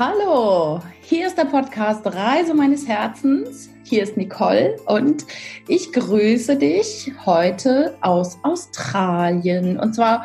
Hallo, 0.00 0.80
hier 1.00 1.26
ist 1.26 1.36
der 1.36 1.46
Podcast 1.46 2.06
Reise 2.06 2.54
meines 2.54 2.86
Herzens. 2.86 3.68
Hier 3.82 4.04
ist 4.04 4.16
Nicole 4.16 4.76
und 4.86 5.26
ich 5.66 5.92
grüße 5.92 6.54
dich 6.54 7.10
heute 7.26 7.96
aus 8.00 8.38
Australien. 8.44 9.76
Und 9.76 9.96
zwar 9.96 10.24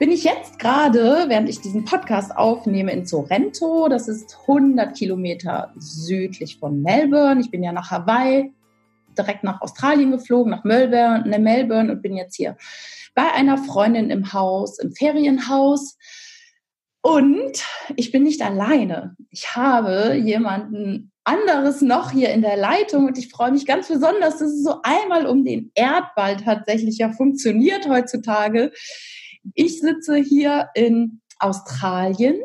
bin 0.00 0.10
ich 0.10 0.24
jetzt 0.24 0.58
gerade, 0.58 1.26
während 1.28 1.48
ich 1.48 1.60
diesen 1.60 1.84
Podcast 1.84 2.36
aufnehme, 2.36 2.90
in 2.90 3.06
Sorrento. 3.06 3.86
Das 3.88 4.08
ist 4.08 4.36
100 4.48 4.96
Kilometer 4.96 5.72
südlich 5.76 6.58
von 6.58 6.82
Melbourne. 6.82 7.40
Ich 7.40 7.52
bin 7.52 7.62
ja 7.62 7.70
nach 7.70 7.92
Hawaii, 7.92 8.52
direkt 9.16 9.44
nach 9.44 9.60
Australien 9.60 10.10
geflogen, 10.10 10.50
nach 10.50 10.64
Melbourne, 10.64 11.22
ne, 11.28 11.38
Melbourne 11.38 11.92
und 11.92 12.02
bin 12.02 12.16
jetzt 12.16 12.34
hier 12.34 12.56
bei 13.14 13.30
einer 13.30 13.58
Freundin 13.58 14.10
im 14.10 14.32
Haus, 14.32 14.80
im 14.80 14.90
Ferienhaus. 14.90 15.96
Und 17.02 17.64
ich 17.96 18.12
bin 18.12 18.22
nicht 18.22 18.42
alleine. 18.42 19.16
Ich 19.30 19.56
habe 19.56 20.14
jemanden 20.14 21.12
anderes 21.24 21.82
noch 21.82 22.12
hier 22.12 22.30
in 22.30 22.42
der 22.42 22.56
Leitung 22.56 23.06
und 23.06 23.18
ich 23.18 23.28
freue 23.28 23.52
mich 23.52 23.66
ganz 23.66 23.88
besonders, 23.88 24.38
dass 24.38 24.52
es 24.52 24.62
so 24.62 24.80
einmal 24.82 25.26
um 25.26 25.44
den 25.44 25.72
Erdball 25.74 26.36
tatsächlich 26.36 26.98
ja 26.98 27.10
funktioniert 27.10 27.88
heutzutage. 27.88 28.72
Ich 29.54 29.80
sitze 29.80 30.16
hier 30.16 30.68
in 30.74 31.20
Australien 31.38 32.40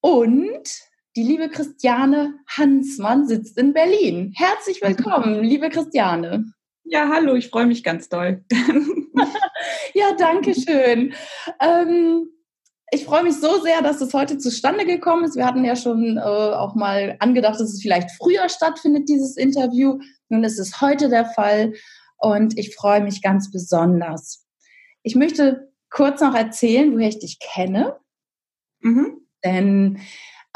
und 0.00 0.68
die 1.16 1.22
liebe 1.22 1.48
Christiane 1.48 2.34
Hansmann 2.48 3.26
sitzt 3.26 3.56
in 3.58 3.72
Berlin. 3.72 4.32
Herzlich 4.36 4.82
willkommen, 4.82 5.42
liebe 5.42 5.68
Christiane. 5.68 6.44
Ja, 6.84 7.08
hallo, 7.08 7.34
ich 7.34 7.48
freue 7.48 7.66
mich 7.66 7.84
ganz 7.84 8.08
doll. 8.08 8.44
ja, 9.94 10.12
danke 10.16 10.54
schön. 10.54 11.12
Ähm, 11.60 12.28
ich 12.90 13.04
freue 13.04 13.22
mich 13.22 13.36
so 13.36 13.60
sehr, 13.60 13.82
dass 13.82 14.00
es 14.00 14.14
heute 14.14 14.38
zustande 14.38 14.86
gekommen 14.86 15.24
ist. 15.24 15.36
Wir 15.36 15.46
hatten 15.46 15.64
ja 15.64 15.76
schon 15.76 16.16
äh, 16.16 16.20
auch 16.20 16.74
mal 16.74 17.16
angedacht, 17.20 17.54
dass 17.54 17.72
es 17.72 17.82
vielleicht 17.82 18.10
früher 18.12 18.48
stattfindet, 18.48 19.08
dieses 19.08 19.36
Interview. 19.36 19.98
Nun 20.28 20.44
ist 20.44 20.58
es 20.58 20.80
heute 20.80 21.08
der 21.08 21.26
Fall 21.26 21.74
und 22.18 22.58
ich 22.58 22.74
freue 22.74 23.02
mich 23.02 23.22
ganz 23.22 23.50
besonders. 23.50 24.46
Ich 25.02 25.14
möchte 25.14 25.72
kurz 25.90 26.20
noch 26.20 26.34
erzählen, 26.34 26.92
woher 26.92 27.08
ich 27.08 27.18
dich 27.18 27.38
kenne. 27.40 27.96
Mhm. 28.80 29.20
Denn 29.44 30.00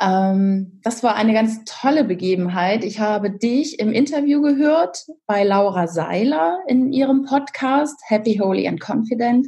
ähm, 0.00 0.80
das 0.83 1.02
war 1.02 1.14
eine 1.14 1.33
ganz 1.33 1.64
tolle 1.64 2.05
Begebenheit. 2.05 2.84
Ich 2.84 2.98
habe 2.98 3.30
dich 3.30 3.78
im 3.78 3.92
Interview 3.92 4.42
gehört 4.42 5.06
bei 5.27 5.44
Laura 5.44 5.86
Seiler 5.86 6.61
in 6.67 6.92
ihrem 6.92 7.24
Podcast 7.24 8.00
Happy, 8.06 8.39
Holy 8.39 8.67
and 8.67 8.80
Confident. 8.80 9.46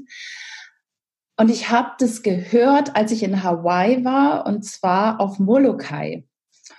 Und 1.36 1.50
ich 1.50 1.70
habe 1.70 1.90
das 1.98 2.22
gehört, 2.22 2.94
als 2.94 3.10
ich 3.10 3.22
in 3.22 3.42
Hawaii 3.42 4.04
war, 4.04 4.46
und 4.46 4.64
zwar 4.64 5.20
auf 5.20 5.38
Molokai. 5.38 6.24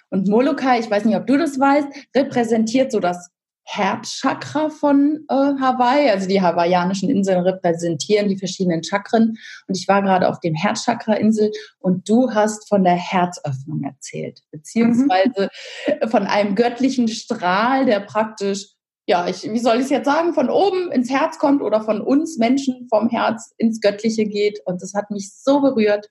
Und 0.09 0.27
Molokai, 0.27 0.79
ich 0.79 0.89
weiß 0.89 1.05
nicht, 1.05 1.17
ob 1.17 1.27
du 1.27 1.37
das 1.37 1.59
weißt, 1.59 1.87
repräsentiert 2.15 2.91
so 2.91 2.99
das 2.99 3.31
Herzchakra 3.65 4.69
von 4.69 5.25
äh, 5.27 5.33
Hawaii. 5.33 6.09
Also 6.09 6.27
die 6.27 6.41
hawaiianischen 6.41 7.09
Inseln 7.09 7.41
repräsentieren 7.41 8.29
die 8.29 8.37
verschiedenen 8.37 8.83
Chakren. 8.83 9.37
Und 9.67 9.77
ich 9.77 9.87
war 9.87 10.01
gerade 10.03 10.29
auf 10.29 10.39
dem 10.39 10.53
Herzchakra-Insel 10.53 11.51
und 11.79 12.07
du 12.07 12.31
hast 12.31 12.69
von 12.69 12.83
der 12.83 12.95
Herzöffnung 12.95 13.83
erzählt, 13.83 14.41
beziehungsweise 14.51 15.49
mhm. 15.87 16.09
von 16.09 16.27
einem 16.27 16.55
göttlichen 16.55 17.07
Strahl, 17.07 17.85
der 17.85 18.01
praktisch 18.01 18.74
ja, 19.07 19.27
ich, 19.27 19.43
wie 19.43 19.59
soll 19.59 19.77
ich 19.77 19.83
es 19.83 19.89
jetzt 19.89 20.05
sagen, 20.05 20.33
von 20.33 20.49
oben 20.49 20.91
ins 20.91 21.11
Herz 21.11 21.37
kommt 21.37 21.61
oder 21.61 21.81
von 21.81 22.01
uns 22.01 22.37
Menschen 22.37 22.87
vom 22.89 23.09
Herz 23.09 23.53
ins 23.57 23.79
Göttliche 23.79 24.25
geht. 24.25 24.59
Und 24.65 24.81
das 24.81 24.93
hat 24.95 25.11
mich 25.11 25.31
so 25.31 25.61
berührt. 25.61 26.09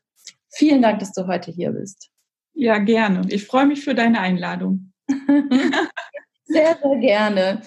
Vielen 0.50 0.82
Dank, 0.82 1.00
dass 1.00 1.12
du 1.12 1.26
heute 1.26 1.50
hier 1.50 1.72
bist. 1.72 2.10
Ja, 2.52 2.78
gerne. 2.78 3.22
Ich 3.30 3.46
freue 3.46 3.66
mich 3.66 3.82
für 3.82 3.96
deine 3.96 4.20
Einladung. 4.20 4.92
sehr, 6.44 6.78
sehr 6.80 6.96
gerne. 7.00 7.62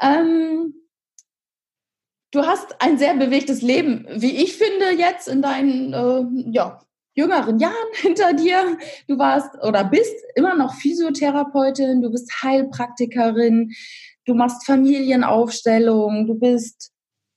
Ähm, 0.00 0.74
du 2.30 2.46
hast 2.46 2.80
ein 2.80 2.98
sehr 2.98 3.14
bewegtes 3.14 3.62
Leben, 3.62 4.06
wie 4.14 4.36
ich 4.44 4.56
finde, 4.56 4.92
jetzt 4.96 5.26
in 5.26 5.42
deinen 5.42 5.92
äh, 5.92 6.50
ja, 6.52 6.80
jüngeren 7.14 7.58
Jahren 7.58 7.74
hinter 7.94 8.32
dir. 8.32 8.78
Du 9.08 9.18
warst 9.18 9.60
oder 9.62 9.82
bist 9.82 10.14
immer 10.36 10.54
noch 10.54 10.74
Physiotherapeutin, 10.74 12.00
du 12.00 12.12
bist 12.12 12.44
Heilpraktikerin, 12.44 13.72
du 14.28 14.34
machst 14.34 14.66
Familienaufstellung, 14.66 16.26
du 16.26 16.34
bist 16.34 16.92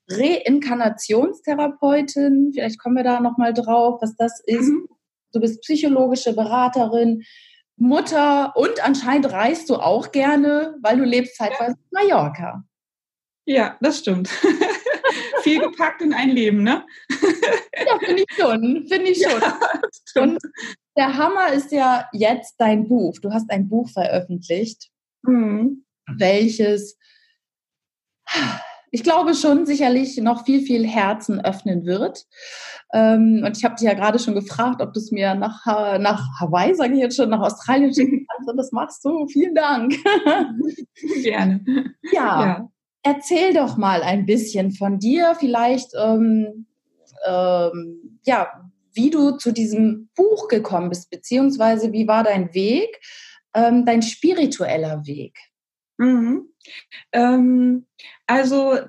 Reinkarnationstherapeutin, 0.09 2.52
vielleicht 2.53 2.79
kommen 2.79 2.97
wir 2.97 3.03
da 3.03 3.22
nochmal 3.22 3.53
drauf, 3.53 4.02
was 4.02 4.18
das 4.18 4.41
ist. 4.46 4.68
Mhm. 4.68 4.90
Du 5.31 5.40
bist 5.40 5.62
psychologische 5.62 6.34
Beraterin, 6.34 7.24
Mutter 7.78 8.53
und 8.57 8.84
anscheinend 8.84 9.31
reist 9.31 9.69
du 9.69 9.75
auch 9.75 10.12
gerne, 10.12 10.75
weil 10.81 10.97
du 10.97 11.06
lebst 11.06 11.38
zeitweise 11.38 11.72
in 11.72 11.78
Mallorca. 11.91 12.66
Ja, 13.46 13.78
das 13.79 14.00
stimmt. 14.00 14.28
Viel 15.44 15.62
gepackt 15.62 16.02
in 16.02 16.12
ein 16.13 16.29
Leben, 16.29 16.63
ne? 16.63 16.85
ja, 17.09 17.97
finde 18.00 18.23
ich 18.23 18.35
schon, 18.38 18.85
finde 18.88 19.12
ich 19.12 19.23
schon. 19.23 19.41
Ja, 20.13 20.23
und 20.23 20.40
der 20.97 21.18
Hammer 21.18 21.53
ist 21.53 21.72
ja 21.72 22.09
jetzt 22.12 22.56
dein 22.58 22.90
Buch. 22.90 23.18
Du 23.22 23.31
hast 23.31 23.50
ein 23.50 23.69
Buch 23.69 23.90
veröffentlicht. 23.90 24.90
Mhm 25.23 25.85
welches, 26.07 26.97
ich 28.91 29.03
glaube 29.03 29.34
schon, 29.35 29.66
sicherlich 29.66 30.17
noch 30.17 30.45
viel, 30.45 30.62
viel 30.62 30.85
Herzen 30.85 31.44
öffnen 31.44 31.85
wird. 31.85 32.25
Ähm, 32.94 33.44
und 33.45 33.57
ich 33.57 33.63
habe 33.63 33.75
dich 33.75 33.85
ja 33.85 33.94
gerade 33.94 34.19
schon 34.19 34.35
gefragt, 34.35 34.81
ob 34.81 34.94
du 34.94 35.00
es 35.00 35.11
mir 35.11 35.34
nach, 35.34 35.66
nach 35.66 36.28
Hawaii, 36.40 36.75
sage 36.75 36.95
ich 36.95 37.00
jetzt 37.00 37.16
schon, 37.16 37.29
nach 37.29 37.40
Australien 37.40 37.94
schicken 37.94 38.28
kannst. 38.35 38.50
Und 38.50 38.57
das 38.57 38.72
machst 38.72 39.06
du. 39.06 39.28
Vielen 39.28 39.56
Dank. 39.56 39.95
Gerne. 41.23 41.63
Ja, 42.11 42.45
ja. 42.45 42.69
Erzähl 43.03 43.53
doch 43.53 43.78
mal 43.78 44.03
ein 44.03 44.25
bisschen 44.25 44.72
von 44.72 45.00
dir, 45.00 45.35
vielleicht, 45.40 45.91
ähm, 45.97 46.67
ähm, 47.25 48.19
ja, 48.25 48.47
wie 48.94 49.09
du 49.09 49.31
zu 49.31 49.51
diesem 49.51 50.09
Buch 50.16 50.47
gekommen 50.47 50.90
bist, 50.90 51.09
beziehungsweise 51.09 51.94
wie 51.94 52.07
war 52.07 52.23
dein 52.23 52.53
Weg, 52.53 53.00
ähm, 53.53 53.85
dein 53.85 54.01
spiritueller 54.01 55.06
Weg? 55.06 55.38
Mhm. 56.01 56.50
Ähm, 57.12 57.85
also 58.25 58.79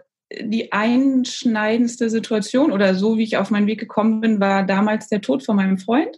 die 0.40 0.72
einschneidendste 0.72 2.08
Situation 2.08 2.72
oder 2.72 2.94
so, 2.94 3.18
wie 3.18 3.24
ich 3.24 3.36
auf 3.36 3.50
meinen 3.50 3.66
Weg 3.66 3.80
gekommen 3.80 4.22
bin, 4.22 4.40
war 4.40 4.64
damals 4.64 5.08
der 5.08 5.20
Tod 5.20 5.44
von 5.44 5.56
meinem 5.56 5.76
Freund. 5.76 6.16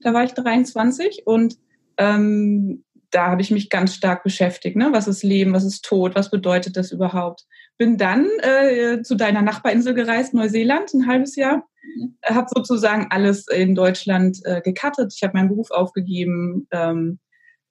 Da 0.00 0.14
war 0.14 0.22
ich 0.22 0.32
23 0.34 1.22
und 1.26 1.56
ähm, 1.98 2.84
da 3.10 3.30
habe 3.30 3.42
ich 3.42 3.50
mich 3.50 3.70
ganz 3.70 3.94
stark 3.94 4.22
beschäftigt. 4.22 4.76
Ne? 4.76 4.90
Was 4.92 5.08
ist 5.08 5.24
Leben, 5.24 5.52
was 5.52 5.64
ist 5.64 5.84
Tod, 5.84 6.14
was 6.14 6.30
bedeutet 6.30 6.76
das 6.76 6.92
überhaupt? 6.92 7.44
Bin 7.76 7.98
dann 7.98 8.28
äh, 8.40 9.02
zu 9.02 9.16
deiner 9.16 9.42
Nachbarinsel 9.42 9.94
gereist, 9.94 10.32
Neuseeland, 10.32 10.94
ein 10.94 11.08
halbes 11.08 11.34
Jahr. 11.34 11.66
Mhm. 11.96 12.16
Habe 12.24 12.46
sozusagen 12.54 13.08
alles 13.10 13.48
in 13.48 13.74
Deutschland 13.74 14.38
äh, 14.44 14.60
gecuttet. 14.60 15.12
Ich 15.16 15.24
habe 15.24 15.36
meinen 15.36 15.48
Beruf 15.48 15.72
aufgegeben, 15.72 16.68
ähm, 16.70 17.18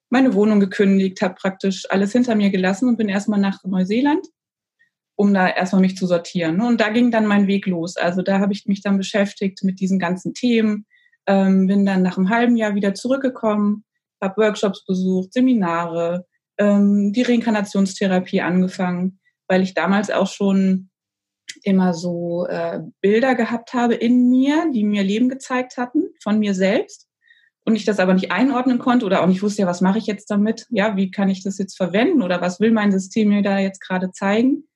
meine 0.08 0.34
Wohnung 0.34 0.60
gekündigt, 0.60 1.20
habe 1.22 1.34
praktisch 1.34 1.84
alles 1.90 2.12
hinter 2.12 2.34
mir 2.34 2.50
gelassen 2.50 2.88
und 2.88 2.96
bin 2.96 3.08
erstmal 3.08 3.40
nach 3.40 3.62
Neuseeland, 3.64 4.26
um 5.16 5.34
da 5.34 5.48
erstmal 5.48 5.80
mich 5.80 5.96
zu 5.96 6.06
sortieren. 6.06 6.60
Und 6.60 6.80
da 6.80 6.90
ging 6.90 7.10
dann 7.10 7.26
mein 7.26 7.46
Weg 7.46 7.66
los. 7.66 7.96
Also 7.96 8.22
da 8.22 8.38
habe 8.38 8.52
ich 8.52 8.66
mich 8.66 8.82
dann 8.82 8.98
beschäftigt 8.98 9.62
mit 9.64 9.80
diesen 9.80 9.98
ganzen 9.98 10.34
Themen, 10.34 10.86
ähm, 11.26 11.66
bin 11.66 11.84
dann 11.84 12.02
nach 12.02 12.16
einem 12.16 12.30
halben 12.30 12.56
Jahr 12.56 12.74
wieder 12.74 12.94
zurückgekommen, 12.94 13.84
habe 14.20 14.42
Workshops 14.42 14.84
besucht, 14.84 15.32
Seminare, 15.32 16.26
ähm, 16.58 17.12
die 17.12 17.22
Reinkarnationstherapie 17.22 18.40
angefangen, 18.40 19.18
weil 19.48 19.62
ich 19.62 19.74
damals 19.74 20.10
auch 20.10 20.28
schon 20.28 20.90
immer 21.62 21.94
so 21.94 22.46
äh, 22.46 22.80
Bilder 23.00 23.34
gehabt 23.34 23.72
habe 23.74 23.94
in 23.94 24.28
mir, 24.28 24.70
die 24.72 24.84
mir 24.84 25.02
Leben 25.02 25.28
gezeigt 25.28 25.76
hatten 25.76 26.08
von 26.22 26.38
mir 26.38 26.54
selbst 26.54 27.05
und 27.66 27.74
ich 27.74 27.84
das 27.84 27.98
aber 27.98 28.14
nicht 28.14 28.30
einordnen 28.30 28.78
konnte 28.78 29.04
oder 29.04 29.22
auch 29.22 29.26
nicht 29.26 29.42
wusste, 29.42 29.62
ja, 29.62 29.68
was 29.68 29.80
mache 29.80 29.98
ich 29.98 30.06
jetzt 30.06 30.30
damit? 30.30 30.66
Ja, 30.70 30.96
wie 30.96 31.10
kann 31.10 31.28
ich 31.28 31.42
das 31.42 31.58
jetzt 31.58 31.76
verwenden 31.76 32.22
oder 32.22 32.40
was 32.40 32.60
will 32.60 32.70
mein 32.70 32.92
System 32.92 33.28
mir 33.28 33.42
da 33.42 33.58
jetzt 33.58 33.80
gerade 33.80 34.12
zeigen? 34.12 34.68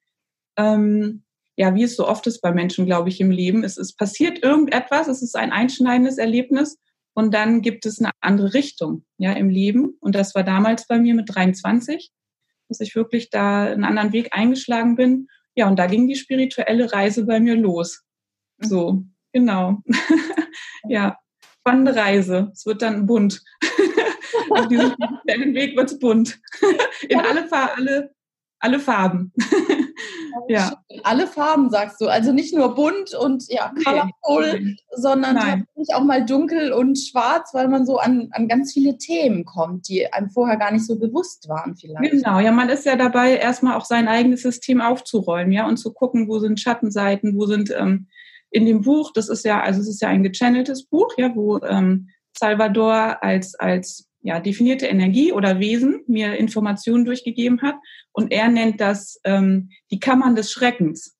Ähm, 0.58 1.22
ja, 1.56 1.74
wie 1.76 1.84
es 1.84 1.94
so 1.94 2.08
oft 2.08 2.26
ist 2.26 2.40
bei 2.40 2.52
Menschen, 2.52 2.86
glaube 2.86 3.08
ich, 3.08 3.20
im 3.20 3.30
Leben. 3.30 3.62
Es, 3.62 3.76
es 3.76 3.94
passiert 3.94 4.42
irgendetwas, 4.42 5.06
es 5.06 5.22
ist 5.22 5.36
ein 5.36 5.52
einschneidendes 5.52 6.18
Erlebnis 6.18 6.78
und 7.14 7.32
dann 7.32 7.62
gibt 7.62 7.86
es 7.86 8.00
eine 8.00 8.10
andere 8.20 8.54
Richtung 8.54 9.04
ja, 9.18 9.32
im 9.32 9.50
Leben. 9.50 9.96
Und 10.00 10.16
das 10.16 10.34
war 10.34 10.42
damals 10.42 10.88
bei 10.88 10.98
mir 10.98 11.14
mit 11.14 11.32
23, 11.32 12.10
dass 12.68 12.80
ich 12.80 12.96
wirklich 12.96 13.30
da 13.30 13.66
einen 13.66 13.84
anderen 13.84 14.12
Weg 14.12 14.30
eingeschlagen 14.32 14.96
bin. 14.96 15.28
Ja, 15.54 15.68
und 15.68 15.78
da 15.78 15.86
ging 15.86 16.08
die 16.08 16.16
spirituelle 16.16 16.92
Reise 16.92 17.24
bei 17.24 17.38
mir 17.38 17.54
los. 17.54 18.02
So, 18.58 19.04
genau. 19.32 19.78
ja 20.88 21.16
spannende 21.70 21.96
Reise. 21.96 22.50
Es 22.52 22.66
wird 22.66 22.82
dann 22.82 23.06
bunt. 23.06 23.42
Auf 24.50 24.68
diesem 24.68 24.90
Weg 25.54 25.76
wird 25.76 25.90
es 25.90 25.98
bunt. 25.98 26.40
In 27.08 27.20
alle, 27.20 27.46
alle, 27.50 28.10
alle 28.58 28.80
Farben. 28.80 29.32
ja. 30.48 30.82
Alle 31.04 31.26
Farben 31.26 31.70
sagst 31.70 32.00
du, 32.00 32.08
also 32.08 32.32
nicht 32.32 32.54
nur 32.54 32.74
bunt 32.74 33.14
und 33.14 33.44
ja, 33.48 33.72
colorful, 33.84 34.60
nee. 34.60 34.76
sondern 34.96 35.36
tatsächlich 35.36 35.94
auch 35.94 36.02
mal 36.02 36.24
dunkel 36.24 36.72
und 36.72 36.98
schwarz, 36.98 37.54
weil 37.54 37.68
man 37.68 37.86
so 37.86 37.98
an, 37.98 38.28
an 38.32 38.48
ganz 38.48 38.72
viele 38.72 38.98
Themen 38.98 39.44
kommt, 39.44 39.88
die 39.88 40.12
einem 40.12 40.30
vorher 40.30 40.56
gar 40.56 40.72
nicht 40.72 40.86
so 40.86 40.98
bewusst 40.98 41.48
waren 41.48 41.76
vielleicht. 41.76 42.10
Genau, 42.10 42.40
ja, 42.40 42.50
man 42.50 42.68
ist 42.68 42.84
ja 42.84 42.96
dabei, 42.96 43.36
erstmal 43.36 43.76
auch 43.76 43.84
sein 43.84 44.08
eigenes 44.08 44.42
System 44.42 44.80
aufzuräumen, 44.80 45.52
ja, 45.52 45.66
und 45.68 45.76
zu 45.76 45.92
gucken, 45.92 46.28
wo 46.28 46.40
sind 46.40 46.58
Schattenseiten, 46.58 47.36
wo 47.36 47.46
sind 47.46 47.70
ähm, 47.70 48.08
in 48.50 48.66
dem 48.66 48.82
Buch, 48.82 49.12
das 49.12 49.28
ist 49.28 49.44
ja, 49.44 49.60
also 49.60 49.80
es 49.80 49.88
ist 49.88 50.02
ja 50.02 50.08
ein 50.08 50.22
gechanneltes 50.22 50.84
Buch, 50.84 51.14
ja, 51.16 51.34
wo 51.34 51.58
ähm, 51.58 52.08
Salvador 52.36 53.22
als, 53.22 53.54
als 53.54 54.08
ja, 54.22 54.40
definierte 54.40 54.86
Energie 54.86 55.32
oder 55.32 55.60
Wesen 55.60 56.02
mir 56.06 56.36
Informationen 56.36 57.04
durchgegeben 57.04 57.62
hat. 57.62 57.76
Und 58.12 58.32
er 58.32 58.48
nennt 58.48 58.80
das 58.80 59.20
ähm, 59.24 59.70
die 59.90 60.00
Kammern 60.00 60.34
des 60.34 60.50
Schreckens. 60.52 61.16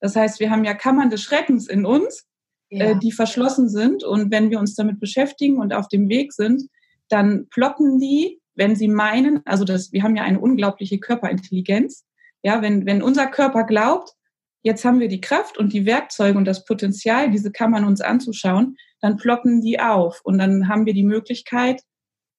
Das 0.00 0.16
heißt, 0.16 0.40
wir 0.40 0.50
haben 0.50 0.64
ja 0.64 0.74
Kammern 0.74 1.10
des 1.10 1.22
Schreckens 1.22 1.68
in 1.68 1.86
uns, 1.86 2.26
äh, 2.70 2.78
ja. 2.78 2.84
äh, 2.90 2.98
die 2.98 3.12
verschlossen 3.12 3.68
sind. 3.68 4.04
Und 4.04 4.30
wenn 4.30 4.50
wir 4.50 4.58
uns 4.58 4.74
damit 4.74 5.00
beschäftigen 5.00 5.58
und 5.58 5.72
auf 5.72 5.88
dem 5.88 6.08
Weg 6.08 6.32
sind, 6.32 6.62
dann 7.08 7.48
ploppen 7.48 7.98
die, 7.98 8.40
wenn 8.54 8.76
sie 8.76 8.88
meinen, 8.88 9.40
also 9.44 9.64
das, 9.64 9.92
wir 9.92 10.02
haben 10.02 10.16
ja 10.16 10.24
eine 10.24 10.40
unglaubliche 10.40 10.98
Körperintelligenz. 10.98 12.04
Ja, 12.42 12.62
wenn, 12.62 12.86
wenn 12.86 13.02
unser 13.02 13.26
Körper 13.26 13.64
glaubt, 13.64 14.15
jetzt 14.66 14.84
haben 14.84 14.98
wir 14.98 15.06
die 15.06 15.20
Kraft 15.20 15.58
und 15.58 15.72
die 15.72 15.86
Werkzeuge 15.86 16.36
und 16.36 16.44
das 16.44 16.64
Potenzial, 16.64 17.30
diese 17.30 17.52
Kammern 17.52 17.84
uns 17.84 18.00
anzuschauen, 18.00 18.76
dann 19.00 19.16
ploppen 19.16 19.60
die 19.60 19.78
auf 19.78 20.20
und 20.24 20.38
dann 20.38 20.66
haben 20.66 20.86
wir 20.86 20.92
die 20.92 21.04
Möglichkeit, 21.04 21.82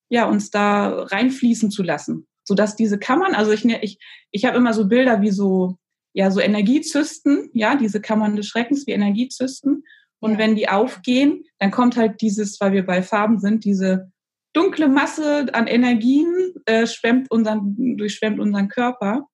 ja, 0.10 0.28
uns 0.28 0.52
da 0.52 1.04
reinfließen 1.04 1.72
zu 1.72 1.84
lassen, 1.84 2.28
sodass 2.44 2.76
diese 2.76 3.00
Kammern, 3.00 3.34
also 3.34 3.52
ich, 3.54 3.64
ich, 3.64 3.98
ich 4.32 4.44
habe 4.44 4.58
immer 4.58 4.74
so 4.74 4.90
Bilder 4.90 5.22
wie 5.22 5.32
so, 5.32 5.78
ja, 6.14 6.30
so 6.30 6.42
Energiezysten, 6.42 7.50
ja, 7.54 7.76
diese 7.76 8.02
Kammern 8.02 8.36
des 8.36 8.48
Schreckens 8.48 8.86
wie 8.88 8.92
Energiezysten. 8.92 9.84
Und 10.20 10.34
ja. 10.34 10.38
wenn 10.38 10.56
die 10.56 10.68
aufgehen, 10.68 11.46
dann 11.60 11.72
kommt 11.72 11.96
halt 11.96 12.20
dieses, 12.20 12.60
weil 12.60 12.74
wir 12.74 12.86
bei 12.86 13.04
Farben 13.04 13.40
sind, 13.40 13.64
diese 13.64 14.12
dunkle 14.52 14.90
Masse 14.90 15.48
an 15.54 15.68
Energien 15.68 16.56
äh, 16.66 16.88
schwemmt 16.88 17.32
unseren, 17.32 17.96
durchschwemmt 17.96 18.40
unseren 18.40 18.68
Körper. 18.68 19.28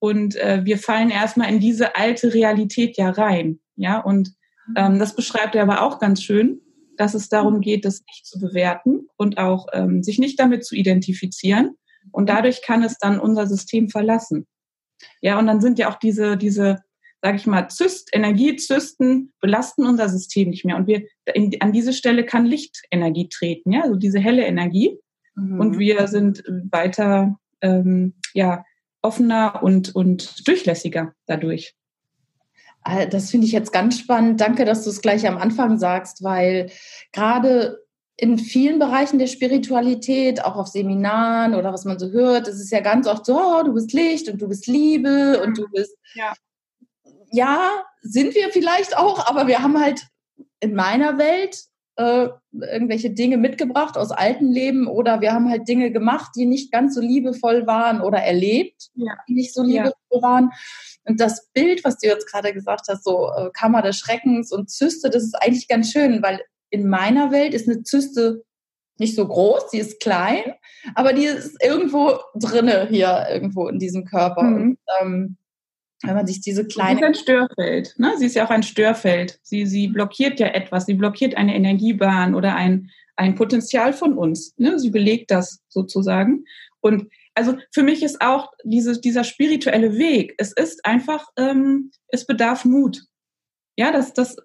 Und 0.00 0.34
äh, 0.36 0.62
wir 0.64 0.78
fallen 0.78 1.10
erstmal 1.10 1.50
in 1.50 1.60
diese 1.60 1.94
alte 1.94 2.34
Realität 2.34 2.96
ja 2.96 3.10
rein. 3.10 3.60
Ja, 3.76 4.00
und 4.00 4.32
ähm, 4.76 4.98
das 4.98 5.14
beschreibt 5.14 5.54
er 5.54 5.62
aber 5.62 5.82
auch 5.82 6.00
ganz 6.00 6.22
schön 6.22 6.60
dass 7.00 7.14
es 7.14 7.30
darum 7.30 7.62
geht, 7.62 7.86
das 7.86 8.04
nicht 8.06 8.26
zu 8.26 8.38
bewerten 8.38 9.08
und 9.16 9.38
auch 9.38 9.68
ähm, 9.72 10.02
sich 10.02 10.18
nicht 10.18 10.38
damit 10.38 10.66
zu 10.66 10.74
identifizieren. 10.74 11.76
Und 12.12 12.28
dadurch 12.28 12.60
kann 12.60 12.82
es 12.82 12.98
dann 12.98 13.18
unser 13.18 13.46
System 13.46 13.88
verlassen. 13.88 14.46
Ja, 15.22 15.38
und 15.38 15.46
dann 15.46 15.62
sind 15.62 15.78
ja 15.78 15.90
auch 15.90 15.98
diese, 15.98 16.36
diese, 16.36 16.76
sage 17.22 17.38
ich 17.38 17.46
mal, 17.46 17.68
Zyst, 17.68 18.10
Energiezysten 18.12 19.32
belasten 19.40 19.86
unser 19.86 20.10
System 20.10 20.50
nicht 20.50 20.66
mehr. 20.66 20.76
Und 20.76 20.88
wir 20.88 21.06
in, 21.32 21.50
an 21.60 21.72
diese 21.72 21.94
Stelle 21.94 22.26
kann 22.26 22.44
Lichtenergie 22.44 23.30
treten, 23.30 23.72
ja, 23.72 23.80
also 23.82 23.96
diese 23.96 24.20
helle 24.20 24.44
Energie. 24.44 24.98
Mhm. 25.36 25.58
Und 25.58 25.78
wir 25.78 26.06
sind 26.06 26.44
weiter 26.70 27.38
ähm, 27.62 28.12
ja, 28.34 28.62
offener 29.02 29.62
und, 29.62 29.94
und 29.94 30.46
durchlässiger 30.46 31.14
dadurch. 31.26 31.74
Äh, 32.84 33.08
das 33.08 33.30
finde 33.30 33.46
ich 33.46 33.52
jetzt 33.52 33.72
ganz 33.72 33.98
spannend. 33.98 34.40
Danke, 34.40 34.64
dass 34.64 34.84
du 34.84 34.90
es 34.90 35.00
gleich 35.00 35.26
am 35.26 35.38
Anfang 35.38 35.78
sagst, 35.78 36.22
weil 36.22 36.70
gerade 37.12 37.78
in 38.16 38.38
vielen 38.38 38.78
Bereichen 38.78 39.18
der 39.18 39.28
Spiritualität, 39.28 40.44
auch 40.44 40.56
auf 40.56 40.68
Seminaren 40.68 41.54
oder 41.54 41.72
was 41.72 41.86
man 41.86 41.98
so 41.98 42.10
hört, 42.10 42.48
ist 42.48 42.60
es 42.60 42.70
ja 42.70 42.80
ganz 42.80 43.06
oft 43.06 43.24
so, 43.24 43.40
oh, 43.40 43.62
du 43.62 43.72
bist 43.72 43.94
Licht 43.94 44.28
und 44.28 44.42
du 44.42 44.48
bist 44.48 44.66
Liebe 44.66 45.42
und 45.42 45.56
du 45.56 45.66
bist. 45.72 45.96
Ja. 46.14 46.34
ja, 47.30 47.82
sind 48.02 48.34
wir 48.34 48.50
vielleicht 48.50 48.96
auch, 48.96 49.26
aber 49.26 49.46
wir 49.46 49.62
haben 49.62 49.80
halt 49.80 50.06
in 50.60 50.74
meiner 50.74 51.16
Welt 51.16 51.64
äh, 52.00 52.30
irgendwelche 52.52 53.10
Dinge 53.10 53.36
mitgebracht 53.36 53.98
aus 53.98 54.10
alten 54.10 54.50
Leben 54.50 54.86
oder 54.86 55.20
wir 55.20 55.32
haben 55.32 55.50
halt 55.50 55.68
Dinge 55.68 55.92
gemacht, 55.92 56.32
die 56.34 56.46
nicht 56.46 56.72
ganz 56.72 56.94
so 56.94 57.00
liebevoll 57.00 57.66
waren 57.66 58.00
oder 58.00 58.18
erlebt, 58.18 58.88
ja. 58.94 59.12
die 59.28 59.34
nicht 59.34 59.52
so 59.52 59.62
liebevoll 59.62 59.92
ja. 60.10 60.22
waren. 60.22 60.50
Und 61.04 61.20
das 61.20 61.48
Bild, 61.52 61.84
was 61.84 61.98
du 61.98 62.08
jetzt 62.08 62.26
gerade 62.30 62.52
gesagt 62.52 62.86
hast, 62.88 63.04
so 63.04 63.30
äh, 63.36 63.50
Kammer 63.52 63.82
des 63.82 63.98
Schreckens 63.98 64.50
und 64.50 64.70
Zyste, 64.70 65.10
das 65.10 65.22
ist 65.22 65.34
eigentlich 65.34 65.68
ganz 65.68 65.92
schön, 65.92 66.22
weil 66.22 66.40
in 66.70 66.88
meiner 66.88 67.32
Welt 67.32 67.52
ist 67.52 67.68
eine 67.68 67.82
Zyste 67.82 68.44
nicht 68.98 69.16
so 69.16 69.26
groß, 69.26 69.70
die 69.70 69.78
ist 69.78 70.00
klein, 70.00 70.54
aber 70.94 71.12
die 71.12 71.24
ist 71.24 71.62
irgendwo 71.62 72.18
drinne 72.34 72.86
hier 72.90 73.26
irgendwo 73.30 73.68
in 73.68 73.78
diesem 73.78 74.04
Körper. 74.04 74.42
Mhm. 74.42 74.56
Und, 74.56 74.78
ähm, 75.00 75.36
wenn 76.02 76.14
man 76.14 76.26
sich 76.26 76.40
diese 76.40 76.66
kleine. 76.66 76.98
Sie 76.98 77.04
ist 77.04 77.08
ein 77.08 77.14
Störfeld. 77.14 77.94
Ne? 77.98 78.14
Sie 78.16 78.26
ist 78.26 78.34
ja 78.34 78.46
auch 78.46 78.50
ein 78.50 78.62
Störfeld. 78.62 79.38
Sie, 79.42 79.66
sie 79.66 79.88
blockiert 79.88 80.40
ja 80.40 80.48
etwas. 80.48 80.86
Sie 80.86 80.94
blockiert 80.94 81.36
eine 81.36 81.54
Energiebahn 81.54 82.34
oder 82.34 82.54
ein, 82.54 82.90
ein 83.16 83.34
Potenzial 83.34 83.92
von 83.92 84.16
uns. 84.16 84.54
Ne? 84.56 84.78
Sie 84.78 84.90
belegt 84.90 85.30
das 85.30 85.60
sozusagen. 85.68 86.44
Und 86.80 87.08
also 87.34 87.56
für 87.72 87.82
mich 87.82 88.02
ist 88.02 88.20
auch 88.20 88.52
diese, 88.64 89.00
dieser 89.00 89.24
spirituelle 89.24 89.96
Weg, 89.98 90.34
es 90.38 90.52
ist 90.52 90.84
einfach, 90.84 91.28
ähm, 91.36 91.90
es 92.08 92.26
bedarf 92.26 92.64
Mut. 92.64 93.04
Ja, 93.76 93.92
das, 93.92 94.12
das, 94.12 94.36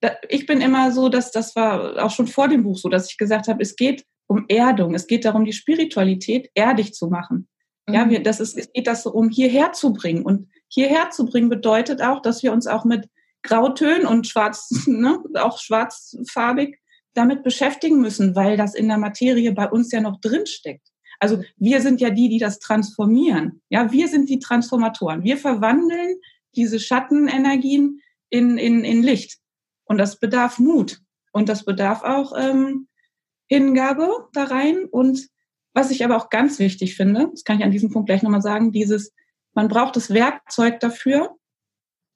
da, 0.00 0.16
ich 0.28 0.46
bin 0.46 0.60
immer 0.60 0.92
so, 0.92 1.08
dass 1.08 1.30
das 1.30 1.56
war 1.56 2.04
auch 2.04 2.10
schon 2.10 2.26
vor 2.26 2.48
dem 2.48 2.62
Buch 2.62 2.78
so, 2.78 2.88
dass 2.88 3.10
ich 3.10 3.16
gesagt 3.16 3.48
habe, 3.48 3.62
es 3.62 3.76
geht 3.76 4.04
um 4.26 4.44
Erdung, 4.48 4.94
es 4.94 5.06
geht 5.06 5.24
darum, 5.24 5.44
die 5.44 5.52
Spiritualität 5.52 6.50
erdig 6.54 6.92
zu 6.92 7.08
machen. 7.08 7.48
Ja, 7.88 8.04
mhm. 8.04 8.10
wir, 8.10 8.22
das 8.22 8.40
ist, 8.40 8.56
es 8.56 8.72
geht 8.72 8.86
das 8.86 9.02
so 9.02 9.12
um 9.12 9.28
hierher 9.28 9.72
zu 9.72 9.92
bringen. 9.92 10.24
Und 10.24 10.48
hierher 10.74 11.10
zu 11.10 11.24
bringen 11.24 11.48
bedeutet 11.48 12.02
auch, 12.02 12.20
dass 12.20 12.42
wir 12.42 12.52
uns 12.52 12.66
auch 12.66 12.84
mit 12.84 13.08
Grautönen 13.42 14.06
und 14.06 14.26
schwarz, 14.26 14.70
ne, 14.86 15.22
auch 15.36 15.58
schwarzfarbig 15.58 16.78
damit 17.14 17.44
beschäftigen 17.44 18.00
müssen, 18.00 18.34
weil 18.34 18.56
das 18.56 18.74
in 18.74 18.88
der 18.88 18.98
Materie 18.98 19.52
bei 19.52 19.68
uns 19.70 19.92
ja 19.92 20.00
noch 20.00 20.20
drin 20.20 20.46
steckt. 20.46 20.88
Also 21.20 21.42
wir 21.56 21.80
sind 21.80 22.00
ja 22.00 22.10
die, 22.10 22.28
die 22.28 22.38
das 22.38 22.58
transformieren. 22.58 23.62
Ja, 23.68 23.92
wir 23.92 24.08
sind 24.08 24.28
die 24.28 24.40
Transformatoren. 24.40 25.22
Wir 25.22 25.36
verwandeln 25.36 26.16
diese 26.56 26.80
Schattenenergien 26.80 28.00
in, 28.30 28.58
in, 28.58 28.84
in 28.84 29.02
Licht. 29.02 29.38
Und 29.84 29.98
das 29.98 30.18
bedarf 30.18 30.58
Mut. 30.58 31.00
Und 31.32 31.48
das 31.48 31.64
bedarf 31.64 32.02
auch 32.02 32.32
ähm, 32.36 32.88
Hingabe 33.46 34.28
da 34.32 34.44
rein. 34.44 34.86
Und 34.90 35.28
was 35.72 35.92
ich 35.92 36.04
aber 36.04 36.16
auch 36.16 36.30
ganz 36.30 36.58
wichtig 36.58 36.96
finde, 36.96 37.28
das 37.30 37.44
kann 37.44 37.58
ich 37.58 37.64
an 37.64 37.70
diesem 37.70 37.90
Punkt 37.90 38.08
gleich 38.08 38.22
nochmal 38.22 38.42
sagen, 38.42 38.72
dieses, 38.72 39.12
man 39.54 39.68
braucht 39.68 39.96
das 39.96 40.10
Werkzeug 40.12 40.80
dafür, 40.80 41.36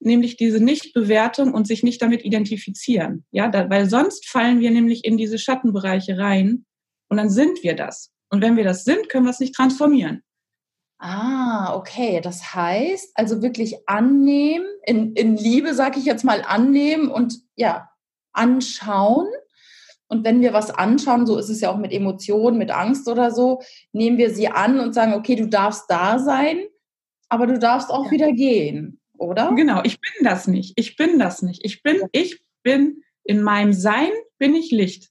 nämlich 0.00 0.36
diese 0.36 0.62
Nichtbewertung 0.62 1.54
und 1.54 1.66
sich 1.66 1.82
nicht 1.82 2.02
damit 2.02 2.24
identifizieren. 2.24 3.24
Ja, 3.30 3.48
da, 3.48 3.68
weil 3.70 3.88
sonst 3.88 4.28
fallen 4.28 4.60
wir 4.60 4.70
nämlich 4.70 5.04
in 5.04 5.16
diese 5.16 5.38
Schattenbereiche 5.38 6.18
rein 6.18 6.66
und 7.08 7.16
dann 7.16 7.30
sind 7.30 7.62
wir 7.62 7.74
das. 7.74 8.10
Und 8.30 8.42
wenn 8.42 8.56
wir 8.56 8.64
das 8.64 8.84
sind, 8.84 9.08
können 9.08 9.24
wir 9.24 9.30
es 9.30 9.40
nicht 9.40 9.54
transformieren. 9.54 10.22
Ah, 10.98 11.74
okay. 11.76 12.20
Das 12.20 12.54
heißt, 12.54 13.12
also 13.14 13.40
wirklich 13.40 13.88
annehmen, 13.88 14.66
in, 14.84 15.14
in 15.14 15.36
Liebe, 15.36 15.74
sage 15.74 15.98
ich 15.98 16.04
jetzt 16.04 16.24
mal, 16.24 16.42
annehmen 16.42 17.08
und 17.08 17.38
ja, 17.54 17.88
anschauen. 18.32 19.28
Und 20.08 20.24
wenn 20.24 20.40
wir 20.40 20.52
was 20.52 20.70
anschauen, 20.70 21.26
so 21.26 21.36
ist 21.36 21.50
es 21.50 21.60
ja 21.60 21.70
auch 21.70 21.76
mit 21.76 21.92
Emotionen, 21.92 22.58
mit 22.58 22.70
Angst 22.70 23.08
oder 23.08 23.30
so, 23.30 23.60
nehmen 23.92 24.18
wir 24.18 24.34
sie 24.34 24.48
an 24.48 24.80
und 24.80 24.94
sagen, 24.94 25.12
okay, 25.14 25.36
du 25.36 25.46
darfst 25.46 25.84
da 25.88 26.18
sein, 26.18 26.58
aber 27.28 27.46
du 27.46 27.58
darfst 27.58 27.90
auch 27.90 28.06
ja. 28.06 28.10
wieder 28.10 28.32
gehen, 28.32 29.00
oder? 29.16 29.52
Genau, 29.54 29.82
ich 29.84 30.00
bin 30.00 30.24
das 30.24 30.48
nicht. 30.48 30.72
Ich 30.76 30.96
bin 30.96 31.18
das 31.18 31.42
nicht. 31.42 31.64
Ich 31.64 31.82
bin, 31.82 32.02
ich 32.12 32.40
bin 32.62 33.02
in 33.24 33.42
meinem 33.42 33.72
Sein 33.72 34.10
bin 34.38 34.54
ich 34.54 34.70
Licht. 34.70 35.10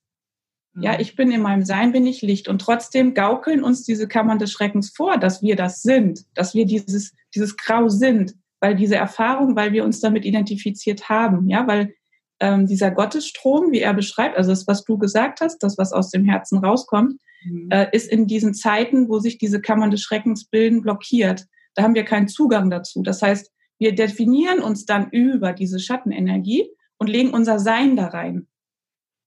Ja, 0.79 0.93
mhm. 0.93 0.99
ich 0.99 1.15
bin 1.15 1.31
in 1.31 1.41
meinem 1.41 1.63
Sein, 1.63 1.91
bin 1.91 2.05
ich 2.05 2.21
Licht. 2.21 2.47
Und 2.47 2.59
trotzdem 2.59 3.13
gaukeln 3.13 3.63
uns 3.63 3.83
diese 3.83 4.07
Kammern 4.07 4.39
des 4.39 4.51
Schreckens 4.51 4.91
vor, 4.95 5.17
dass 5.17 5.41
wir 5.41 5.55
das 5.55 5.81
sind, 5.81 6.21
dass 6.35 6.53
wir 6.53 6.65
dieses, 6.65 7.13
dieses 7.33 7.57
Grau 7.57 7.89
sind, 7.89 8.35
weil 8.59 8.75
diese 8.75 8.95
Erfahrung, 8.95 9.55
weil 9.55 9.73
wir 9.73 9.83
uns 9.83 9.99
damit 9.99 10.25
identifiziert 10.25 11.09
haben, 11.09 11.47
ja, 11.49 11.67
weil 11.67 11.93
ähm, 12.39 12.67
dieser 12.67 12.91
Gottesstrom, 12.91 13.71
wie 13.71 13.79
er 13.79 13.93
beschreibt, 13.93 14.37
also 14.37 14.51
das, 14.51 14.67
was 14.67 14.83
du 14.83 14.97
gesagt 14.97 15.41
hast, 15.41 15.59
das, 15.59 15.77
was 15.77 15.91
aus 15.93 16.11
dem 16.11 16.25
Herzen 16.25 16.59
rauskommt, 16.59 17.19
mhm. 17.43 17.69
äh, 17.71 17.87
ist 17.91 18.11
in 18.11 18.27
diesen 18.27 18.53
Zeiten, 18.53 19.09
wo 19.09 19.19
sich 19.19 19.37
diese 19.37 19.61
Kammern 19.61 19.91
des 19.91 20.01
Schreckens 20.01 20.45
bilden, 20.45 20.81
blockiert. 20.81 21.45
Da 21.77 21.83
haben 21.83 21.93
wir 21.93 22.05
keinen 22.05 22.27
Zugang 22.27 22.71
dazu. 22.71 23.03
Das 23.03 23.21
heißt, 23.21 23.51
wir 23.77 23.93
definieren 23.93 24.59
uns 24.59 24.85
dann 24.85 25.11
über 25.11 25.53
diese 25.53 25.79
Schattenenergie 25.79 26.67
und 26.97 27.07
legen 27.07 27.29
unser 27.29 27.59
Sein 27.59 27.95
da 27.95 28.07
rein. 28.07 28.47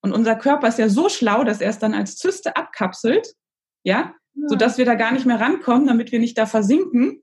Und 0.03 0.13
unser 0.13 0.35
Körper 0.35 0.67
ist 0.67 0.81
ja 0.81 0.89
so 0.89 1.09
schlau, 1.09 1.45
dass 1.45 1.61
er 1.61 1.71
es 1.71 1.79
dann 1.79 1.95
als 1.95 2.17
Zyste 2.17 2.57
abkapselt, 2.57 3.35
ja, 3.85 4.15
ja. 4.35 4.49
so 4.49 4.57
dass 4.57 4.79
wir 4.79 4.85
da 4.85 4.97
gar 4.97 5.13
nicht 5.13 5.27
mehr 5.27 5.41
rankommen, 5.41 5.87
damit 5.87 6.11
wir 6.11 6.19
nicht 6.19 6.37
da 6.37 6.45
versinken. 6.45 7.23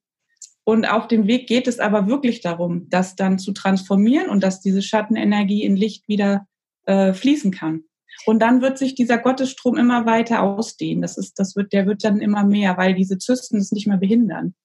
Und 0.63 0.85
auf 0.89 1.09
dem 1.09 1.27
Weg 1.27 1.47
geht 1.47 1.67
es 1.67 1.79
aber 1.79 2.07
wirklich 2.07 2.39
darum, 2.39 2.87
das 2.89 3.17
dann 3.17 3.37
zu 3.37 3.51
transformieren 3.51 4.29
und 4.29 4.43
dass 4.43 4.61
diese 4.61 4.81
Schattenenergie 4.81 5.63
in 5.63 5.75
Licht 5.75 6.07
wieder 6.07 6.47
äh, 6.85 7.11
fließen 7.11 7.51
kann. 7.51 7.83
Und 8.25 8.39
dann 8.39 8.61
wird 8.61 8.77
sich 8.77 8.95
dieser 8.95 9.17
Gottesstrom 9.17 9.75
immer 9.75 10.05
weiter 10.05 10.41
ausdehnen. 10.41 11.01
Das 11.01 11.17
ist, 11.17 11.37
das 11.37 11.57
wird, 11.57 11.73
der 11.73 11.85
wird 11.85 12.05
dann 12.05 12.21
immer 12.21 12.45
mehr, 12.45 12.77
weil 12.77 12.93
diese 12.93 13.17
Zysten 13.17 13.57
es 13.57 13.73
nicht 13.73 13.87
mehr 13.87 13.97
behindern. 13.97 14.55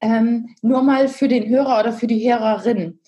Ähm, 0.00 0.54
nur 0.62 0.82
mal 0.82 1.08
für 1.08 1.28
den 1.28 1.48
Hörer 1.48 1.80
oder 1.80 1.92
für 1.92 2.06
die 2.06 2.28
Hörerin. 2.28 3.00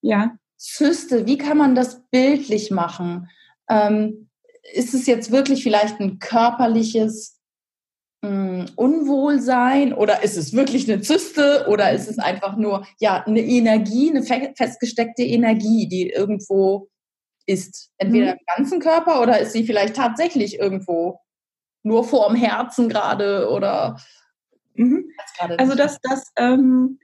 Ja. 0.00 0.36
Zyste, 0.56 1.26
wie 1.26 1.36
kann 1.36 1.58
man 1.58 1.74
das 1.74 2.02
bildlich 2.10 2.70
machen? 2.70 3.28
Ähm, 3.68 4.30
ist 4.72 4.94
es 4.94 5.06
jetzt 5.06 5.30
wirklich 5.30 5.62
vielleicht 5.62 6.00
ein 6.00 6.18
körperliches 6.18 7.38
mh, 8.22 8.28
hm, 8.28 8.66
Unwohlsein 8.76 9.92
oder 9.92 10.22
ist 10.22 10.36
es 10.36 10.52
wirklich 10.54 10.90
eine 10.90 11.02
Zyste 11.02 11.66
oder 11.68 11.92
ist 11.92 12.08
es 12.08 12.18
einfach 12.18 12.56
nur 12.56 12.86
ja 12.98 13.22
eine 13.24 13.40
Energie, 13.40 14.10
eine 14.10 14.22
festgesteckte 14.22 15.22
Energie, 15.22 15.88
die 15.88 16.10
irgendwo 16.10 16.88
ist? 17.46 17.90
Entweder 17.98 18.32
mhm. 18.32 18.38
im 18.38 18.56
ganzen 18.56 18.80
Körper 18.80 19.20
oder 19.20 19.38
ist 19.40 19.52
sie 19.52 19.64
vielleicht 19.64 19.96
tatsächlich 19.96 20.58
irgendwo 20.58 21.20
nur 21.82 22.04
vorm 22.04 22.34
Herzen 22.34 22.88
gerade 22.88 23.50
oder 23.50 24.00
mhm. 24.74 25.10
also 25.58 25.74
das 25.74 25.98
das 26.02 26.32
ähm, 26.36 26.98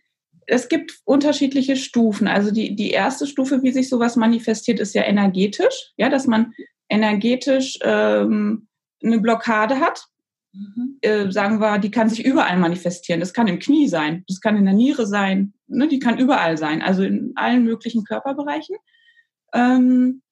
es 0.47 0.69
gibt 0.69 1.01
unterschiedliche 1.05 1.77
Stufen. 1.77 2.27
Also 2.27 2.51
die, 2.51 2.75
die 2.75 2.91
erste 2.91 3.29
Stufe, 3.29 3.63
wie 3.63 3.71
sich 3.71 3.89
sowas 3.89 4.17
manifestiert, 4.17 4.81
ist 4.81 4.95
ja 4.95 5.05
energetisch. 5.05 5.93
Ja, 5.97 6.09
dass 6.09 6.27
man 6.27 6.53
energetisch 6.89 7.79
ähm, 7.83 8.67
eine 9.03 9.21
Blockade 9.21 9.79
hat. 9.79 10.07
Mhm. 10.53 10.99
Äh, 11.03 11.31
sagen 11.31 11.61
wir, 11.61 11.79
die 11.79 11.93
kann 11.93 12.11
sich 12.11 12.25
überall 12.25 12.59
manifestieren. 12.59 13.21
Das 13.21 13.33
kann 13.33 13.47
im 13.47 13.61
Knie 13.61 13.87
sein, 13.87 14.25
das 14.27 14.41
kann 14.41 14.57
in 14.57 14.65
der 14.65 14.75
Niere 14.75 15.07
sein, 15.07 15.55
ne, 15.69 15.87
die 15.87 16.01
kann 16.01 16.19
überall 16.19 16.57
sein, 16.57 16.83
also 16.83 17.05
in 17.05 17.33
allen 17.37 17.63
möglichen 17.63 18.03
Körperbereichen. 18.03 18.77
Ähm, 19.55 20.23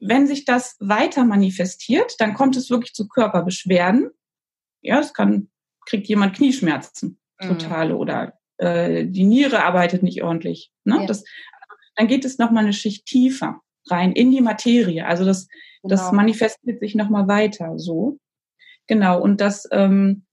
wenn 0.00 0.26
sich 0.26 0.44
das 0.44 0.76
weiter 0.80 1.24
manifestiert, 1.24 2.14
dann 2.18 2.34
kommt 2.34 2.56
es 2.56 2.70
wirklich 2.70 2.92
zu 2.92 3.06
Körperbeschwerden. 3.06 4.10
Ja, 4.80 4.98
es 4.98 5.12
kann, 5.12 5.48
kriegt 5.88 6.06
jemand 6.06 6.36
Knieschmerzen, 6.36 7.18
totale 7.40 7.94
mhm. 7.94 8.00
oder 8.00 8.38
äh, 8.58 9.06
die 9.06 9.24
Niere 9.24 9.64
arbeitet 9.64 10.02
nicht 10.02 10.22
ordentlich. 10.22 10.70
Ne? 10.84 10.98
Ja. 11.00 11.06
Das, 11.06 11.24
dann 11.96 12.06
geht 12.06 12.24
es 12.24 12.38
nochmal 12.38 12.64
eine 12.64 12.72
Schicht 12.72 13.06
tiefer 13.06 13.60
rein 13.90 14.12
in 14.12 14.30
die 14.30 14.42
Materie. 14.42 15.06
Also 15.06 15.24
das, 15.24 15.48
genau. 15.82 15.94
das 15.94 16.12
manifestiert 16.12 16.80
sich 16.80 16.94
nochmal 16.94 17.26
weiter 17.26 17.78
so. 17.78 18.18
Genau. 18.86 19.20
Und 19.20 19.40
das 19.40 19.66
ähm, 19.72 20.26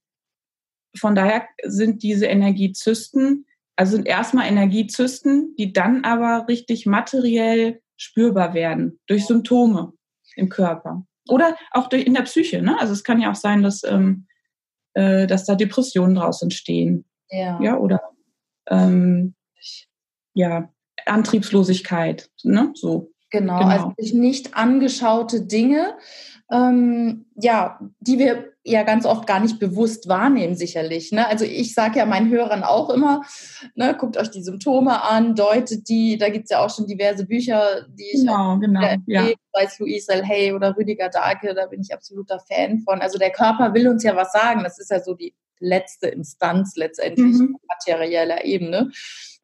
von 0.98 1.14
daher 1.14 1.46
sind 1.62 2.02
diese 2.02 2.26
Energiezysten, 2.26 3.46
also 3.76 3.96
sind 3.96 4.06
erstmal 4.06 4.48
Energiezysten, 4.48 5.54
die 5.56 5.72
dann 5.72 6.04
aber 6.04 6.48
richtig 6.48 6.86
materiell 6.86 7.80
spürbar 7.96 8.54
werden 8.54 8.98
durch 9.06 9.26
Symptome 9.26 9.92
im 10.34 10.48
Körper. 10.48 11.06
Oder 11.28 11.56
auch 11.72 11.88
durch, 11.88 12.04
in 12.04 12.14
der 12.14 12.22
Psyche. 12.22 12.62
Ne? 12.62 12.78
Also 12.78 12.92
es 12.92 13.04
kann 13.04 13.20
ja 13.20 13.30
auch 13.30 13.36
sein, 13.36 13.62
dass, 13.62 13.82
ähm, 13.84 14.26
äh, 14.96 15.26
dass 15.26 15.44
da 15.44 15.54
Depressionen 15.54 16.14
draus 16.14 16.42
entstehen. 16.42 17.04
Ja. 17.28 17.60
ja 17.60 17.76
oder 17.76 18.00
ähm, 18.68 19.34
ja, 20.32 20.72
Antriebslosigkeit, 21.04 22.30
ne? 22.42 22.72
So. 22.74 23.12
Genau, 23.30 23.58
genau. 23.58 23.70
also 23.70 23.92
nicht 24.16 24.56
angeschaute 24.56 25.42
Dinge, 25.42 25.98
ähm, 26.50 27.26
ja, 27.34 27.78
die 28.00 28.18
wir 28.18 28.52
ja 28.66 28.82
ganz 28.82 29.06
oft 29.06 29.26
gar 29.26 29.40
nicht 29.40 29.58
bewusst 29.60 30.08
wahrnehmen, 30.08 30.56
sicherlich. 30.56 31.12
Ne? 31.12 31.26
Also 31.26 31.44
ich 31.44 31.72
sage 31.72 31.98
ja 32.00 32.06
meinen 32.06 32.30
Hörern 32.30 32.64
auch 32.64 32.90
immer, 32.90 33.22
ne, 33.76 33.96
guckt 33.98 34.16
euch 34.16 34.30
die 34.30 34.42
Symptome 34.42 35.02
an, 35.04 35.36
deutet 35.36 35.88
die, 35.88 36.18
da 36.18 36.28
gibt 36.28 36.44
es 36.44 36.50
ja 36.50 36.64
auch 36.64 36.74
schon 36.74 36.86
diverse 36.86 37.26
Bücher, 37.26 37.86
die 37.88 38.10
ich 38.12 38.20
genau, 38.20 38.58
genau, 38.58 38.80
ja. 39.06 39.28
sei 39.52 39.64
es 39.64 39.78
Louise 39.78 40.12
L. 40.12 40.26
Hay 40.26 40.52
oder 40.52 40.76
Rüdiger 40.76 41.08
Dahlke, 41.08 41.54
da 41.54 41.66
bin 41.66 41.80
ich 41.80 41.94
absoluter 41.94 42.40
Fan 42.40 42.80
von. 42.80 43.00
Also 43.00 43.18
der 43.18 43.30
Körper 43.30 43.72
will 43.72 43.88
uns 43.88 44.02
ja 44.02 44.16
was 44.16 44.32
sagen, 44.32 44.64
das 44.64 44.78
ist 44.78 44.90
ja 44.90 45.00
so 45.00 45.14
die 45.14 45.32
letzte 45.60 46.08
Instanz 46.08 46.74
letztendlich 46.76 47.36
mhm. 47.36 47.56
materieller 47.68 48.44
Ebene, 48.44 48.90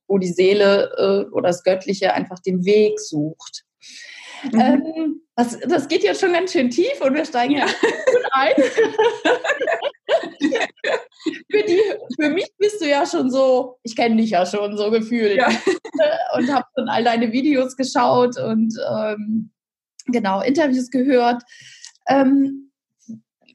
wo 0.08 0.18
die 0.18 0.32
Seele 0.32 0.90
äh, 0.98 1.30
oder 1.32 1.48
das 1.48 1.62
Göttliche 1.62 2.12
einfach 2.12 2.40
den 2.40 2.64
Weg 2.64 2.98
sucht. 2.98 3.64
Mhm. 4.50 4.60
Ähm, 4.60 5.22
das, 5.36 5.58
das 5.60 5.88
geht 5.88 6.02
jetzt 6.02 6.20
schon 6.20 6.32
ganz 6.32 6.52
schön 6.52 6.70
tief 6.70 7.00
und 7.00 7.14
wir 7.14 7.24
steigen 7.24 7.56
ja 7.56 7.66
gut 8.06 8.26
ein. 8.32 8.54
für, 11.50 11.62
die, 11.62 11.80
für 12.20 12.30
mich 12.30 12.48
bist 12.58 12.80
du 12.80 12.88
ja 12.88 13.06
schon 13.06 13.30
so, 13.30 13.78
ich 13.82 13.96
kenne 13.96 14.16
dich 14.16 14.30
ja 14.30 14.44
schon 14.44 14.76
so 14.76 14.90
gefühlt 14.90 15.36
ja. 15.36 15.48
und 16.36 16.52
habe 16.52 16.66
schon 16.76 16.88
all 16.88 17.04
deine 17.04 17.32
Videos 17.32 17.76
geschaut 17.76 18.38
und 18.38 18.74
ähm, 18.90 19.50
genau 20.06 20.40
Interviews 20.40 20.90
gehört. 20.90 21.42
Ähm, 22.08 22.70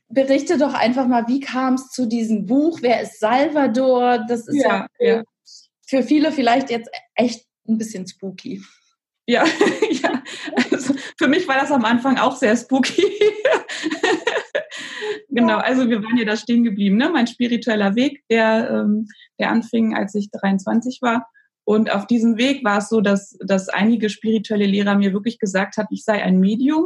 berichte 0.10 0.58
doch 0.58 0.74
einfach 0.74 1.08
mal, 1.08 1.27
wie 1.27 1.39
kam 1.39 1.75
es 1.75 1.89
zu 1.89 2.08
diesem 2.08 2.46
Buch? 2.46 2.79
Wer 2.82 3.01
ist 3.01 3.20
Salvador? 3.20 4.25
Das 4.27 4.48
ist 4.48 4.56
ja, 4.56 4.88
ja, 5.00 5.17
ja, 5.17 5.24
für 5.86 6.03
viele 6.03 6.32
vielleicht 6.32 6.70
jetzt 6.70 6.89
echt 7.15 7.46
ein 7.67 7.77
bisschen 7.77 8.08
spooky. 8.08 8.62
Ja, 9.25 9.46
ja. 9.89 10.17
Für 11.18 11.28
mich 11.28 11.48
war 11.48 11.56
das 11.56 11.72
am 11.72 11.86
Anfang 11.86 12.18
auch 12.18 12.36
sehr 12.36 12.56
spooky. 12.56 13.04
genau, 15.30 15.58
also 15.58 15.90
wir 15.90 16.04
waren 16.04 16.18
ja 16.18 16.26
da 16.26 16.38
stehen 16.38 16.64
geblieben. 16.64 16.98
Ne? 16.98 17.10
Mein 17.10 17.28
spiritueller 17.28 17.96
Weg, 17.96 18.24
der, 18.30 18.70
ähm, 18.70 19.08
der 19.40 19.52
anfing, 19.52 19.96
als 19.96 20.16
ich 20.16 20.30
23 20.32 21.02
war. 21.02 21.28
Und 21.64 21.92
auf 21.92 22.08
diesem 22.08 22.38
Weg 22.38 22.64
war 22.64 22.78
es 22.78 22.90
so, 22.90 23.02
dass, 23.02 23.38
dass 23.46 23.68
einige 23.68 24.10
spirituelle 24.10 24.66
Lehrer 24.66 24.96
mir 24.96 25.12
wirklich 25.12 25.38
gesagt 25.38 25.78
haben, 25.78 25.88
ich 25.92 26.06
sei 26.06 26.24
ein 26.24 26.40
Medium. 26.40 26.86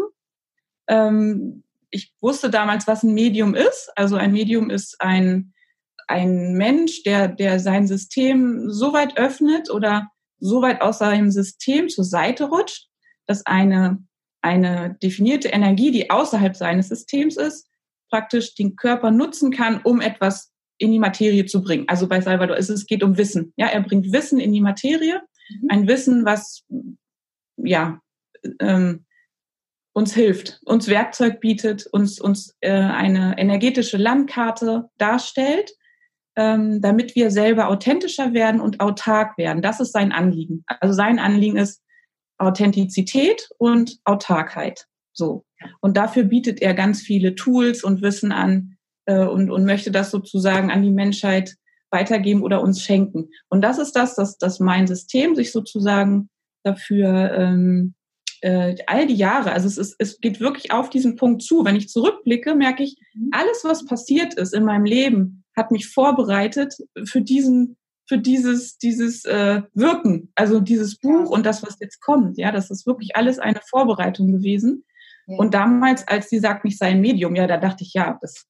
Ähm, 0.87 1.63
ich 1.91 2.13
wusste 2.21 2.49
damals, 2.49 2.87
was 2.87 3.03
ein 3.03 3.13
Medium 3.13 3.53
ist. 3.53 3.91
Also 3.95 4.15
ein 4.15 4.31
Medium 4.31 4.69
ist 4.69 4.99
ein, 4.99 5.53
ein 6.07 6.53
Mensch, 6.53 7.03
der, 7.03 7.27
der 7.27 7.59
sein 7.59 7.85
System 7.85 8.71
so 8.71 8.93
weit 8.93 9.17
öffnet 9.17 9.69
oder 9.69 10.09
so 10.39 10.61
weit 10.61 10.81
aus 10.81 10.97
seinem 10.97 11.29
System 11.29 11.89
zur 11.89 12.03
Seite 12.03 12.45
rutscht, 12.45 12.87
dass 13.27 13.45
eine, 13.45 14.03
eine 14.41 14.97
definierte 15.01 15.49
Energie, 15.49 15.91
die 15.91 16.09
außerhalb 16.09 16.55
seines 16.55 16.89
Systems 16.89 17.37
ist, 17.37 17.67
praktisch 18.09 18.55
den 18.55 18.75
Körper 18.75 19.11
nutzen 19.11 19.51
kann, 19.51 19.81
um 19.83 20.01
etwas 20.01 20.51
in 20.77 20.91
die 20.91 20.99
Materie 20.99 21.45
zu 21.45 21.61
bringen. 21.61 21.85
Also 21.87 22.07
bei 22.07 22.21
Salvador 22.21 22.57
ist 22.57 22.69
es 22.69 22.87
geht 22.87 23.03
um 23.03 23.17
Wissen. 23.17 23.53
Ja, 23.55 23.67
er 23.67 23.81
bringt 23.81 24.11
Wissen 24.11 24.39
in 24.39 24.51
die 24.51 24.61
Materie, 24.61 25.21
mhm. 25.49 25.67
ein 25.69 25.87
Wissen, 25.87 26.25
was 26.25 26.65
ja 27.57 28.01
ähm, 28.59 29.05
uns 29.93 30.13
hilft, 30.13 30.59
uns 30.65 30.87
Werkzeug 30.87 31.39
bietet, 31.39 31.85
uns, 31.87 32.19
uns 32.19 32.55
äh, 32.61 32.71
eine 32.71 33.37
energetische 33.37 33.97
Landkarte 33.97 34.89
darstellt, 34.97 35.71
ähm, 36.35 36.81
damit 36.81 37.15
wir 37.15 37.29
selber 37.29 37.67
authentischer 37.67 38.33
werden 38.33 38.61
und 38.61 38.79
autark 38.79 39.37
werden. 39.37 39.61
Das 39.61 39.79
ist 39.79 39.91
sein 39.91 40.11
Anliegen. 40.11 40.63
Also 40.65 40.93
sein 40.93 41.19
Anliegen 41.19 41.57
ist 41.57 41.83
Authentizität 42.41 43.49
und 43.57 43.99
Autarkheit. 44.03 44.87
So. 45.13 45.45
Und 45.79 45.97
dafür 45.97 46.23
bietet 46.23 46.61
er 46.61 46.73
ganz 46.73 47.01
viele 47.01 47.35
Tools 47.35 47.83
und 47.83 48.01
Wissen 48.01 48.31
an 48.31 48.77
äh, 49.05 49.25
und, 49.25 49.51
und 49.51 49.65
möchte 49.65 49.91
das 49.91 50.11
sozusagen 50.11 50.71
an 50.71 50.81
die 50.81 50.91
Menschheit 50.91 51.55
weitergeben 51.91 52.41
oder 52.41 52.61
uns 52.61 52.81
schenken. 52.81 53.29
Und 53.49 53.61
das 53.61 53.77
ist 53.77 53.93
das, 53.93 54.15
dass, 54.15 54.37
dass 54.37 54.59
mein 54.59 54.87
System 54.87 55.35
sich 55.35 55.51
sozusagen 55.51 56.29
dafür 56.63 57.31
ähm, 57.33 57.93
äh, 58.41 58.75
all 58.87 59.07
die 59.07 59.15
Jahre, 59.15 59.51
also 59.51 59.67
es, 59.67 59.77
ist, 59.77 59.95
es 59.99 60.19
geht 60.19 60.39
wirklich 60.39 60.71
auf 60.71 60.89
diesen 60.89 61.15
Punkt 61.15 61.43
zu. 61.43 61.63
Wenn 61.63 61.75
ich 61.75 61.89
zurückblicke, 61.89 62.55
merke 62.55 62.83
ich, 62.83 62.97
mhm. 63.13 63.29
alles, 63.31 63.63
was 63.63 63.85
passiert 63.85 64.33
ist 64.33 64.53
in 64.53 64.65
meinem 64.65 64.85
Leben, 64.85 65.43
hat 65.55 65.71
mich 65.71 65.87
vorbereitet 65.87 66.75
für 67.03 67.21
diesen, 67.21 67.77
für 68.11 68.17
dieses, 68.17 68.77
dieses 68.77 69.23
äh, 69.23 69.61
Wirken, 69.73 70.33
also 70.35 70.59
dieses 70.59 70.97
Buch 70.97 71.29
und 71.29 71.45
das, 71.45 71.63
was 71.63 71.77
jetzt 71.79 72.01
kommt. 72.01 72.37
Ja, 72.37 72.51
das 72.51 72.69
ist 72.69 72.85
wirklich 72.85 73.15
alles 73.15 73.39
eine 73.39 73.61
Vorbereitung 73.69 74.33
gewesen. 74.33 74.83
Ja. 75.27 75.37
Und 75.37 75.53
damals, 75.53 76.05
als 76.09 76.27
sie 76.27 76.39
sagt, 76.39 76.65
ich 76.65 76.77
sei 76.77 76.87
ein 76.87 76.99
Medium, 76.99 77.35
ja, 77.35 77.47
da 77.47 77.55
dachte 77.55 77.85
ich, 77.85 77.93
ja, 77.93 78.17
das 78.19 78.47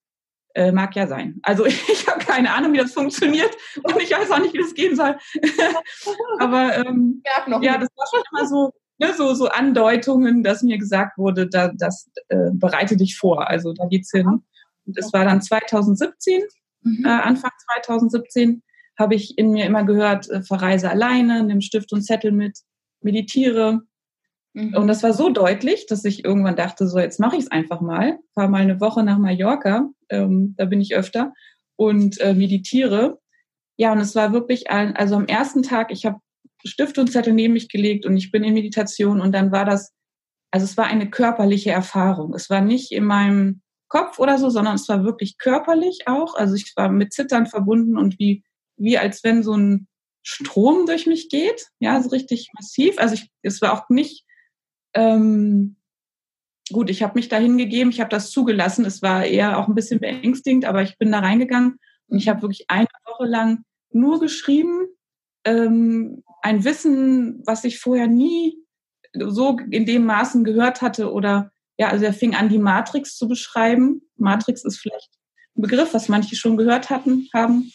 äh, 0.56 0.72
mag 0.72 0.96
ja 0.96 1.06
sein. 1.06 1.40
Also 1.44 1.68
ich, 1.68 1.88
ich 1.90 2.08
habe 2.08 2.26
keine 2.26 2.52
Ahnung, 2.52 2.74
wie 2.74 2.80
das 2.80 2.94
funktioniert 2.94 3.56
und 3.84 4.02
ich 4.02 4.10
weiß 4.10 4.32
auch 4.32 4.40
nicht, 4.40 4.56
wie 4.56 4.64
das 4.64 4.74
gehen 4.74 4.96
soll. 4.96 5.16
Aber 6.40 6.78
ähm, 6.78 7.22
ja, 7.62 7.78
das 7.78 7.90
war 7.96 8.08
schon 8.10 8.24
immer 8.32 8.48
so, 8.48 8.72
ne, 8.98 9.14
so, 9.14 9.36
so 9.36 9.48
Andeutungen, 9.48 10.42
dass 10.42 10.64
mir 10.64 10.80
gesagt 10.80 11.20
wurde, 11.20 11.48
da, 11.48 11.72
das 11.78 12.10
äh, 12.30 12.50
bereite 12.52 12.98
dich 12.98 13.16
vor. 13.16 13.48
Also 13.48 13.74
da 13.74 13.86
geht's 13.86 14.10
hin. 14.10 14.26
Und 14.88 14.98
es 14.98 15.14
war 15.14 15.24
dann 15.24 15.40
2017, 15.40 16.42
mhm. 16.82 17.06
äh, 17.06 17.10
Anfang 17.10 17.52
2017, 17.76 18.64
habe 19.02 19.16
ich 19.16 19.38
in 19.38 19.52
mir 19.52 19.66
immer 19.66 19.84
gehört, 19.84 20.30
äh, 20.30 20.42
verreise 20.42 20.90
alleine, 20.90 21.44
nimm 21.44 21.60
Stift 21.60 21.92
und 21.92 22.04
Zettel 22.04 22.32
mit, 22.32 22.60
meditiere. 23.02 23.82
Mhm. 24.54 24.76
Und 24.76 24.88
das 24.88 25.04
war 25.04 25.14
so 25.14 25.30
deutlich, 25.30 25.86
dass 25.88 26.06
ich 26.06 26.24
irgendwann 26.24 26.56
dachte, 26.56 26.88
so 26.88 27.00
jetzt 27.00 27.20
mache 27.20 27.36
ich 27.36 27.44
es 27.44 27.52
einfach 27.52 27.82
mal, 27.82 28.20
fahre 28.34 28.50
mal 28.50 28.62
eine 28.62 28.80
Woche 28.80 29.04
nach 29.04 29.18
Mallorca, 29.18 29.90
ähm, 30.10 30.56
da 30.58 30.66
bin 30.66 30.82
ich 30.82 30.96
öfter 30.96 31.34
und 31.76 32.20
äh, 32.22 32.34
meditiere. 32.34 33.20
Ja, 33.78 33.92
und 33.92 34.00
es 34.00 34.16
war 34.16 34.34
wirklich, 34.34 34.70
ein, 34.70 34.96
also 34.96 35.16
am 35.16 35.26
ersten 35.26 35.64
Tag, 35.64 35.92
ich 35.92 36.06
habe 36.06 36.20
Stift 36.64 36.98
und 37.00 37.12
Zettel 37.12 37.34
neben 37.34 37.54
mich 37.54 37.70
gelegt 37.70 38.06
und 38.06 38.16
ich 38.16 38.32
bin 38.32 38.44
in 38.44 38.54
Meditation 38.54 39.20
und 39.20 39.32
dann 39.34 39.52
war 39.52 39.66
das, 39.66 39.92
also 40.52 40.66
es 40.66 40.78
war 40.78 40.86
eine 40.86 41.10
körperliche 41.10 41.72
Erfahrung. 41.72 42.34
Es 42.36 42.50
war 42.50 42.62
nicht 42.62 42.92
in 42.92 43.06
meinem 43.06 43.62
Kopf 43.88 44.20
oder 44.20 44.38
so, 44.38 44.50
sondern 44.50 44.76
es 44.76 44.88
war 44.88 45.04
wirklich 45.04 45.38
körperlich 45.38 46.02
auch. 46.06 46.36
Also 46.36 46.56
ich 46.56 46.74
war 46.76 46.90
mit 46.90 47.14
Zittern 47.14 47.48
verbunden 47.48 47.98
und 47.98 48.20
wie, 48.20 48.44
wie 48.82 48.98
als 48.98 49.24
wenn 49.24 49.44
so 49.44 49.56
ein 49.56 49.88
Strom 50.24 50.86
durch 50.86 51.08
mich 51.08 51.30
geht, 51.30 51.68
ja, 51.80 52.02
so 52.02 52.10
richtig 52.10 52.50
massiv. 52.54 53.00
Also 53.00 53.16
ich, 53.16 53.30
es 53.42 53.62
war 53.62 53.74
auch 53.74 53.90
nicht 53.90 54.26
ähm, 54.94 55.78
gut. 56.72 56.90
Ich 56.90 57.02
habe 57.04 57.16
mich 57.16 57.28
da 57.28 57.38
hingegeben, 57.38 57.92
ich 57.92 58.00
habe 58.00 58.10
das 58.10 58.32
zugelassen. 58.32 58.86
Es 58.86 59.02
war 59.02 59.26
eher 59.26 59.58
auch 59.58 59.68
ein 59.68 59.76
bisschen 59.76 60.00
beängstigend, 60.00 60.66
aber 60.66 60.82
ich 60.84 60.98
bin 60.98 61.12
da 61.12 61.20
reingegangen 61.20 61.78
und 62.08 62.18
ich 62.18 62.28
habe 62.28 62.42
wirklich 62.42 62.66
eine 62.70 62.88
Woche 63.06 63.26
lang 63.26 63.64
nur 63.92 64.20
geschrieben, 64.20 64.88
ähm, 65.44 66.24
ein 66.42 66.64
Wissen, 66.64 67.42
was 67.46 67.64
ich 67.64 67.80
vorher 67.80 68.08
nie 68.08 68.58
so 69.14 69.58
in 69.70 69.86
dem 69.86 70.06
Maßen 70.06 70.44
gehört 70.44 70.82
hatte 70.82 71.12
oder 71.12 71.52
ja, 71.78 71.90
also 71.90 72.06
er 72.06 72.14
fing 72.14 72.36
an, 72.36 72.50
die 72.50 72.60
Matrix 72.60 73.18
zu 73.18 73.28
beschreiben. 73.28 74.02
Matrix 74.16 74.64
ist 74.64 74.78
vielleicht 74.78 75.10
ein 75.58 75.64
Begriff, 75.64 75.94
was 75.94 76.10
manche 76.10 76.36
schon 76.36 76.58
gehört 76.58 76.90
hatten, 76.90 77.28
haben. 77.34 77.72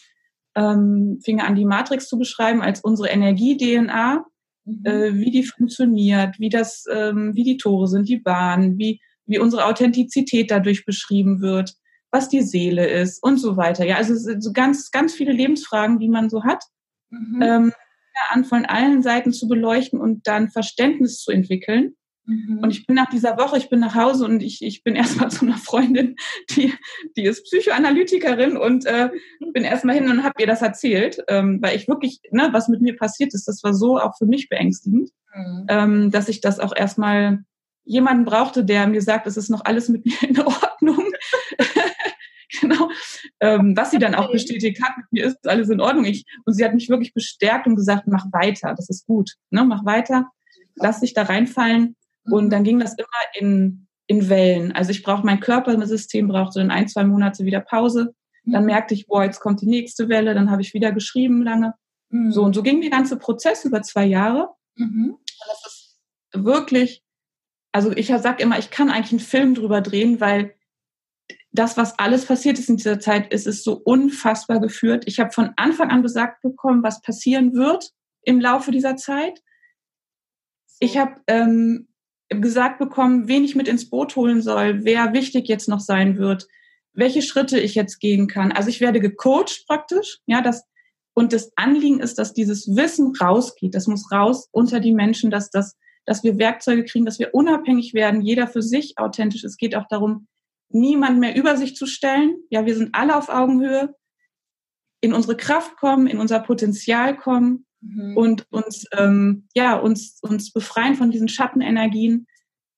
Ähm, 0.57 1.19
fing 1.23 1.39
an, 1.39 1.55
die 1.55 1.65
Matrix 1.65 2.09
zu 2.09 2.17
beschreiben 2.17 2.61
als 2.61 2.81
unsere 2.81 3.09
Energie-DNA, 3.09 4.25
mhm. 4.65 4.85
äh, 4.85 5.13
wie 5.15 5.29
die 5.29 5.43
funktioniert, 5.43 6.39
wie 6.39 6.49
das, 6.49 6.85
ähm, 6.91 7.35
wie 7.35 7.43
die 7.43 7.57
Tore 7.57 7.87
sind, 7.87 8.09
die 8.09 8.17
Bahnen, 8.17 8.77
wie, 8.77 8.99
wie 9.27 9.37
unsere 9.39 9.65
Authentizität 9.65 10.49
dadurch 10.49 10.83
beschrieben 10.83 11.41
wird, 11.41 11.75
was 12.11 12.27
die 12.27 12.41
Seele 12.41 12.87
ist 12.87 13.21
und 13.21 13.37
so 13.37 13.55
weiter. 13.55 13.85
Ja, 13.85 13.97
also 13.97 14.15
so 14.15 14.51
ganz, 14.51 14.89
ganz 14.89 15.13
viele 15.13 15.31
Lebensfragen, 15.31 15.99
die 15.99 16.09
man 16.09 16.29
so 16.29 16.43
hat. 16.43 16.63
Mhm. 17.11 17.41
Ähm, 17.41 17.73
an 18.29 18.45
von 18.45 18.65
allen 18.65 19.03
Seiten 19.03 19.31
zu 19.31 19.47
beleuchten 19.47 19.99
und 19.99 20.27
dann 20.27 20.49
Verständnis 20.49 21.19
zu 21.19 21.31
entwickeln. 21.31 21.95
Mhm. 22.27 22.59
Und 22.59 22.71
ich 22.71 22.85
bin 22.85 22.95
nach 22.95 23.09
dieser 23.09 23.37
Woche, 23.37 23.57
ich 23.57 23.69
bin 23.69 23.79
nach 23.79 23.95
Hause 23.95 24.25
und 24.25 24.43
ich, 24.43 24.61
ich 24.61 24.83
bin 24.83 24.95
erstmal 24.95 25.31
zu 25.31 25.45
einer 25.45 25.57
Freundin, 25.57 26.15
die, 26.51 26.73
die 27.15 27.23
ist 27.23 27.45
Psychoanalytikerin 27.45 28.57
und 28.57 28.85
äh, 28.85 29.09
bin 29.53 29.63
erstmal 29.63 29.95
hin 29.95 30.09
und 30.09 30.23
habe 30.23 30.39
ihr 30.39 30.47
das 30.47 30.61
erzählt, 30.61 31.23
ähm, 31.29 31.59
weil 31.61 31.75
ich 31.75 31.87
wirklich, 31.87 32.19
ne, 32.31 32.49
was 32.51 32.67
mit 32.67 32.81
mir 32.81 32.95
passiert 32.95 33.33
ist, 33.33 33.47
das 33.47 33.63
war 33.63 33.73
so 33.73 33.97
auch 33.97 34.17
für 34.17 34.25
mich 34.25 34.49
beängstigend, 34.49 35.09
mhm. 35.33 35.65
ähm, 35.69 36.11
dass 36.11 36.29
ich 36.29 36.41
das 36.41 36.59
auch 36.59 36.75
erstmal 36.75 37.43
jemanden 37.85 38.25
brauchte, 38.25 38.65
der 38.65 38.85
mir 38.87 39.01
sagt, 39.01 39.27
es 39.27 39.37
ist 39.37 39.49
noch 39.49 39.63
alles 39.63 39.87
mit 39.87 40.05
mir 40.05 40.29
in 40.29 40.39
Ordnung. 40.41 41.09
genau. 42.61 42.89
Ähm, 43.39 43.77
was 43.77 43.91
sie 43.91 43.99
dann 43.99 44.15
auch 44.15 44.29
bestätigt 44.29 44.83
hat, 44.83 44.97
mit 44.97 45.05
mir 45.11 45.25
ist 45.27 45.47
alles 45.47 45.69
in 45.69 45.79
Ordnung. 45.79 46.03
Ich, 46.03 46.25
und 46.45 46.53
sie 46.53 46.65
hat 46.65 46.73
mich 46.73 46.89
wirklich 46.89 47.13
bestärkt 47.13 47.65
und 47.65 47.77
gesagt, 47.77 48.03
mach 48.07 48.25
weiter, 48.33 48.73
das 48.75 48.89
ist 48.89 49.05
gut. 49.05 49.35
Ne? 49.51 49.63
Mach 49.63 49.85
weiter, 49.85 50.29
lass 50.75 50.99
dich 50.99 51.13
da 51.13 51.23
reinfallen. 51.23 51.95
Und 52.29 52.45
mhm. 52.45 52.49
dann 52.49 52.63
ging 52.63 52.79
das 52.79 52.93
immer 52.97 53.07
in, 53.33 53.87
in 54.07 54.29
Wellen. 54.29 54.71
Also 54.73 54.91
ich 54.91 55.03
brauche 55.03 55.25
mein 55.25 55.39
Körpersystem, 55.39 56.27
brauchte 56.27 56.59
dann 56.59 56.71
ein, 56.71 56.87
zwei 56.87 57.03
Monate 57.03 57.45
wieder 57.45 57.61
Pause. 57.61 58.13
Dann 58.45 58.63
mhm. 58.63 58.67
merkte 58.67 58.93
ich, 58.93 59.07
boah, 59.07 59.23
jetzt 59.23 59.39
kommt 59.39 59.61
die 59.61 59.67
nächste 59.67 60.07
Welle, 60.09 60.33
dann 60.33 60.49
habe 60.49 60.61
ich 60.61 60.73
wieder 60.73 60.91
geschrieben 60.91 61.43
lange. 61.43 61.73
Mhm. 62.09 62.31
So, 62.31 62.43
und 62.43 62.53
so 62.53 62.63
ging 62.63 62.81
der 62.81 62.89
ganze 62.89 63.17
Prozess 63.17 63.65
über 63.65 63.81
zwei 63.81 64.05
Jahre. 64.05 64.49
Mhm. 64.75 65.17
Und 65.17 65.47
das 65.49 65.65
ist 65.65 65.99
wirklich, 66.33 67.03
also 67.71 67.91
ich 67.91 68.07
sage 68.07 68.41
immer, 68.41 68.57
ich 68.57 68.71
kann 68.71 68.89
eigentlich 68.89 69.11
einen 69.11 69.19
Film 69.19 69.55
drüber 69.55 69.81
drehen, 69.81 70.21
weil 70.21 70.55
das, 71.51 71.75
was 71.75 71.97
alles 71.97 72.25
passiert 72.25 72.59
ist 72.59 72.69
in 72.69 72.77
dieser 72.77 72.99
Zeit, 72.99 73.33
ist 73.33 73.47
es 73.47 73.63
so 73.63 73.73
unfassbar 73.73 74.59
geführt. 74.59 75.03
Ich 75.07 75.19
habe 75.19 75.31
von 75.31 75.53
Anfang 75.55 75.89
an 75.89 76.03
gesagt 76.03 76.41
bekommen, 76.41 76.83
was 76.83 77.01
passieren 77.01 77.53
wird 77.53 77.91
im 78.21 78.39
Laufe 78.39 78.71
dieser 78.71 78.95
Zeit. 78.95 79.41
Ich 80.79 80.97
habe 80.97 81.15
ähm, 81.27 81.87
gesagt 82.29 82.79
bekommen, 82.79 83.27
wen 83.27 83.43
ich 83.43 83.55
mit 83.55 83.67
ins 83.67 83.89
Boot 83.89 84.15
holen 84.15 84.41
soll, 84.41 84.83
wer 84.83 85.13
wichtig 85.13 85.47
jetzt 85.47 85.69
noch 85.69 85.79
sein 85.79 86.17
wird, 86.17 86.47
welche 86.93 87.21
Schritte 87.21 87.59
ich 87.59 87.75
jetzt 87.75 87.99
gehen 87.99 88.27
kann. 88.27 88.51
Also 88.51 88.69
ich 88.69 88.81
werde 88.81 88.99
gecoacht 88.99 89.65
praktisch, 89.67 90.19
ja, 90.25 90.41
das 90.41 90.63
und 91.13 91.33
das 91.33 91.51
Anliegen 91.55 91.99
ist, 91.99 92.19
dass 92.19 92.33
dieses 92.33 92.75
Wissen 92.75 93.13
rausgeht. 93.19 93.73
Das 93.73 93.87
muss 93.87 94.11
raus 94.11 94.49
unter 94.51 94.79
die 94.79 94.91
Menschen, 94.91 95.31
dass 95.31 95.49
das, 95.49 95.75
dass 96.05 96.23
wir 96.23 96.37
Werkzeuge 96.37 96.85
kriegen, 96.85 97.05
dass 97.05 97.17
wir 97.17 97.33
unabhängig 97.33 97.95
werden, 97.95 98.21
jeder 98.21 98.47
für 98.47 98.61
sich 98.61 98.99
authentisch. 98.99 99.43
Es 99.43 99.57
geht 99.57 99.75
auch 99.75 99.87
darum, 99.87 100.27
niemand 100.69 101.19
mehr 101.19 101.35
über 101.35 101.57
sich 101.57 101.75
zu 101.75 101.87
stellen. 101.87 102.37
Ja, 102.51 102.65
wir 102.65 102.75
sind 102.75 102.93
alle 102.93 103.15
auf 103.15 103.29
Augenhöhe, 103.29 103.95
in 105.01 105.13
unsere 105.13 105.37
Kraft 105.37 105.77
kommen, 105.77 106.07
in 106.07 106.19
unser 106.19 106.39
Potenzial 106.39 107.15
kommen 107.15 107.66
mhm. 107.87 108.17
und 108.17 108.51
uns, 108.51 108.85
ähm, 108.97 109.47
ja, 109.53 109.75
uns, 109.77 110.19
uns 110.21 110.51
befreien 110.51 110.95
von 110.95 111.11
diesen 111.11 111.27
Schattenenergien 111.27 112.27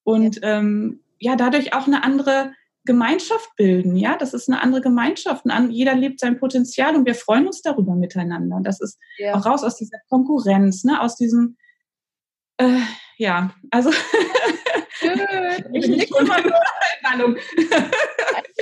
und 0.04 0.38
ja. 0.38 0.60
Ähm, 0.60 1.02
ja, 1.22 1.36
dadurch 1.36 1.74
auch 1.74 1.86
eine 1.86 2.04
andere 2.04 2.54
Gemeinschaft 2.86 3.50
bilden. 3.58 3.98
Ja, 3.98 4.15
das 4.15 4.34
ist 4.34 4.50
eine 4.50 4.62
andere 4.62 4.82
Gemeinschaft. 4.82 5.45
Ein, 5.45 5.69
jeder 5.69 5.95
lebt 5.95 6.19
sein 6.22 6.39
Potenzial 6.39 6.95
und 6.95 7.06
wir 7.06 7.13
freuen 7.13 7.45
uns 7.45 7.62
darüber 7.62 7.93
miteinander. 7.93 8.60
Das 8.63 8.80
ist 8.80 8.98
ja. 9.17 9.36
auch 9.36 9.45
raus 9.45 9.63
aus 9.63 9.76
dieser 9.76 9.98
Konkurrenz, 10.10 10.86
ne, 10.86 11.02
aus 11.02 11.17
diesem, 11.17 11.58
äh, 12.58 12.80
ja, 13.17 13.54
also 13.69 13.91
ich 15.74 15.88
nick 15.88 16.10
immer 16.17 16.41
nur 16.41 16.56
Ahnung. 17.12 17.38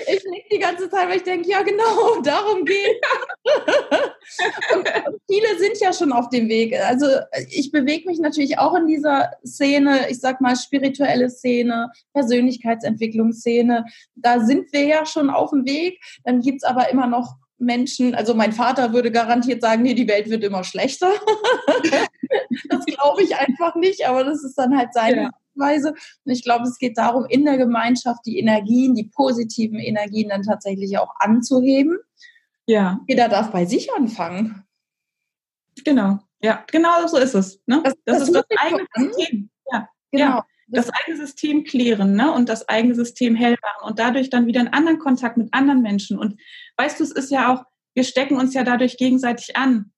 Ich 0.08 0.24
nick 0.30 0.50
die 0.50 0.60
ganze 0.60 0.90
Zeit, 0.90 1.10
weil 1.10 1.18
ich 1.18 1.24
denke, 1.24 1.50
ja 1.50 1.62
genau, 1.62 2.22
darum 2.24 2.66
geht 2.66 3.02
und, 4.76 4.88
viele 5.30 5.60
sind 5.60 5.80
ja 5.80 5.94
schon 5.94 6.12
auf 6.12 6.30
dem 6.30 6.50
Weg. 6.50 6.76
Also 6.80 7.08
ich 7.50 7.72
bewege 7.72 8.10
mich 8.10 8.20
natürlich 8.20 8.58
auch 8.60 8.76
in 8.76 8.88
dieser 8.88 9.32
Szene, 9.46 10.10
ich 10.10 10.20
sag 10.20 10.42
mal 10.42 10.56
spirituelle 10.56 11.30
Szene, 11.30 11.92
Persönlichkeitsentwicklungsszene. 12.14 13.86
Da 14.16 14.40
sind 14.40 14.72
wir 14.72 14.86
ja 14.86 15.06
schon 15.06 15.30
auf 15.30 15.52
dem 15.52 15.66
Weg. 15.66 16.00
Dann 16.24 16.42
gibt 16.42 16.64
es 16.64 16.64
aber 16.64 16.90
immer 16.90 17.08
noch 17.08 17.36
Menschen, 17.60 18.14
also 18.14 18.36
mein 18.36 18.54
Vater 18.54 18.94
würde 18.94 19.12
garantiert 19.12 19.62
sagen, 19.62 19.82
nee, 19.82 19.96
die 19.96 20.08
Welt 20.08 20.30
wird 20.30 20.44
immer 20.44 20.64
schlechter. 20.64 21.12
das 22.70 22.86
glaube 22.86 23.24
ich 23.24 23.36
einfach 23.36 23.76
nicht, 23.76 24.08
aber 24.08 24.24
das 24.24 24.44
ist 24.44 24.56
dann 24.56 24.78
halt 24.78 24.94
seine 24.94 25.24
ja. 25.24 25.30
Weise. 25.58 25.90
Und 26.26 26.32
ich 26.32 26.44
glaube, 26.44 26.66
es 26.66 26.78
geht 26.78 26.98
darum, 26.98 27.26
in 27.26 27.46
der 27.46 27.58
Gemeinschaft 27.58 28.26
die 28.26 28.40
Energien, 28.40 28.96
die 28.96 29.06
positiven 29.06 29.80
Energien 29.80 30.30
dann 30.30 30.44
tatsächlich 30.44 30.98
auch 30.98 31.14
anzuheben. 31.20 32.00
Ja. 32.66 33.00
Jeder 33.08 33.30
darf 33.30 33.52
bei 33.52 33.66
sich 33.66 33.94
anfangen. 33.94 34.64
Genau. 35.84 36.20
Ja, 36.42 36.64
genau 36.72 37.08
so 37.08 37.18
ist 37.18 37.34
es. 37.34 37.62
Ne? 37.66 37.82
Das, 37.84 37.94
das, 38.06 38.20
das 38.20 38.30
ist 38.30 38.36
das 38.36 38.46
eigene 38.58 38.86
System. 38.96 39.50
Ja. 39.72 39.90
Genau. 40.12 40.26
Ja. 40.26 40.46
Das 40.70 40.90
eigene 40.90 41.18
System 41.18 41.64
klären 41.64 42.16
ne? 42.16 42.34
und 42.34 42.50
das 42.50 42.68
eigene 42.68 42.94
System 42.94 43.36
hell 43.36 43.58
machen 43.62 43.90
und 43.90 44.00
dadurch 44.00 44.30
dann 44.30 44.48
wieder 44.48 44.60
einen 44.60 44.74
anderen 44.74 45.00
Kontakt 45.00 45.38
mit 45.38 45.54
anderen 45.54 45.82
Menschen. 45.82 46.20
Und 46.20 46.40
weißt 46.76 47.00
du, 47.00 47.06
es 47.06 47.12
ist 47.12 47.32
ja 47.32 47.54
auch, 47.54 47.64
wir 47.94 48.04
stecken 48.04 48.36
uns 48.36 48.54
ja 48.54 48.66
dadurch 48.66 48.98
gegenseitig 48.98 49.56
an. 49.56 49.94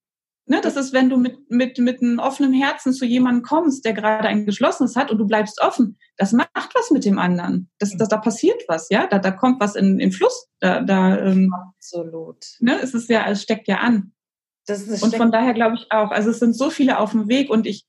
Ne, 0.52 0.62
das 0.62 0.76
ist, 0.76 0.94
wenn 0.94 1.10
du 1.10 1.18
mit, 1.18 1.52
mit, 1.52 1.78
mit 1.78 2.02
einem 2.02 2.18
offenen 2.18 2.54
Herzen 2.54 2.92
zu 2.92 3.06
jemandem 3.06 3.44
kommst, 3.44 3.86
der 3.86 3.94
gerade 3.94 4.28
ein 4.28 4.48
geschlossenes 4.48 4.96
hat 4.96 5.12
und 5.12 5.20
du 5.20 5.28
bleibst 5.28 5.62
offen. 5.62 6.00
Das 6.18 6.34
macht 6.34 6.72
was 6.74 6.90
mit 6.90 7.06
dem 7.06 7.20
anderen. 7.20 7.70
Das, 7.78 7.96
das, 7.96 8.10
da 8.10 8.18
passiert 8.18 8.64
was, 8.68 8.90
ja. 8.90 9.06
Da, 9.06 9.20
da 9.20 9.30
kommt 9.30 9.62
was 9.62 9.76
in, 9.76 10.00
in 10.00 10.12
Fluss. 10.12 10.48
Da, 10.60 10.82
da, 10.82 11.20
ähm, 11.20 11.54
Absolut. 11.54 12.44
Ne, 12.62 12.80
es 12.82 12.96
ist 12.96 13.10
ja, 13.10 13.30
es 13.30 13.44
steckt 13.44 13.68
ja 13.68 13.78
an. 13.78 14.14
Das 14.66 14.82
ist, 14.82 15.04
und 15.04 15.16
von 15.16 15.32
daher 15.32 15.54
glaube 15.54 15.76
ich 15.76 15.92
auch, 15.92 16.10
also 16.10 16.32
es 16.32 16.40
sind 16.40 16.54
so 16.54 16.72
viele 16.72 16.98
auf 16.98 17.12
dem 17.12 17.28
Weg 17.28 17.52
und 17.52 17.68
ich, 17.68 17.86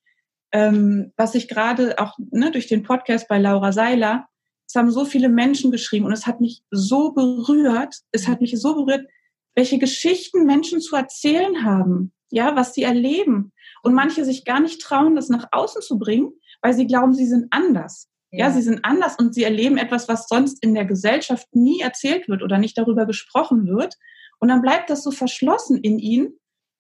ähm, 0.53 1.15
was 1.17 1.35
ich 1.35 1.49
gerade 1.49 1.99
auch 1.99 2.19
ne, 2.31 2.51
durch 2.51 2.67
den 2.67 2.83
Podcast 2.83 3.27
bei 3.27 3.39
Laura 3.39 3.73
Seiler, 3.73 4.27
es 4.69 4.75
haben 4.75 4.91
so 4.91 5.07
viele 5.07 5.31
Menschen 5.31 5.71
geschrieben 5.71 6.05
und 6.05 6.13
es 6.13 6.27
hat 6.27 6.43
mich 6.43 6.63
so 6.71 7.13
berührt, 7.13 7.95
es 8.13 8.29
hat 8.29 8.43
mich 8.43 8.61
so 8.61 8.75
berührt, 8.75 9.07
welche 9.55 9.79
Geschichten 9.79 10.45
Menschen 10.45 10.83
zu 10.83 10.95
erzählen 10.95 11.65
haben 11.65 12.13
ja, 12.31 12.57
was 12.57 12.75
sie 12.75 12.83
erleben. 12.83 13.53
Und 13.83 13.95
manche 13.95 14.25
sich 14.25 14.45
gar 14.45 14.61
nicht 14.61 14.81
trauen, 14.81 15.17
das 15.17 15.29
nach 15.29 15.49
außen 15.53 15.83
zu 15.83 15.99
bringen, 15.99 16.33
weil 16.63 16.75
sie 16.75 16.87
glauben, 16.87 17.15
sie 17.15 17.27
sind 17.27 17.47
anders. 17.51 18.09
Ja. 18.31 18.47
ja, 18.47 18.53
sie 18.53 18.63
sind 18.63 18.85
anders 18.85 19.17
und 19.19 19.35
sie 19.35 19.43
erleben 19.43 19.77
etwas, 19.77 20.07
was 20.07 20.29
sonst 20.29 20.63
in 20.63 20.75
der 20.75 20.85
Gesellschaft 20.85 21.49
nie 21.53 21.81
erzählt 21.81 22.29
wird 22.29 22.43
oder 22.43 22.59
nicht 22.59 22.79
darüber 22.79 23.05
gesprochen 23.07 23.67
wird. 23.67 23.97
Und 24.39 24.49
dann 24.49 24.63
bleibt 24.63 24.89
das 24.89 25.03
so 25.03 25.11
verschlossen 25.11 25.79
in 25.79 25.99
ihnen. 25.99 26.39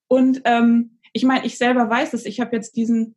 Und 0.09 0.43
ähm, 0.45 0.99
ich 1.13 1.25
meine, 1.25 1.45
ich 1.45 1.59
selber 1.59 1.91
weiß 1.91 2.13
es. 2.15 2.25
Ich 2.25 2.41
habe 2.41 2.55
jetzt 2.55 2.77
diesen 2.77 3.17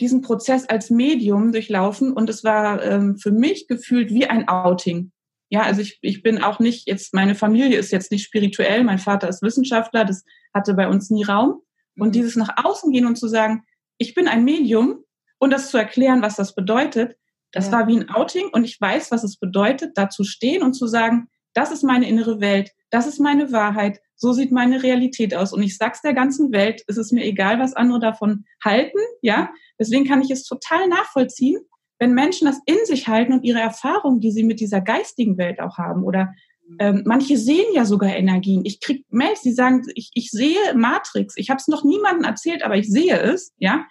diesen 0.00 0.22
Prozess 0.22 0.68
als 0.68 0.90
Medium 0.90 1.52
durchlaufen 1.52 2.12
und 2.12 2.28
es 2.28 2.42
war 2.44 2.82
ähm, 2.82 3.16
für 3.16 3.30
mich 3.30 3.68
gefühlt 3.68 4.10
wie 4.10 4.26
ein 4.26 4.48
Outing. 4.48 5.12
Ja, 5.50 5.62
also 5.62 5.82
ich, 5.82 5.98
ich 6.02 6.22
bin 6.22 6.42
auch 6.42 6.58
nicht 6.58 6.88
jetzt, 6.88 7.14
meine 7.14 7.34
Familie 7.34 7.78
ist 7.78 7.92
jetzt 7.92 8.10
nicht 8.10 8.24
spirituell, 8.24 8.82
mein 8.82 8.98
Vater 8.98 9.28
ist 9.28 9.42
Wissenschaftler, 9.42 10.04
das 10.04 10.24
hatte 10.52 10.74
bei 10.74 10.88
uns 10.88 11.10
nie 11.10 11.22
Raum. 11.22 11.60
Und 11.96 12.08
mhm. 12.08 12.12
dieses 12.12 12.36
nach 12.36 12.64
außen 12.64 12.92
gehen 12.92 13.06
und 13.06 13.16
zu 13.16 13.28
sagen, 13.28 13.64
ich 13.98 14.14
bin 14.14 14.28
ein 14.28 14.44
Medium 14.44 15.04
und 15.38 15.52
das 15.52 15.70
zu 15.70 15.78
erklären, 15.78 16.22
was 16.22 16.36
das 16.36 16.54
bedeutet, 16.54 17.16
das 17.52 17.66
ja. 17.66 17.72
war 17.72 17.86
wie 17.86 17.96
ein 17.96 18.10
Outing 18.10 18.48
und 18.52 18.64
ich 18.64 18.80
weiß, 18.80 19.12
was 19.12 19.22
es 19.22 19.36
bedeutet, 19.38 19.96
da 19.96 20.10
zu 20.10 20.24
stehen 20.24 20.62
und 20.62 20.74
zu 20.74 20.86
sagen, 20.88 21.28
das 21.52 21.70
ist 21.70 21.84
meine 21.84 22.08
innere 22.08 22.40
Welt, 22.40 22.72
das 22.90 23.06
ist 23.06 23.20
meine 23.20 23.52
Wahrheit, 23.52 24.00
so 24.16 24.32
sieht 24.32 24.50
meine 24.50 24.82
Realität 24.82 25.34
aus. 25.34 25.52
Und 25.52 25.62
ich 25.62 25.76
sag's 25.76 26.02
der 26.02 26.14
ganzen 26.14 26.52
Welt, 26.52 26.82
es 26.88 26.96
ist 26.96 27.12
mir 27.12 27.24
egal, 27.24 27.60
was 27.60 27.74
andere 27.74 28.00
davon 28.00 28.44
halten, 28.62 28.98
ja. 29.22 29.50
Deswegen 29.78 30.04
kann 30.04 30.22
ich 30.22 30.30
es 30.30 30.44
total 30.44 30.88
nachvollziehen, 30.88 31.60
wenn 31.98 32.12
Menschen 32.12 32.46
das 32.46 32.60
in 32.66 32.78
sich 32.86 33.06
halten 33.06 33.32
und 33.32 33.44
ihre 33.44 33.60
Erfahrungen, 33.60 34.20
die 34.20 34.32
sie 34.32 34.42
mit 34.42 34.60
dieser 34.60 34.80
geistigen 34.80 35.38
Welt 35.38 35.60
auch 35.60 35.78
haben 35.78 36.02
oder 36.04 36.34
Ähm, 36.78 37.02
manche 37.04 37.36
sehen 37.36 37.72
ja 37.74 37.84
sogar 37.84 38.14
Energien. 38.14 38.64
Ich 38.64 38.80
krieg 38.80 39.04
Mails, 39.10 39.42
die 39.42 39.52
sagen, 39.52 39.82
ich, 39.94 40.10
ich 40.14 40.30
sehe 40.30 40.74
Matrix. 40.74 41.36
Ich 41.36 41.50
habe 41.50 41.58
es 41.58 41.68
noch 41.68 41.84
niemandem 41.84 42.24
erzählt, 42.24 42.62
aber 42.62 42.76
ich 42.76 42.90
sehe 42.90 43.20
es. 43.20 43.52
Ja, 43.58 43.86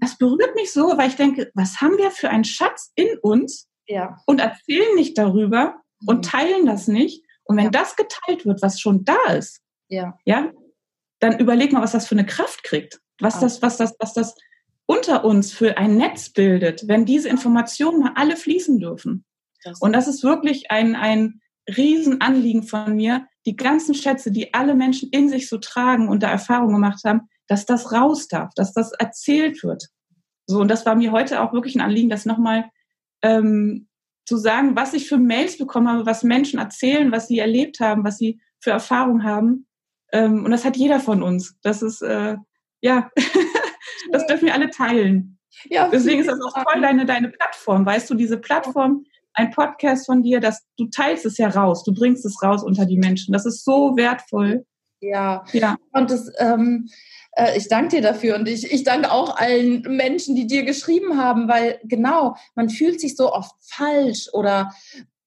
das 0.00 0.16
berührt 0.18 0.54
mich 0.54 0.72
so, 0.72 0.96
weil 0.96 1.08
ich 1.08 1.16
denke, 1.16 1.50
was 1.54 1.80
haben 1.80 1.98
wir 1.98 2.10
für 2.10 2.30
einen 2.30 2.44
Schatz 2.44 2.92
in 2.94 3.08
uns? 3.22 3.68
Ja. 3.86 4.16
Und 4.26 4.40
erzählen 4.40 4.94
nicht 4.94 5.18
darüber 5.18 5.80
und 6.06 6.18
mhm. 6.18 6.22
teilen 6.22 6.66
das 6.66 6.88
nicht. 6.88 7.24
Und 7.44 7.56
wenn 7.56 7.64
ja. 7.64 7.70
das 7.70 7.96
geteilt 7.96 8.46
wird, 8.46 8.62
was 8.62 8.80
schon 8.80 9.04
da 9.04 9.18
ist, 9.32 9.60
ja, 9.88 10.16
ja, 10.24 10.52
dann 11.18 11.38
überleg 11.38 11.72
mal, 11.72 11.82
was 11.82 11.92
das 11.92 12.06
für 12.06 12.14
eine 12.14 12.26
Kraft 12.26 12.62
kriegt. 12.62 13.00
Was 13.18 13.36
ah. 13.36 13.40
das, 13.40 13.60
was 13.60 13.76
das, 13.76 13.94
was 13.98 14.14
das 14.14 14.34
unter 14.86 15.24
uns 15.24 15.52
für 15.52 15.76
ein 15.76 15.96
Netz 15.96 16.30
bildet, 16.30 16.86
wenn 16.88 17.04
diese 17.04 17.28
Informationen 17.28 18.00
mal 18.00 18.12
alle 18.14 18.36
fließen 18.36 18.78
dürfen. 18.78 19.24
Das 19.62 19.80
und 19.80 19.92
das 19.92 20.08
ist 20.08 20.22
wirklich 20.22 20.70
ein, 20.70 20.96
ein 20.96 21.39
Riesenanliegen 21.68 22.62
von 22.62 22.94
mir, 22.94 23.26
die 23.46 23.56
ganzen 23.56 23.94
Schätze, 23.94 24.30
die 24.30 24.54
alle 24.54 24.74
Menschen 24.74 25.08
in 25.10 25.28
sich 25.28 25.48
so 25.48 25.58
tragen 25.58 26.08
und 26.08 26.22
da 26.22 26.30
Erfahrungen 26.30 26.74
gemacht 26.74 27.00
haben, 27.04 27.28
dass 27.46 27.66
das 27.66 27.92
raus 27.92 28.28
darf, 28.28 28.52
dass 28.54 28.72
das 28.72 28.92
erzählt 28.92 29.62
wird. 29.62 29.88
So, 30.46 30.60
und 30.60 30.68
das 30.68 30.86
war 30.86 30.94
mir 30.94 31.12
heute 31.12 31.40
auch 31.40 31.52
wirklich 31.52 31.74
ein 31.74 31.80
Anliegen, 31.80 32.10
das 32.10 32.26
nochmal 32.26 32.70
ähm, 33.22 33.88
zu 34.26 34.36
sagen, 34.36 34.76
was 34.76 34.94
ich 34.94 35.08
für 35.08 35.18
Mails 35.18 35.58
bekommen 35.58 35.88
habe, 35.88 36.06
was 36.06 36.22
Menschen 36.22 36.58
erzählen, 36.58 37.12
was 37.12 37.28
sie 37.28 37.38
erlebt 37.38 37.80
haben, 37.80 38.04
was 38.04 38.18
sie 38.18 38.40
für 38.60 38.70
Erfahrungen 38.70 39.24
haben. 39.24 39.66
Ähm, 40.12 40.44
und 40.44 40.50
das 40.50 40.64
hat 40.64 40.76
jeder 40.76 41.00
von 41.00 41.22
uns. 41.22 41.56
Das 41.62 41.82
ist, 41.82 42.02
äh, 42.02 42.36
ja, 42.80 43.10
das 44.12 44.26
dürfen 44.26 44.46
wir 44.46 44.54
alle 44.54 44.70
teilen. 44.70 45.38
Ja, 45.64 45.88
Deswegen 45.88 46.20
ist 46.20 46.28
das 46.28 46.40
auch 46.40 46.64
toll, 46.64 46.80
deine, 46.80 47.04
deine 47.06 47.28
Plattform. 47.28 47.84
Weißt 47.84 48.08
du, 48.08 48.14
diese 48.14 48.38
Plattform, 48.38 49.04
ein 49.40 49.50
Podcast 49.50 50.06
von 50.06 50.22
dir, 50.22 50.40
dass 50.40 50.62
du 50.76 50.86
teilst 50.86 51.26
es 51.26 51.38
ja 51.38 51.48
raus, 51.48 51.84
du 51.84 51.92
bringst 51.94 52.24
es 52.24 52.42
raus 52.42 52.62
unter 52.62 52.86
die 52.86 52.98
Menschen. 52.98 53.32
Das 53.32 53.46
ist 53.46 53.64
so 53.64 53.96
wertvoll. 53.96 54.64
Ja, 55.00 55.44
ja. 55.52 55.76
Und 55.92 56.10
das, 56.10 56.30
ähm, 56.38 56.88
äh, 57.32 57.56
ich 57.56 57.68
danke 57.68 57.96
dir 57.96 58.02
dafür 58.02 58.36
und 58.36 58.46
ich, 58.48 58.70
ich 58.70 58.84
danke 58.84 59.10
auch 59.10 59.36
allen 59.36 59.82
Menschen, 59.82 60.36
die 60.36 60.46
dir 60.46 60.64
geschrieben 60.64 61.16
haben, 61.16 61.48
weil 61.48 61.80
genau, 61.84 62.36
man 62.54 62.68
fühlt 62.68 63.00
sich 63.00 63.16
so 63.16 63.32
oft 63.32 63.54
falsch 63.62 64.28
oder 64.32 64.72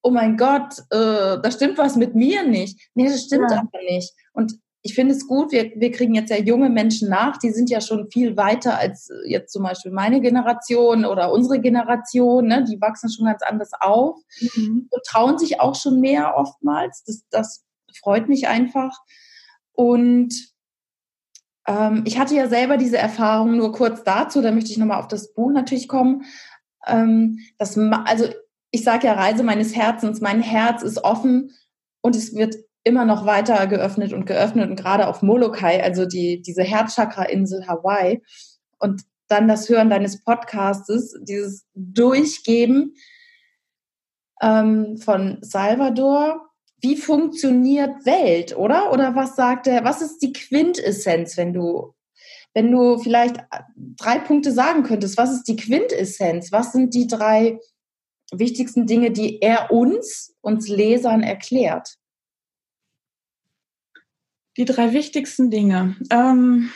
oh 0.02 0.10
mein 0.10 0.36
Gott, 0.36 0.78
äh, 0.90 1.40
da 1.40 1.50
stimmt 1.50 1.78
was 1.78 1.96
mit 1.96 2.14
mir 2.14 2.46
nicht. 2.46 2.78
Nee, 2.94 3.08
das 3.08 3.24
stimmt 3.24 3.50
ja. 3.50 3.58
aber 3.58 3.82
nicht. 3.88 4.12
Und 4.32 4.58
ich 4.86 4.94
finde 4.94 5.14
es 5.14 5.26
gut, 5.26 5.50
wir, 5.50 5.72
wir 5.76 5.90
kriegen 5.90 6.14
jetzt 6.14 6.28
ja 6.28 6.36
junge 6.36 6.68
Menschen 6.68 7.08
nach, 7.08 7.38
die 7.38 7.50
sind 7.50 7.70
ja 7.70 7.80
schon 7.80 8.10
viel 8.10 8.36
weiter 8.36 8.78
als 8.78 9.10
jetzt 9.26 9.50
zum 9.50 9.62
Beispiel 9.62 9.90
meine 9.90 10.20
Generation 10.20 11.06
oder 11.06 11.32
unsere 11.32 11.58
Generation, 11.58 12.48
ne? 12.48 12.64
die 12.64 12.78
wachsen 12.82 13.10
schon 13.10 13.24
ganz 13.24 13.40
anders 13.42 13.70
auf 13.80 14.20
mhm. 14.54 14.86
und 14.90 15.02
trauen 15.06 15.38
sich 15.38 15.58
auch 15.58 15.74
schon 15.74 16.00
mehr 16.00 16.36
oftmals. 16.36 17.02
Das, 17.06 17.24
das 17.30 17.64
freut 17.98 18.28
mich 18.28 18.46
einfach. 18.46 18.92
Und 19.72 20.34
ähm, 21.66 22.02
ich 22.04 22.18
hatte 22.18 22.34
ja 22.34 22.46
selber 22.46 22.76
diese 22.76 22.98
Erfahrung 22.98 23.56
nur 23.56 23.72
kurz 23.72 24.04
dazu, 24.04 24.42
da 24.42 24.52
möchte 24.52 24.70
ich 24.70 24.76
nochmal 24.76 25.00
auf 25.00 25.08
das 25.08 25.32
Buch 25.32 25.50
natürlich 25.50 25.88
kommen. 25.88 26.24
Ähm, 26.86 27.38
das, 27.56 27.78
also 27.78 28.26
ich 28.70 28.84
sage 28.84 29.06
ja 29.06 29.14
Reise 29.14 29.44
meines 29.44 29.74
Herzens, 29.74 30.20
mein 30.20 30.42
Herz 30.42 30.82
ist 30.82 31.02
offen 31.04 31.52
und 32.02 32.14
es 32.16 32.34
wird 32.34 32.56
immer 32.84 33.04
noch 33.04 33.26
weiter 33.26 33.66
geöffnet 33.66 34.12
und 34.12 34.26
geöffnet 34.26 34.70
und 34.70 34.76
gerade 34.76 35.08
auf 35.08 35.22
Molokai, 35.22 35.82
also 35.82 36.06
die, 36.06 36.42
diese 36.42 36.62
Herzchakra-Insel 36.62 37.66
Hawaii 37.66 38.22
und 38.78 39.02
dann 39.28 39.48
das 39.48 39.68
Hören 39.68 39.90
deines 39.90 40.22
Podcastes, 40.22 41.18
dieses 41.22 41.66
Durchgeben 41.74 42.94
ähm, 44.42 44.98
von 44.98 45.38
Salvador 45.40 46.50
wie 46.84 46.96
funktioniert 46.96 48.04
Welt, 48.04 48.54
oder? 48.54 48.92
Oder 48.92 49.16
was 49.16 49.36
sagt 49.36 49.66
er, 49.66 49.84
was 49.84 50.02
ist 50.02 50.18
die 50.18 50.34
Quintessenz, 50.34 51.38
wenn 51.38 51.54
du, 51.54 51.94
wenn 52.52 52.70
du 52.70 52.98
vielleicht 52.98 53.38
drei 53.76 54.18
Punkte 54.18 54.52
sagen 54.52 54.82
könntest, 54.82 55.16
was 55.16 55.32
ist 55.32 55.44
die 55.44 55.56
Quintessenz? 55.56 56.52
Was 56.52 56.72
sind 56.72 56.92
die 56.92 57.06
drei 57.06 57.58
wichtigsten 58.32 58.86
Dinge, 58.86 59.12
die 59.12 59.40
er 59.40 59.72
uns, 59.72 60.36
uns 60.42 60.68
Lesern 60.68 61.22
erklärt? 61.22 61.96
Die 64.56 64.64
drei 64.64 64.92
wichtigsten 64.92 65.50
Dinge. 65.50 65.96
Ähm, 66.10 66.70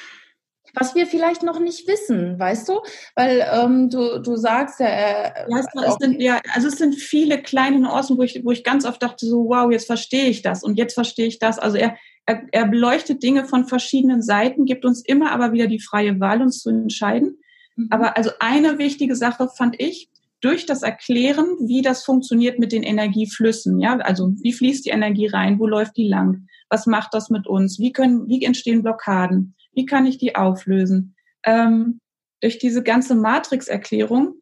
was 0.75 0.95
wir 0.95 1.07
vielleicht 1.07 1.43
noch 1.43 1.59
nicht 1.59 1.89
wissen, 1.89 2.39
weißt 2.39 2.69
du? 2.69 2.81
Weil 3.15 3.47
ähm, 3.53 3.91
du, 3.91 4.21
du 4.21 4.37
sagst 4.37 4.81
ja, 4.81 4.87
äh, 4.87 5.47
ja, 5.49 5.59
es, 5.59 5.95
sind, 5.99 6.21
ja, 6.21 6.41
also 6.55 6.69
es 6.69 6.77
sind 6.77 6.95
viele 6.95 7.43
kleine 7.43 7.81
Nuancen, 7.81 8.19
wo 8.19 8.23
ich, 8.23 8.45
wo 8.45 8.51
ich 8.51 8.65
ganz 8.65 8.85
oft 8.85 9.03
dachte, 9.03 9.27
so, 9.27 9.49
wow, 9.49 9.71
jetzt 9.71 9.87
verstehe 9.87 10.27
ich 10.27 10.43
das 10.43 10.63
und 10.63 10.77
jetzt 10.77 10.95
verstehe 10.95 11.27
ich 11.27 11.39
das. 11.39 11.59
Also 11.59 11.77
er, 11.79 11.97
er, 12.27 12.43
er 12.53 12.67
beleuchtet 12.67 13.23
Dinge 13.23 13.45
von 13.45 13.67
verschiedenen 13.67 14.23
Seiten, 14.23 14.67
gibt 14.67 14.85
uns 14.85 15.05
immer 15.05 15.33
aber 15.33 15.53
wieder 15.53 15.67
die 15.67 15.81
freie 15.81 16.21
Wahl, 16.21 16.43
uns 16.43 16.61
zu 16.61 16.71
entscheiden. 16.71 17.39
Mhm. 17.77 17.89
Aber 17.91 18.17
also 18.17 18.31
eine 18.41 18.79
wichtige 18.79 19.17
Sache 19.17 19.49
fand 19.57 19.81
ich, 19.81 20.09
durch 20.41 20.67
das 20.67 20.83
Erklären, 20.83 21.47
wie 21.67 21.83
das 21.83 22.05
funktioniert 22.05 22.61
mit 22.61 22.71
den 22.71 22.85
Energieflüssen, 22.85 23.81
ja, 23.81 23.97
also 23.97 24.33
wie 24.41 24.53
fließt 24.53 24.87
die 24.87 24.91
Energie 24.91 25.27
rein, 25.27 25.59
wo 25.59 25.67
läuft 25.67 25.97
die 25.97 26.07
lang, 26.07 26.47
was 26.71 26.87
macht 26.87 27.15
das 27.15 27.31
mit 27.31 27.47
uns, 27.47 27.79
wie 27.79 27.93
können, 27.93 28.29
wie 28.29 28.45
entstehen 28.45 28.83
Blockaden, 28.83 29.55
wie 29.73 29.87
kann 29.87 30.07
ich 30.07 30.19
die 30.19 30.37
auflösen? 30.37 31.17
Ähm, 31.45 32.01
durch 32.41 32.59
diese 32.59 32.83
ganze 32.83 33.15
Matrix-Erklärung 33.15 34.35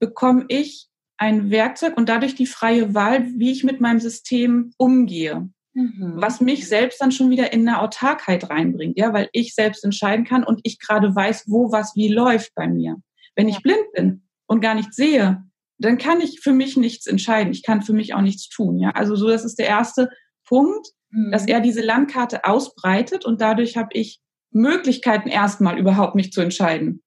bekomme 0.00 0.44
ich 0.48 0.88
ein 1.16 1.50
Werkzeug 1.50 1.96
und 1.96 2.08
dadurch 2.08 2.34
die 2.34 2.46
freie 2.46 2.94
Wahl, 2.94 3.26
wie 3.36 3.50
ich 3.50 3.64
mit 3.64 3.80
meinem 3.80 4.00
System 4.00 4.72
umgehe. 4.76 5.50
Mhm. 5.74 6.14
Was 6.16 6.40
mich 6.40 6.68
selbst 6.68 7.00
dann 7.00 7.12
schon 7.12 7.30
wieder 7.30 7.52
in 7.52 7.68
eine 7.68 7.80
Autarkheit 7.80 8.50
reinbringt, 8.50 8.98
ja, 8.98 9.12
weil 9.12 9.28
ich 9.32 9.54
selbst 9.54 9.84
entscheiden 9.84 10.24
kann 10.24 10.44
und 10.44 10.60
ich 10.62 10.78
gerade 10.78 11.14
weiß, 11.14 11.44
wo 11.46 11.72
was 11.72 11.94
wie 11.96 12.08
läuft 12.08 12.54
bei 12.54 12.68
mir. 12.68 12.96
Wenn 13.34 13.48
ich 13.48 13.62
blind 13.62 13.92
bin 13.94 14.22
und 14.46 14.60
gar 14.60 14.74
nichts 14.74 14.96
sehe, 14.96 15.44
dann 15.78 15.98
kann 15.98 16.20
ich 16.20 16.40
für 16.40 16.52
mich 16.52 16.76
nichts 16.76 17.06
entscheiden. 17.06 17.52
Ich 17.52 17.62
kann 17.62 17.82
für 17.82 17.92
mich 17.92 18.14
auch 18.14 18.20
nichts 18.20 18.48
tun, 18.48 18.78
ja. 18.78 18.90
Also 18.90 19.14
so, 19.14 19.28
das 19.28 19.44
ist 19.44 19.58
der 19.58 19.66
erste 19.66 20.10
Punkt, 20.44 20.88
mhm. 21.10 21.30
dass 21.30 21.46
er 21.46 21.60
diese 21.60 21.82
Landkarte 21.82 22.44
ausbreitet 22.44 23.24
und 23.24 23.40
dadurch 23.40 23.76
habe 23.76 23.90
ich 23.92 24.20
Möglichkeiten 24.50 25.28
erstmal 25.28 25.78
überhaupt 25.78 26.14
mich 26.14 26.32
zu 26.32 26.40
entscheiden. 26.40 27.02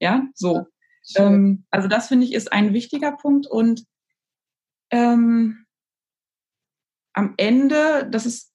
Ja, 0.00 0.26
so. 0.34 0.66
Ähm, 1.16 1.64
also 1.70 1.88
das 1.88 2.08
finde 2.08 2.26
ich 2.26 2.32
ist 2.32 2.52
ein 2.52 2.72
wichtiger 2.72 3.12
Punkt 3.12 3.46
und 3.46 3.84
ähm, 4.90 5.66
am 7.12 7.34
Ende, 7.36 8.08
das 8.10 8.26
ist 8.26 8.52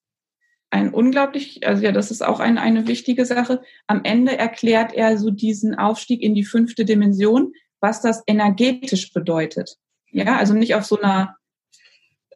ein 0.70 0.94
unglaublich, 0.94 1.66
also 1.66 1.82
ja, 1.82 1.92
das 1.92 2.10
ist 2.10 2.22
auch 2.24 2.40
ein, 2.40 2.56
eine 2.56 2.86
wichtige 2.86 3.26
Sache. 3.26 3.62
Am 3.86 4.02
Ende 4.04 4.38
erklärt 4.38 4.94
er 4.94 5.18
so 5.18 5.30
diesen 5.30 5.74
Aufstieg 5.74 6.22
in 6.22 6.34
die 6.34 6.44
fünfte 6.44 6.84
Dimension, 6.84 7.52
was 7.80 8.00
das 8.00 8.22
energetisch 8.26 9.12
bedeutet. 9.12 9.76
Ja, 10.10 10.36
also 10.36 10.54
nicht 10.54 10.74
auf 10.74 10.84
so 10.84 11.00
einer 11.00 11.36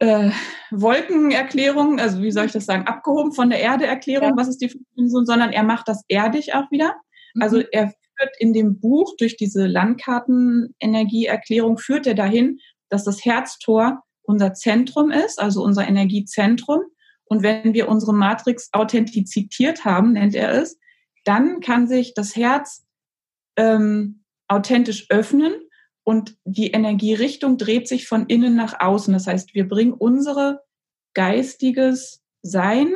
äh, 0.01 0.31
Wolkenerklärung, 0.71 2.01
also 2.01 2.23
wie 2.23 2.31
soll 2.31 2.47
ich 2.47 2.53
das 2.53 2.67
sagen, 2.67 2.87
abgehoben 2.87 3.33
von 3.33 3.51
der 3.51 3.61
Erde-Erklärung, 3.61 4.31
ja. 4.31 4.37
was 4.37 4.49
ist 4.49 4.61
die 4.61 4.73
Dimension, 4.97 5.27
sondern 5.27 5.53
er 5.53 5.63
macht 5.63 5.89
das 5.89 6.05
erdig 6.09 6.55
auch 6.55 6.71
wieder. 6.71 6.97
Mhm. 7.35 7.43
Also 7.43 7.63
er 7.73 7.89
führt 7.89 8.31
in 8.39 8.53
dem 8.53 8.81
Buch 8.81 9.15
durch 9.19 9.37
diese 9.37 9.67
Landkartenenergieerklärung, 9.67 11.79
führt 11.79 12.07
er 12.07 12.15
dahin, 12.15 12.59
dass 12.89 13.05
das 13.05 13.25
Herztor 13.25 14.03
unser 14.23 14.55
Zentrum 14.55 15.11
ist, 15.11 15.41
also 15.41 15.63
unser 15.63 15.87
Energiezentrum. 15.87 16.81
Und 17.25 17.43
wenn 17.43 17.75
wir 17.75 17.89
unsere 17.89 18.15
Matrix 18.15 18.71
authentiziert 18.73 19.85
haben, 19.85 20.13
nennt 20.13 20.35
er 20.35 20.53
es, 20.53 20.79
dann 21.25 21.61
kann 21.61 21.89
sich 21.89 22.15
das 22.15 22.37
Herz 22.37 22.87
ähm, 23.57 24.23
authentisch 24.49 25.07
öffnen 25.11 25.53
und 26.07 26.37
die 26.45 26.71
Energierichtung 26.71 27.59
dreht 27.59 27.89
sich 27.89 28.07
von 28.07 28.27
innen 28.27 28.55
nach 28.55 28.79
außen. 28.79 29.13
Das 29.13 29.27
heißt, 29.27 29.55
wir 29.55 29.67
bringen 29.67 29.93
unsere 29.93 30.61
geistiges 31.15 32.23
Sein 32.43 32.93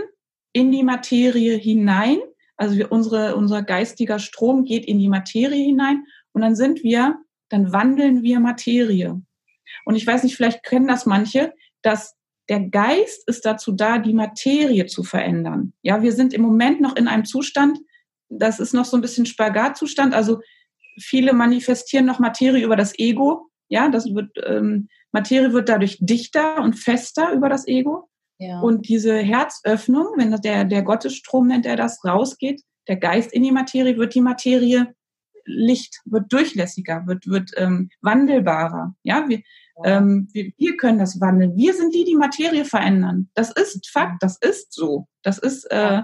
in 0.53 0.71
die 0.71 0.85
Materie 0.85 1.57
hinein. 1.57 2.21
Also 2.57 2.77
wir, 2.77 2.93
unsere, 2.93 3.35
unser 3.35 3.63
geistiger 3.63 4.21
Strom 4.21 4.65
geht 4.65 4.85
in 4.85 5.01
die 5.01 5.09
Materie 5.09 5.65
hinein 5.65 6.05
und 6.31 6.43
dann 6.43 6.55
sind 6.55 6.85
wir, 6.85 7.19
dann 7.49 7.73
wandeln 7.73 8.23
wir 8.23 8.39
Materie. 8.39 9.21
Und 9.85 9.97
ich 9.97 10.07
weiß 10.07 10.23
nicht, 10.23 10.37
vielleicht 10.37 10.63
kennen 10.63 10.87
das 10.87 11.05
manche, 11.05 11.53
dass 11.83 12.15
der 12.49 12.61
Geist 12.61 13.27
ist 13.27 13.45
dazu 13.45 13.73
da, 13.73 13.99
die 13.99 14.15
Materie 14.15 14.87
zu 14.87 15.03
verändern. 15.03 15.73
Ja, 15.83 16.01
wir 16.01 16.13
sind 16.13 16.33
im 16.33 16.43
Moment 16.43 16.81
noch 16.81 16.95
in 16.95 17.09
einem 17.09 17.25
Zustand, 17.25 17.77
das 18.29 18.61
ist 18.61 18.73
noch 18.73 18.85
so 18.85 18.97
ein 18.97 19.01
bisschen 19.03 19.27
Spagatzustand. 19.27 20.15
Also 20.15 20.41
viele 21.01 21.33
manifestieren 21.33 22.07
noch 22.07 22.19
Materie 22.19 22.65
über 22.65 22.77
das 22.77 22.99
Ego. 22.99 23.49
Ja, 23.69 23.89
das 23.89 24.07
wird, 24.15 24.31
ähm, 24.47 24.89
Materie 25.13 25.53
wird 25.53 25.69
dadurch 25.69 25.99
dichter 26.01 26.63
und 26.63 26.75
fester 26.75 27.33
über 27.33 27.49
das 27.49 27.67
Ego. 27.67 28.09
Ja. 28.39 28.61
Und 28.61 28.89
diese 28.89 29.19
Herzöffnung, 29.19 30.07
wenn 30.17 30.35
der, 30.41 30.65
der 30.65 30.83
Gottesstrom 30.83 31.47
nennt 31.47 31.67
er 31.67 31.77
das, 31.77 32.05
rausgeht, 32.05 32.63
der 32.89 32.97
Geist 32.97 33.33
in 33.33 33.43
die 33.43 33.53
Materie, 33.53 33.97
wird 33.97 34.15
die 34.15 34.23
Materie 34.23 34.95
Licht, 35.45 36.01
wird 36.05 36.33
durchlässiger, 36.33 37.07
wird, 37.07 37.27
wird 37.27 37.51
ähm, 37.57 37.91
wandelbarer. 38.03 38.95
Ja, 39.03 39.29
wir, 39.29 39.41
Ähm, 39.83 40.29
wir, 40.33 40.53
wir, 40.59 40.77
können 40.77 40.99
das 40.99 41.21
wandeln. 41.21 41.57
Wir 41.57 41.73
sind 41.73 41.95
die, 41.95 42.05
die 42.05 42.17
Materie 42.17 42.67
verändern. 42.67 43.31
Das 43.35 43.51
ist 43.51 43.89
Fakt, 43.89 44.23
das 44.23 44.37
ist 44.37 44.75
so. 44.75 45.07
Das 45.23 45.39
ist, 45.39 45.65
äh, 45.71 46.03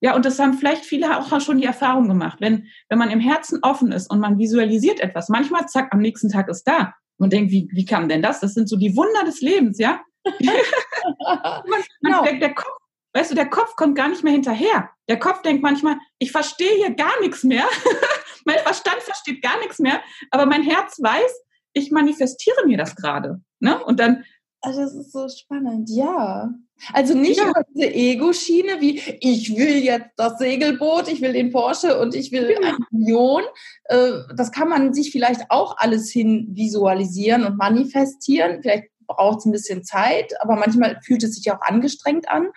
ja, 0.00 0.14
und 0.14 0.24
das 0.24 0.38
haben 0.38 0.54
vielleicht 0.54 0.84
viele 0.84 1.18
auch 1.18 1.40
schon 1.40 1.58
die 1.58 1.66
Erfahrung 1.66 2.08
gemacht. 2.08 2.38
Wenn, 2.40 2.68
wenn 2.88 2.98
man 2.98 3.10
im 3.10 3.20
Herzen 3.20 3.58
offen 3.62 3.92
ist 3.92 4.10
und 4.10 4.20
man 4.20 4.38
visualisiert 4.38 5.00
etwas, 5.00 5.28
manchmal, 5.28 5.66
zack, 5.66 5.88
am 5.92 6.00
nächsten 6.00 6.30
Tag 6.30 6.48
ist 6.48 6.64
da. 6.64 6.94
Man 7.18 7.30
denkt, 7.30 7.50
wie, 7.50 7.68
wie 7.72 7.84
kam 7.84 8.08
denn 8.08 8.22
das? 8.22 8.40
Das 8.40 8.54
sind 8.54 8.68
so 8.68 8.76
die 8.76 8.96
Wunder 8.96 9.24
des 9.24 9.40
Lebens, 9.40 9.78
ja? 9.78 10.00
man, 10.24 11.64
man, 11.66 11.82
genau. 12.00 12.24
der, 12.24 12.34
der 12.34 12.54
Kopf 12.54 12.78
Weißt 13.14 13.30
du, 13.30 13.34
der 13.34 13.48
Kopf 13.48 13.74
kommt 13.74 13.96
gar 13.96 14.08
nicht 14.08 14.22
mehr 14.22 14.32
hinterher. 14.32 14.90
Der 15.08 15.18
Kopf 15.18 15.42
denkt 15.42 15.62
manchmal, 15.62 15.96
ich 16.18 16.30
verstehe 16.30 16.76
hier 16.76 16.94
gar 16.94 17.18
nichts 17.20 17.42
mehr. 17.42 17.64
mein 18.44 18.58
Verstand 18.58 19.02
versteht 19.02 19.42
gar 19.42 19.58
nichts 19.58 19.78
mehr. 19.78 20.02
Aber 20.30 20.46
mein 20.46 20.62
Herz 20.62 20.98
weiß, 21.02 21.44
ich 21.72 21.90
manifestiere 21.90 22.66
mir 22.66 22.76
das 22.76 22.94
gerade. 22.94 23.40
Ne? 23.60 23.82
Und 23.84 23.98
dann. 23.98 24.24
Also 24.60 24.80
das 24.80 24.94
ist 24.94 25.12
so 25.12 25.28
spannend, 25.28 25.88
ja. 25.88 26.50
Also 26.92 27.14
nicht 27.14 27.38
ja. 27.38 27.50
über 27.50 27.62
diese 27.74 27.92
Ego-Schiene 27.92 28.80
wie 28.80 29.00
ich 29.20 29.56
will 29.56 29.76
jetzt 29.76 30.10
das 30.16 30.38
Segelboot, 30.38 31.08
ich 31.08 31.20
will 31.20 31.32
den 31.32 31.52
Porsche 31.52 32.00
und 32.00 32.14
ich 32.14 32.32
will 32.32 32.56
eine 32.56 32.76
Million. 32.90 33.42
Äh, 33.84 34.12
das 34.36 34.50
kann 34.50 34.68
man 34.68 34.94
sich 34.94 35.12
vielleicht 35.12 35.50
auch 35.50 35.76
alles 35.78 36.10
hin 36.10 36.48
visualisieren 36.52 37.44
und 37.44 37.56
manifestieren. 37.56 38.62
Vielleicht 38.62 38.90
braucht 39.06 39.38
es 39.38 39.44
ein 39.46 39.52
bisschen 39.52 39.84
Zeit, 39.84 40.34
aber 40.40 40.56
manchmal 40.56 41.00
fühlt 41.02 41.22
es 41.22 41.36
sich 41.36 41.50
auch 41.52 41.60
angestrengt 41.60 42.28
an 42.28 42.48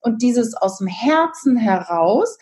und 0.00 0.22
dieses 0.22 0.54
aus 0.54 0.78
dem 0.78 0.86
Herzen 0.86 1.56
heraus, 1.56 2.36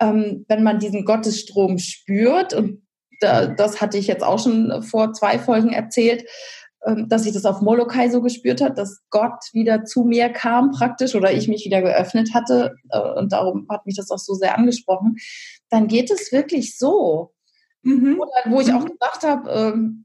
ähm, 0.00 0.44
wenn 0.48 0.62
man 0.62 0.78
diesen 0.78 1.04
Gottesstrom 1.04 1.78
spürt, 1.78 2.54
und 2.54 2.82
da, 3.20 3.46
das 3.46 3.80
hatte 3.80 3.98
ich 3.98 4.06
jetzt 4.06 4.24
auch 4.24 4.42
schon 4.42 4.82
vor 4.82 5.12
zwei 5.12 5.38
Folgen 5.38 5.72
erzählt, 5.72 6.24
dass 7.06 7.24
ich 7.24 7.32
das 7.32 7.44
auf 7.44 7.60
Molokai 7.60 8.10
so 8.10 8.20
gespürt 8.20 8.60
hat, 8.60 8.76
dass 8.76 9.02
Gott 9.10 9.42
wieder 9.52 9.84
zu 9.84 10.04
mir 10.04 10.28
kam 10.28 10.70
praktisch 10.70 11.14
oder 11.14 11.32
ich 11.32 11.48
mich 11.48 11.64
wieder 11.64 11.80
geöffnet 11.80 12.34
hatte 12.34 12.74
äh, 12.90 13.18
und 13.18 13.32
darum 13.32 13.66
hat 13.70 13.86
mich 13.86 13.96
das 13.96 14.10
auch 14.10 14.18
so 14.18 14.34
sehr 14.34 14.58
angesprochen, 14.58 15.16
dann 15.70 15.88
geht 15.88 16.10
es 16.10 16.30
wirklich 16.30 16.78
so. 16.78 17.32
Mhm. 17.82 18.20
Oder 18.20 18.52
wo 18.52 18.60
ich 18.60 18.72
auch 18.72 18.82
mhm. 18.82 18.88
gedacht 18.88 19.22
habe, 19.22 19.50
ähm, 19.50 20.04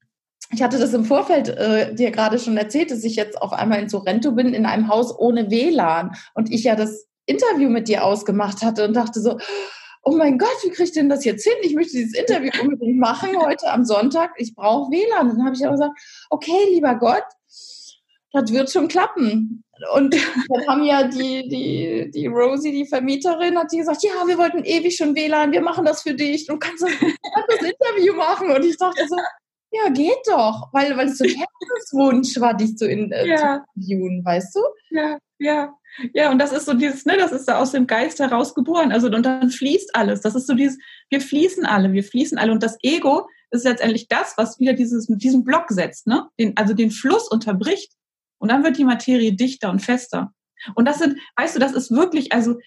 ich 0.52 0.64
hatte 0.64 0.80
das 0.80 0.94
im 0.94 1.06
Vorfeld 1.06 1.50
äh, 1.50 1.94
dir 1.94 2.12
gerade 2.12 2.40
schon 2.40 2.58
erzählt, 2.58 2.92
dass 2.92 3.04
ich 3.04 3.16
jetzt 3.16 3.42
auf 3.42 3.54
einmal 3.54 3.82
in 3.82 3.90
Sorrento 3.90 4.32
bin, 4.32 4.54
in 4.54 4.66
einem 4.66 4.88
Haus 4.88 5.18
ohne 5.18 5.52
WLAN. 5.52 6.16
Und 6.34 6.52
ich 6.52 6.64
ja 6.64 6.76
das 6.76 7.08
Interview 7.26 7.70
mit 7.70 7.88
dir 7.88 8.04
ausgemacht 8.04 8.64
hatte 8.64 8.86
und 8.88 8.96
dachte 8.96 9.22
so, 9.22 9.38
oh 10.10 10.18
mein 10.18 10.38
Gott, 10.38 10.56
wie 10.64 10.70
kriege 10.70 10.84
ich 10.84 10.92
denn 10.92 11.10
das 11.10 11.24
jetzt 11.24 11.44
hin? 11.44 11.54
Ich 11.62 11.76
möchte 11.76 11.94
dieses 11.94 12.18
Interview 12.18 12.50
unbedingt 12.62 13.00
machen 13.00 13.38
heute 13.38 13.72
am 13.72 13.86
Sonntag. 13.86 14.32
Ich 14.38 14.56
brauche 14.56 14.92
WLAN. 14.92 15.30
Und 15.30 15.38
dann 15.38 15.46
habe 15.46 15.56
ich 15.56 15.64
aber 15.64 15.74
gesagt, 15.74 16.00
okay, 16.30 16.66
lieber 16.72 16.96
Gott, 16.96 17.24
das 18.32 18.52
wird 18.52 18.72
schon 18.72 18.88
klappen. 18.88 19.64
Und 19.96 20.16
dann 20.16 20.68
haben 20.68 20.84
ja 20.84 21.04
die, 21.04 21.48
die, 21.48 22.12
die 22.12 22.28
Rosie, 22.28 22.72
die 22.72 22.86
Vermieterin, 22.86 23.58
hat 23.58 23.72
die 23.72 23.78
gesagt, 23.78 24.04
ja, 24.04 24.26
wir 24.26 24.38
wollten 24.38 24.64
ewig 24.64 24.96
schon 24.96 25.16
WLAN, 25.16 25.52
wir 25.52 25.62
machen 25.62 25.86
das 25.86 26.02
für 26.02 26.14
dich, 26.14 26.48
du 26.48 26.58
kannst 26.58 26.84
das, 26.84 26.92
kannst 27.00 27.50
das 27.50 27.70
Interview 27.70 28.14
machen. 28.16 28.50
Und 28.52 28.66
ich 28.66 28.78
dachte 28.78 29.06
so, 29.08 29.16
ja, 29.72 29.90
geht 29.90 30.20
doch, 30.26 30.70
weil, 30.74 30.98
weil 30.98 31.10
es 31.10 31.20
so 31.20 31.24
ein 31.24 31.30
Herzenswunsch 31.30 32.40
war, 32.40 32.56
dich 32.56 32.76
zu, 32.76 32.90
in, 32.90 33.12
äh, 33.12 33.28
ja. 33.28 33.38
zu 33.38 33.82
interviewen, 33.82 34.26
weißt 34.26 34.56
du? 34.56 34.62
Ja, 34.90 35.20
ja. 35.40 35.74
Ja, 36.14 36.32
und 36.32 36.38
das 36.40 36.52
ist 36.52 36.66
so 36.66 36.74
dieses, 36.74 37.06
ne, 37.06 37.18
das 37.18 37.32
ist 37.32 37.46
da 37.46 37.58
aus 37.58 37.72
dem 37.72 37.88
Geist 37.88 38.20
heraus 38.20 38.54
geboren. 38.54 38.92
Also, 38.92 39.08
und 39.08 39.26
dann 39.26 39.50
fließt 39.50 39.96
alles. 39.96 40.22
Das 40.22 40.36
ist 40.36 40.48
so 40.48 40.54
dieses, 40.54 40.78
wir 41.10 41.20
fließen 41.20 41.66
alle, 41.66 41.92
wir 41.92 42.04
fließen 42.04 42.38
alle. 42.38 42.52
Und 42.52 42.62
das 42.62 42.78
Ego 42.84 43.28
ist 43.50 43.66
letztendlich 43.66 44.08
das, 44.08 44.36
was 44.38 44.60
wieder 44.60 44.74
dieses, 44.74 45.10
mit 45.10 45.24
diesem 45.24 45.44
Block 45.44 45.66
setzt, 45.70 46.06
ne? 46.06 46.30
Den, 46.40 46.56
also 46.56 46.74
den 46.74 46.92
Fluss 46.92 47.28
unterbricht. 47.28 47.92
Und 48.38 48.52
dann 48.52 48.64
wird 48.64 48.78
die 48.78 48.86
Materie 48.86 49.34
dichter 49.34 49.72
und 49.72 49.80
fester. 49.80 50.32
Und 50.76 50.88
das 50.88 51.00
sind, 51.00 51.18
weißt 51.36 51.56
du, 51.56 51.60
das 51.60 51.74
ist 51.74 51.90
wirklich, 51.90 52.32
also 52.32 52.58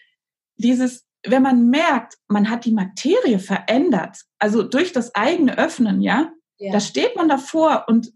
dieses, 0.57 1.07
wenn 1.25 1.43
man 1.43 1.71
merkt, 1.71 2.15
man 2.27 2.51
hat 2.51 2.65
die 2.65 2.73
Materie 2.73 3.39
verändert, 3.39 4.19
also 4.39 4.63
durch 4.63 4.93
das 4.93 5.15
eigene 5.15 5.57
Öffnen, 5.57 6.03
ja, 6.03 6.33
ja. 6.63 6.73
Da 6.73 6.79
steht 6.81 7.17
man 7.17 7.29
davor 7.29 7.87
und 7.89 8.13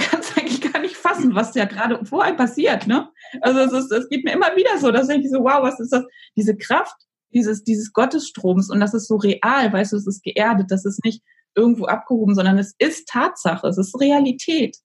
kann 0.00 0.20
es 0.20 0.36
eigentlich 0.36 0.72
gar 0.72 0.80
nicht 0.80 0.93
fassen, 1.04 1.34
was 1.34 1.54
ja 1.54 1.66
gerade 1.66 2.04
vor 2.04 2.24
einem 2.24 2.36
passiert. 2.36 2.86
Ne? 2.86 3.08
Also 3.40 3.60
es, 3.60 3.72
ist, 3.72 3.92
es 3.92 4.08
geht 4.08 4.24
mir 4.24 4.32
immer 4.32 4.56
wieder 4.56 4.78
so, 4.78 4.90
dass 4.90 5.08
ich 5.08 5.30
so, 5.30 5.40
wow, 5.40 5.62
was 5.62 5.78
ist 5.78 5.92
das? 5.92 6.04
Diese 6.36 6.56
Kraft 6.56 6.96
dieses, 7.34 7.64
dieses 7.64 7.92
Gottesstroms 7.92 8.70
und 8.70 8.80
das 8.80 8.94
ist 8.94 9.08
so 9.08 9.16
real, 9.16 9.72
weißt 9.72 9.92
du, 9.92 9.96
es 9.96 10.06
ist 10.06 10.22
geerdet, 10.22 10.70
das 10.70 10.84
ist 10.84 11.04
nicht 11.04 11.22
irgendwo 11.54 11.86
abgehoben, 11.86 12.34
sondern 12.34 12.58
es 12.58 12.74
ist 12.78 13.08
Tatsache, 13.08 13.66
es 13.66 13.76
ist 13.76 14.00
Realität. 14.00 14.76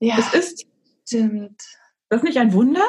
Ja, 0.00 0.16
es 0.18 0.32
ist, 0.34 0.66
stimmt. 1.06 1.60
Das 2.08 2.20
ist 2.20 2.24
nicht 2.24 2.38
ein 2.38 2.52
Wunder? 2.52 2.84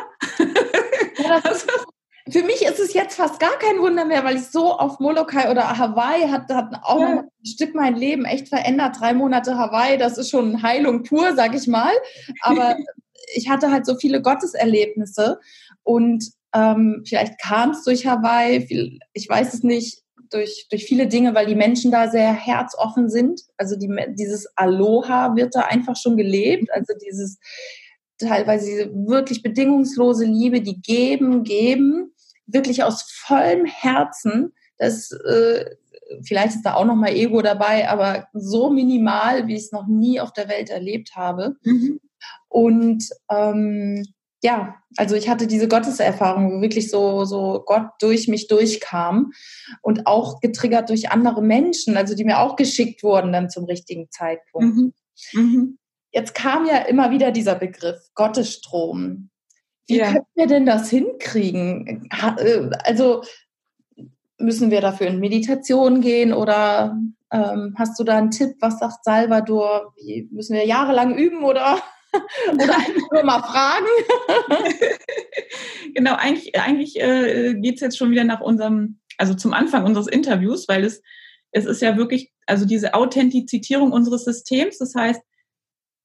Ja, 1.17 1.41
das, 1.41 1.63
ist, 1.63 1.85
für 2.29 2.43
mich 2.43 2.61
ist 2.63 2.79
es 2.79 2.93
jetzt 2.93 3.15
fast 3.15 3.39
gar 3.39 3.57
kein 3.59 3.79
Wunder 3.79 4.05
mehr, 4.05 4.23
weil 4.23 4.37
ich 4.37 4.47
so 4.47 4.73
auf 4.73 4.99
Molokai 4.99 5.49
oder 5.49 5.77
Hawaii 5.77 6.27
hat, 6.29 6.49
hat 6.49 6.73
auch 6.83 6.99
ja. 6.99 7.19
ein 7.19 7.45
Stück 7.45 7.73
mein 7.75 7.95
Leben 7.95 8.25
echt 8.25 8.49
verändert. 8.49 8.97
Drei 8.99 9.13
Monate 9.13 9.57
Hawaii, 9.57 9.97
das 9.97 10.17
ist 10.17 10.29
schon 10.29 10.61
Heilung 10.61 11.03
pur, 11.03 11.35
sag 11.35 11.55
ich 11.55 11.67
mal. 11.67 11.93
Aber 12.41 12.75
ich 13.35 13.49
hatte 13.49 13.71
halt 13.71 13.85
so 13.85 13.95
viele 13.95 14.21
Gotteserlebnisse 14.21 15.39
und 15.83 16.25
ähm, 16.53 17.03
vielleicht 17.07 17.39
kam 17.39 17.71
es 17.71 17.83
durch 17.83 18.05
Hawaii, 18.05 18.99
ich 19.13 19.29
weiß 19.29 19.53
es 19.53 19.63
nicht, 19.63 20.03
durch, 20.29 20.67
durch 20.69 20.85
viele 20.85 21.07
Dinge, 21.07 21.33
weil 21.35 21.45
die 21.45 21.55
Menschen 21.55 21.91
da 21.91 22.09
sehr 22.09 22.33
herzoffen 22.33 23.09
sind. 23.09 23.41
Also 23.55 23.77
die, 23.77 23.89
dieses 24.09 24.47
Aloha 24.57 25.35
wird 25.35 25.55
da 25.55 25.61
einfach 25.61 25.95
schon 25.95 26.17
gelebt. 26.17 26.69
Also 26.73 26.93
dieses 27.01 27.37
teilweise 28.17 28.65
diese 28.65 28.93
wirklich 28.93 29.43
bedingungslose 29.43 30.25
Liebe, 30.25 30.61
die 30.61 30.81
geben, 30.81 31.43
geben 31.43 32.13
wirklich 32.47 32.83
aus 32.83 33.03
vollem 33.03 33.65
Herzen, 33.65 34.53
das 34.77 35.11
äh, 35.11 35.65
vielleicht 36.23 36.55
ist 36.55 36.63
da 36.63 36.75
auch 36.75 36.85
noch 36.85 36.95
mal 36.95 37.13
Ego 37.13 37.41
dabei, 37.41 37.89
aber 37.89 38.27
so 38.33 38.69
minimal, 38.69 39.47
wie 39.47 39.55
ich 39.55 39.63
es 39.63 39.71
noch 39.71 39.87
nie 39.87 40.19
auf 40.19 40.33
der 40.33 40.49
Welt 40.49 40.69
erlebt 40.69 41.15
habe. 41.15 41.55
Mhm. 41.63 41.99
Und 42.49 43.03
ähm, 43.29 44.03
ja, 44.43 44.75
also 44.95 45.15
ich 45.15 45.29
hatte 45.29 45.47
diese 45.47 45.67
Gotteserfahrung, 45.67 46.51
wo 46.51 46.61
wirklich 46.61 46.89
so, 46.89 47.25
so 47.25 47.63
Gott 47.65 47.89
durch 47.99 48.27
mich 48.27 48.47
durchkam 48.47 49.31
und 49.81 50.05
auch 50.05 50.39
getriggert 50.39 50.89
durch 50.89 51.09
andere 51.11 51.41
Menschen, 51.41 51.97
also 51.97 52.15
die 52.15 52.23
mir 52.23 52.39
auch 52.39 52.55
geschickt 52.55 53.03
wurden 53.03 53.33
dann 53.33 53.49
zum 53.49 53.65
richtigen 53.65 54.09
Zeitpunkt. 54.11 54.75
Mhm. 54.75 54.93
Mhm. 55.33 55.77
Jetzt 56.11 56.35
kam 56.35 56.65
ja 56.65 56.77
immer 56.77 57.11
wieder 57.11 57.31
dieser 57.31 57.55
Begriff 57.55 57.99
Gottesstrom. 58.13 59.29
Wie 59.87 59.97
ja. 59.97 60.11
können 60.11 60.25
wir 60.35 60.47
denn 60.47 60.65
das 60.65 60.89
hinkriegen? 60.89 62.09
Äh, 62.11 62.69
also 62.83 63.23
müssen 64.37 64.69
wir 64.69 64.81
dafür 64.81 65.07
in 65.07 65.19
Meditation 65.19 66.01
gehen 66.01 66.33
oder 66.33 66.97
ähm, 67.31 67.73
hast 67.77 67.99
du 67.99 68.03
da 68.03 68.17
einen 68.17 68.31
Tipp? 68.31 68.55
Was 68.59 68.79
sagt 68.79 69.03
Salvador? 69.03 69.93
Wie, 69.95 70.27
müssen 70.31 70.55
wir 70.55 70.65
jahrelang 70.65 71.17
üben 71.17 71.43
oder, 71.43 71.79
oder 72.53 72.75
einfach 72.75 73.11
nur 73.11 73.23
mal 73.23 73.41
fragen? 73.41 73.87
genau, 75.95 76.15
eigentlich, 76.15 76.59
eigentlich 76.59 76.99
äh, 76.99 77.55
geht 77.55 77.75
es 77.75 77.81
jetzt 77.81 77.97
schon 77.97 78.11
wieder 78.11 78.23
nach 78.23 78.41
unserem, 78.41 78.99
also 79.17 79.33
zum 79.33 79.53
Anfang 79.53 79.85
unseres 79.85 80.07
Interviews, 80.07 80.67
weil 80.67 80.83
es, 80.83 81.01
es 81.51 81.65
ist 81.65 81.81
ja 81.81 81.97
wirklich, 81.97 82.31
also 82.45 82.65
diese 82.65 82.93
Authentizitierung 82.93 83.91
unseres 83.91 84.25
Systems, 84.25 84.77
das 84.77 84.93
heißt, 84.95 85.21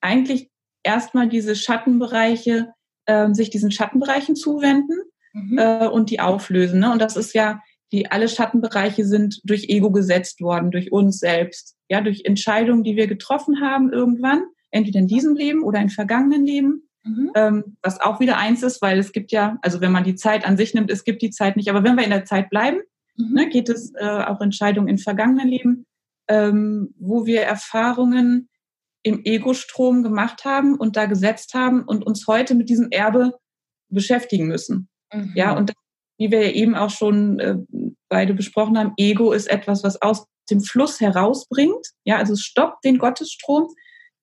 eigentlich 0.01 0.51
erstmal 0.83 1.29
diese 1.29 1.55
Schattenbereiche 1.55 2.73
äh, 3.07 3.33
sich 3.33 3.51
diesen 3.51 3.71
Schattenbereichen 3.71 4.37
zuwenden 4.37 4.99
mhm. 5.33 5.59
äh, 5.59 5.87
und 5.87 6.11
die 6.11 6.21
auflösen. 6.21 6.81
Ne? 6.81 6.93
Und 6.93 7.01
das 7.01 7.17
ist 7.17 7.35
ja, 7.35 7.61
die 7.93 8.11
alle 8.11 8.29
Schattenbereiche 8.29 9.05
sind 9.05 9.41
durch 9.45 9.69
Ego 9.69 9.91
gesetzt 9.91 10.41
worden, 10.41 10.71
durch 10.71 10.93
uns 10.93 11.19
selbst, 11.19 11.77
ja, 11.88 12.01
durch 12.01 12.25
Entscheidungen, 12.25 12.85
die 12.85 12.97
wir 12.97 13.07
getroffen 13.07 13.61
haben 13.61 13.93
irgendwann, 13.93 14.45
entweder 14.71 14.99
in 14.99 15.09
diesem 15.09 15.35
Leben 15.37 15.62
oder 15.62 15.79
in 15.81 15.91
vergangenen 15.91 16.47
Leben. 16.47 16.88
Mhm. 17.05 17.33
Ähm, 17.35 17.77
was 17.83 18.01
auch 18.01 18.21
wieder 18.21 18.38
eins 18.38 18.62
ist, 18.62 18.81
weil 18.81 18.99
es 18.99 19.12
gibt 19.12 19.33
ja, 19.33 19.59
also 19.61 19.81
wenn 19.81 19.93
man 19.93 20.05
die 20.05 20.15
Zeit 20.15 20.47
an 20.47 20.57
sich 20.57 20.73
nimmt, 20.73 20.91
es 20.91 21.05
gibt 21.05 21.21
die 21.21 21.31
Zeit 21.31 21.57
nicht, 21.57 21.69
aber 21.69 21.85
wenn 21.85 21.97
wir 21.97 22.05
in 22.05 22.11
der 22.11 22.25
Zeit 22.25 22.49
bleiben, 22.49 22.79
mhm. 23.17 23.35
ne, 23.35 23.49
geht 23.49 23.69
es 23.69 23.93
äh, 23.95 24.07
auch 24.07 24.41
Entscheidungen 24.41 24.88
in 24.88 24.99
vergangenen 24.99 25.49
Leben, 25.49 25.85
ähm, 26.29 26.95
wo 26.99 27.27
wir 27.27 27.43
Erfahrungen 27.43 28.49
im 29.03 29.25
Ego-Strom 29.25 30.03
gemacht 30.03 30.45
haben 30.45 30.77
und 30.77 30.97
da 30.97 31.07
gesetzt 31.07 31.55
haben 31.55 31.83
und 31.83 32.07
uns 32.07 32.27
heute 32.27 32.55
mit 32.55 32.69
diesem 32.69 32.88
Erbe 32.91 33.33
beschäftigen 33.88 34.47
müssen. 34.47 34.88
Mhm. 35.12 35.33
Ja, 35.35 35.57
und 35.57 35.71
das, 35.71 35.77
wie 36.19 36.31
wir 36.31 36.47
ja 36.47 36.53
eben 36.53 36.75
auch 36.75 36.91
schon 36.91 37.41
äh, 37.41 37.57
beide 38.09 38.35
besprochen 38.35 38.79
haben, 38.79 38.93
Ego 38.97 39.33
ist 39.33 39.51
etwas, 39.51 39.83
was 39.83 40.01
aus 40.01 40.27
dem 40.51 40.61
Fluss 40.61 41.01
herausbringt. 41.01 41.87
Ja, 42.05 42.19
also 42.19 42.35
es 42.35 42.43
stoppt 42.43 42.85
den 42.85 42.99
Gottesstrom. 42.99 43.69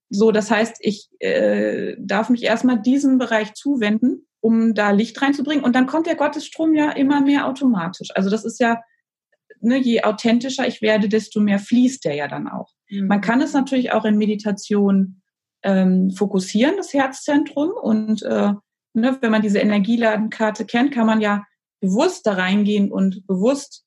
So, 0.09 0.31
das 0.31 0.49
heißt, 0.49 0.77
ich 0.79 1.09
äh, 1.19 1.95
darf 1.99 2.29
mich 2.29 2.43
erstmal 2.43 2.81
diesem 2.81 3.17
Bereich 3.17 3.53
zuwenden, 3.53 4.27
um 4.41 4.73
da 4.73 4.91
Licht 4.91 5.21
reinzubringen. 5.21 5.63
Und 5.63 5.75
dann 5.75 5.87
kommt 5.87 6.07
der 6.07 6.15
Gottesstrom 6.15 6.73
ja 6.73 6.91
immer 6.91 7.21
mehr 7.21 7.47
automatisch. 7.47 8.09
Also 8.15 8.29
das 8.29 8.45
ist 8.45 8.59
ja, 8.59 8.81
ne, 9.61 9.77
je 9.77 10.03
authentischer 10.03 10.67
ich 10.67 10.81
werde, 10.81 11.09
desto 11.09 11.39
mehr 11.39 11.59
fließt 11.59 12.05
der 12.05 12.15
ja 12.15 12.27
dann 12.27 12.47
auch. 12.47 12.71
Mhm. 12.89 13.07
Man 13.07 13.21
kann 13.21 13.41
es 13.41 13.53
natürlich 13.53 13.91
auch 13.91 14.05
in 14.05 14.17
Meditation 14.17 15.21
ähm, 15.63 16.11
fokussieren, 16.11 16.77
das 16.77 16.93
Herzzentrum. 16.93 17.71
Und 17.71 18.23
äh, 18.23 18.53
ne, 18.93 19.17
wenn 19.21 19.31
man 19.31 19.41
diese 19.41 19.59
Energieladenkarte 19.59 20.65
kennt, 20.65 20.93
kann 20.93 21.05
man 21.05 21.21
ja 21.21 21.45
bewusst 21.81 22.25
da 22.25 22.33
reingehen 22.33 22.91
und 22.91 23.25
bewusst 23.27 23.85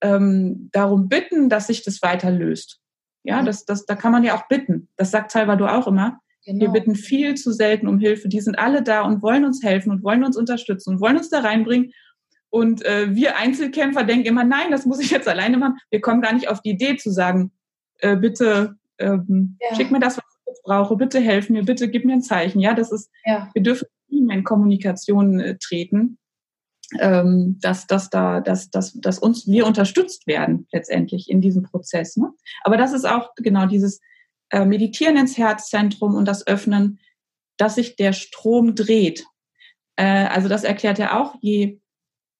ähm, 0.00 0.68
darum 0.72 1.08
bitten, 1.08 1.48
dass 1.48 1.68
sich 1.68 1.82
das 1.82 2.02
weiter 2.02 2.30
löst. 2.30 2.80
Ja, 3.24 3.40
mhm. 3.40 3.46
das, 3.46 3.64
das, 3.64 3.86
da 3.86 3.94
kann 3.96 4.12
man 4.12 4.24
ja 4.24 4.36
auch 4.36 4.48
bitten. 4.48 4.88
Das 4.96 5.10
sagt 5.10 5.30
Salvador 5.30 5.76
auch 5.76 5.86
immer. 5.86 6.20
Genau. 6.44 6.60
Wir 6.60 6.68
bitten 6.68 6.94
viel 6.94 7.34
zu 7.36 7.52
selten 7.52 7.88
um 7.88 7.98
Hilfe. 7.98 8.28
Die 8.28 8.40
sind 8.40 8.58
alle 8.58 8.82
da 8.82 9.00
und 9.02 9.22
wollen 9.22 9.46
uns 9.46 9.62
helfen 9.62 9.90
und 9.90 10.02
wollen 10.04 10.24
uns 10.24 10.36
unterstützen 10.36 10.94
und 10.94 11.00
wollen 11.00 11.16
uns 11.16 11.30
da 11.30 11.40
reinbringen. 11.40 11.92
Und 12.54 12.84
äh, 12.84 13.12
wir 13.12 13.36
Einzelkämpfer 13.36 14.04
denken 14.04 14.28
immer, 14.28 14.44
nein, 14.44 14.70
das 14.70 14.86
muss 14.86 15.00
ich 15.00 15.10
jetzt 15.10 15.26
alleine 15.26 15.56
machen. 15.58 15.78
Wir 15.90 16.00
kommen 16.00 16.22
gar 16.22 16.32
nicht 16.32 16.46
auf 16.46 16.60
die 16.60 16.70
Idee 16.70 16.94
zu 16.96 17.10
sagen, 17.10 17.50
äh, 17.98 18.14
bitte 18.14 18.76
ähm, 18.98 19.58
ja. 19.60 19.74
schick 19.74 19.90
mir 19.90 19.98
das, 19.98 20.18
was 20.18 20.24
ich 20.24 20.46
jetzt 20.46 20.62
brauche, 20.62 20.94
bitte 20.94 21.18
helf 21.18 21.50
mir, 21.50 21.64
bitte 21.64 21.90
gib 21.90 22.04
mir 22.04 22.12
ein 22.12 22.22
Zeichen. 22.22 22.60
Ja, 22.60 22.72
das 22.72 22.92
ist, 22.92 23.10
ja. 23.24 23.50
wir 23.54 23.62
dürfen 23.64 23.88
nie 24.06 24.20
mehr 24.20 24.36
in 24.36 24.44
Kommunikation 24.44 25.40
äh, 25.40 25.58
treten, 25.58 26.16
ähm, 27.00 27.58
dass, 27.60 27.88
dass, 27.88 28.08
da, 28.08 28.40
dass, 28.40 28.70
dass, 28.70 28.92
dass 29.00 29.18
uns 29.18 29.48
wir 29.48 29.66
unterstützt 29.66 30.28
werden 30.28 30.68
letztendlich 30.70 31.28
in 31.28 31.40
diesem 31.40 31.64
Prozess. 31.64 32.16
Ne? 32.16 32.30
Aber 32.62 32.76
das 32.76 32.92
ist 32.92 33.04
auch 33.04 33.30
genau 33.34 33.66
dieses 33.66 34.00
äh, 34.50 34.64
Meditieren 34.64 35.16
ins 35.16 35.36
Herzzentrum 35.36 36.14
und 36.14 36.28
das 36.28 36.46
Öffnen, 36.46 37.00
dass 37.56 37.74
sich 37.74 37.96
der 37.96 38.12
Strom 38.12 38.76
dreht. 38.76 39.24
Äh, 39.96 40.26
also 40.26 40.48
das 40.48 40.62
erklärt 40.62 41.00
er 41.00 41.20
auch, 41.20 41.34
je, 41.40 41.80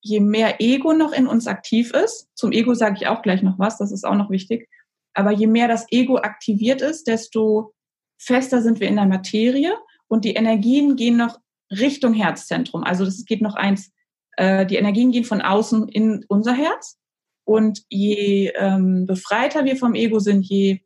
je 0.04 0.20
mehr 0.20 0.60
Ego 0.60 0.92
noch 0.92 1.12
in 1.12 1.26
uns 1.26 1.46
aktiv 1.46 1.92
ist, 1.92 2.28
zum 2.34 2.52
Ego 2.52 2.74
sage 2.74 2.96
ich 3.00 3.06
auch 3.06 3.22
gleich 3.22 3.42
noch 3.42 3.58
was, 3.58 3.78
das 3.78 3.90
ist 3.90 4.04
auch 4.04 4.14
noch 4.14 4.30
wichtig, 4.30 4.68
aber 5.14 5.32
je 5.32 5.46
mehr 5.46 5.66
das 5.66 5.86
Ego 5.90 6.18
aktiviert 6.18 6.82
ist, 6.82 7.06
desto 7.06 7.72
fester 8.18 8.60
sind 8.60 8.80
wir 8.80 8.88
in 8.88 8.96
der 8.96 9.06
Materie 9.06 9.72
und 10.06 10.26
die 10.26 10.34
Energien 10.34 10.96
gehen 10.96 11.16
noch 11.16 11.40
Richtung 11.70 12.12
Herzzentrum. 12.12 12.84
Also 12.84 13.06
das 13.06 13.24
geht 13.24 13.40
noch 13.40 13.54
eins, 13.54 13.92
äh, 14.36 14.66
die 14.66 14.76
Energien 14.76 15.10
gehen 15.10 15.24
von 15.24 15.40
außen 15.40 15.88
in 15.88 16.24
unser 16.28 16.52
Herz. 16.52 16.98
Und 17.44 17.82
je 17.88 18.52
ähm, 18.56 19.06
befreiter 19.06 19.64
wir 19.64 19.76
vom 19.76 19.94
Ego 19.94 20.18
sind, 20.18 20.44
je, 20.46 20.80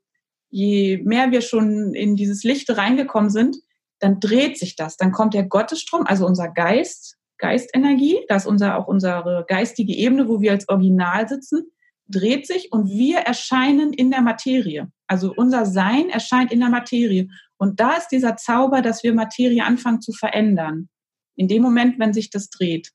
je 0.51 0.99
mehr 0.99 1.31
wir 1.33 1.41
schon 1.41 1.95
in 1.95 2.15
dieses 2.15 2.45
Licht 2.45 2.71
reingekommen 2.71 3.31
sind, 3.31 3.57
dann 3.99 4.21
dreht 4.21 4.59
sich 4.59 4.77
das. 4.77 4.97
Dann 4.97 5.13
kommt 5.13 5.35
der 5.35 5.45
Gottesstrom, 5.45 6.07
also 6.07 6.25
unser 6.25 6.49
Geist, 6.49 7.18
Geistenergie, 7.39 8.25
das 8.29 8.45
ist 8.45 8.49
unser, 8.49 8.79
auch 8.79 8.89
unsere 8.89 9.45
geistige 9.49 9.95
Ebene, 9.95 10.29
wo 10.29 10.41
wir 10.41 10.53
als 10.53 10.69
Original 10.69 11.29
sitzen, 11.29 11.71
dreht 12.09 12.47
sich 12.47 12.73
und 12.73 12.89
wir 12.89 13.19
erscheinen 13.19 13.93
in 13.93 14.11
der 14.11 14.23
Materie. 14.23 14.91
Also 15.07 15.33
unser 15.37 15.67
Sein 15.67 16.11
erscheint 16.11 16.53
in 16.53 16.61
der 16.61 16.71
Materie. 16.71 17.29
Und 17.59 17.81
da 17.81 17.95
ist 17.95 18.09
dieser 18.09 18.37
Zauber, 18.37 18.83
dass 18.83 19.03
wir 19.03 19.13
Materie 19.15 19.65
anfangen 19.65 20.01
zu 20.01 20.13
verändern. 20.13 20.89
In 21.37 21.49
dem 21.49 21.63
Moment, 21.63 21.99
wenn 21.99 22.13
sich 22.13 22.31
das 22.31 22.51
dreht. 22.51 22.91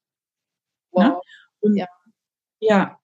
Wow. 0.92 1.04
Ne? 1.04 1.20
Und, 1.62 1.78
ja. 1.78 1.88
ja. 2.60 3.00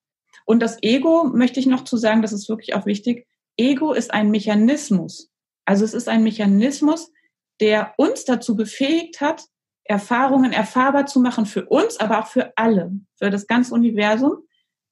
Und 0.45 0.61
das 0.61 0.77
Ego 0.81 1.25
möchte 1.25 1.59
ich 1.59 1.67
noch 1.67 1.83
zu 1.83 1.97
sagen, 1.97 2.21
das 2.21 2.33
ist 2.33 2.49
wirklich 2.49 2.73
auch 2.73 2.85
wichtig. 2.85 3.27
Ego 3.57 3.93
ist 3.93 4.11
ein 4.11 4.31
Mechanismus. 4.31 5.29
Also 5.65 5.85
es 5.85 5.93
ist 5.93 6.09
ein 6.09 6.23
Mechanismus, 6.23 7.11
der 7.59 7.93
uns 7.97 8.25
dazu 8.25 8.55
befähigt 8.55 9.21
hat, 9.21 9.45
Erfahrungen 9.89 10.53
erfahrbar 10.53 11.05
zu 11.05 11.19
machen 11.19 11.45
für 11.45 11.65
uns, 11.65 11.99
aber 11.99 12.19
auch 12.19 12.27
für 12.27 12.53
alle, 12.55 12.91
für 13.17 13.29
das 13.29 13.47
ganze 13.47 13.73
Universum 13.73 14.43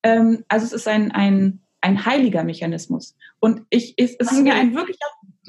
ähm, 0.03 0.43
also 0.47 0.65
es 0.65 0.73
ist 0.73 0.87
ein, 0.87 1.11
ein, 1.11 1.61
ein 1.81 2.05
heiliger 2.05 2.43
Mechanismus. 2.43 3.15
Und 3.39 3.63
ich, 3.69 3.93
es, 3.97 4.15
es 4.17 4.31
ist 4.31 4.41
mir 4.41 4.55
ein 4.55 4.73
wirklich 4.75 4.97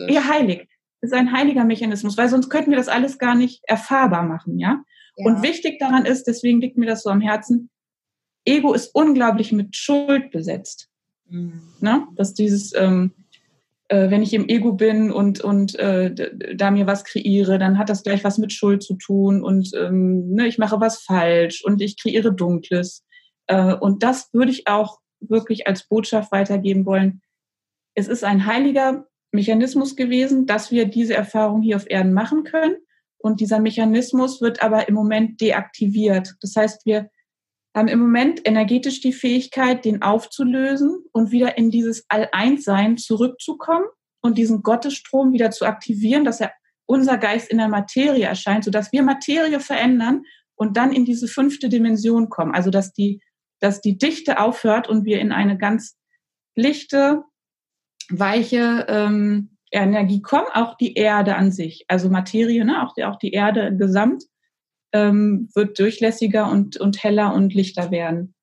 eher 0.09 0.29
heilig. 0.29 0.69
Es 1.01 1.11
ist 1.11 1.17
ein 1.17 1.33
heiliger 1.33 1.65
Mechanismus, 1.65 2.17
weil 2.17 2.29
sonst 2.29 2.49
könnten 2.51 2.71
wir 2.71 2.79
das 2.79 2.89
alles 2.89 3.19
gar 3.19 3.35
nicht 3.35 3.63
erfahrbar 3.67 4.23
machen, 4.23 4.59
ja? 4.59 4.83
ja? 5.17 5.27
Und 5.27 5.43
wichtig 5.43 5.79
daran 5.79 6.07
ist, 6.07 6.25
deswegen 6.25 6.61
liegt 6.61 6.77
mir 6.77 6.87
das 6.87 7.03
so 7.03 7.11
am 7.11 7.21
Herzen, 7.21 7.71
Ego 8.45 8.73
ist 8.73 8.95
unglaublich 8.95 9.53
mit 9.53 9.77
Schuld 9.77 10.31
besetzt. 10.31 10.89
Mhm. 11.29 11.63
Ne? 11.81 12.07
Dass 12.17 12.35
dieses, 12.35 12.75
ähm, 12.75 13.13
äh, 13.89 14.11
wenn 14.11 14.23
ich 14.23 14.35
im 14.35 14.49
Ego 14.49 14.73
bin 14.73 15.11
und, 15.11 15.41
und 15.41 15.79
äh, 15.79 16.15
da 16.55 16.71
mir 16.71 16.87
was 16.87 17.05
kreiere, 17.05 17.59
dann 17.59 17.79
hat 17.79 17.89
das 17.89 18.03
gleich 18.03 18.23
was 18.25 18.39
mit 18.39 18.53
Schuld 18.53 18.83
zu 18.83 18.95
tun 18.95 19.43
und 19.43 19.71
ähm, 19.75 20.31
ne, 20.31 20.47
ich 20.47 20.59
mache 20.59 20.81
was 20.81 21.01
falsch 21.03 21.65
und 21.65 21.81
ich 21.81 22.01
kreiere 22.01 22.33
Dunkles. 22.33 23.05
Äh, 23.47 23.75
und 23.75 24.03
das 24.03 24.29
würde 24.33 24.53
ich 24.53 24.69
auch 24.69 24.99
wirklich 25.21 25.67
als 25.67 25.89
Botschaft 25.89 26.31
weitergeben 26.33 26.87
wollen. 26.87 27.23
Es 27.95 28.09
ist 28.09 28.25
ein 28.25 28.47
heiliger 28.47 29.07
Mechanismus 29.33 29.97
gewesen, 29.97 30.47
dass 30.47 30.71
wir 30.71 30.87
diese 30.87 31.15
Erfahrung 31.15 31.63
hier 31.63 31.77
auf 31.77 31.91
Erden 31.91 32.13
machen 32.13 32.45
können. 32.45 32.77
Und 33.19 33.41
dieser 33.41 33.59
Mechanismus 33.59 34.41
wird 34.41 34.63
aber 34.63 34.89
im 34.89 34.95
Moment 34.95 35.41
deaktiviert. 35.41 36.35
Das 36.41 36.55
heißt, 36.55 36.87
wir 36.87 37.11
haben 37.75 37.89
im 37.89 38.01
Moment 38.01 38.47
energetisch 38.47 39.01
die 39.01 39.13
Fähigkeit, 39.13 39.85
den 39.85 40.03
aufzulösen 40.03 41.05
und 41.13 41.31
wieder 41.31 41.59
in 41.59 41.71
dieses 41.71 42.05
All-Eins-Sein 42.09 42.97
zurückzukommen 42.97 43.85
und 44.21 44.39
diesen 44.39 44.63
Gottesstrom 44.63 45.33
wieder 45.33 45.51
zu 45.51 45.65
aktivieren, 45.65 46.25
dass 46.25 46.41
er 46.41 46.53
unser 46.87 47.19
Geist 47.19 47.51
in 47.51 47.59
der 47.59 47.69
Materie 47.69 48.25
erscheint, 48.25 48.65
sodass 48.65 48.93
wir 48.93 49.03
Materie 49.03 49.61
verändern 49.61 50.23
und 50.55 50.77
dann 50.77 50.93
in 50.93 51.05
diese 51.05 51.29
fünfte 51.29 51.69
Dimension 51.69 52.31
kommen. 52.31 52.55
Also, 52.55 52.71
dass 52.71 52.93
die 52.93 53.21
dass 53.61 53.81
die 53.81 53.99
Dichte 53.99 54.39
aufhört 54.39 54.89
und 54.89 55.05
wir 55.05 55.21
in 55.21 55.33
eine 55.33 55.59
ganz 55.59 55.99
lichte, 56.55 57.25
weiche 58.09 58.87
ähm, 58.89 59.57
Energie 59.71 60.23
kommen, 60.23 60.47
auch 60.55 60.77
die 60.77 60.95
Erde 60.95 61.37
an 61.37 61.53
sich, 61.53 61.85
also 61.89 62.09
Materie, 62.09 62.65
ne, 62.65 62.83
auch, 62.83 62.95
die, 62.95 63.05
auch 63.05 63.19
die 63.19 63.33
Erde 63.33 63.77
gesamt 63.77 64.25
ähm, 64.93 65.49
wird 65.55 65.79
durchlässiger 65.79 66.51
und, 66.51 66.77
und 66.79 67.03
heller 67.03 67.35
und 67.35 67.55
lichter 67.55 67.91
werden. 67.91 68.35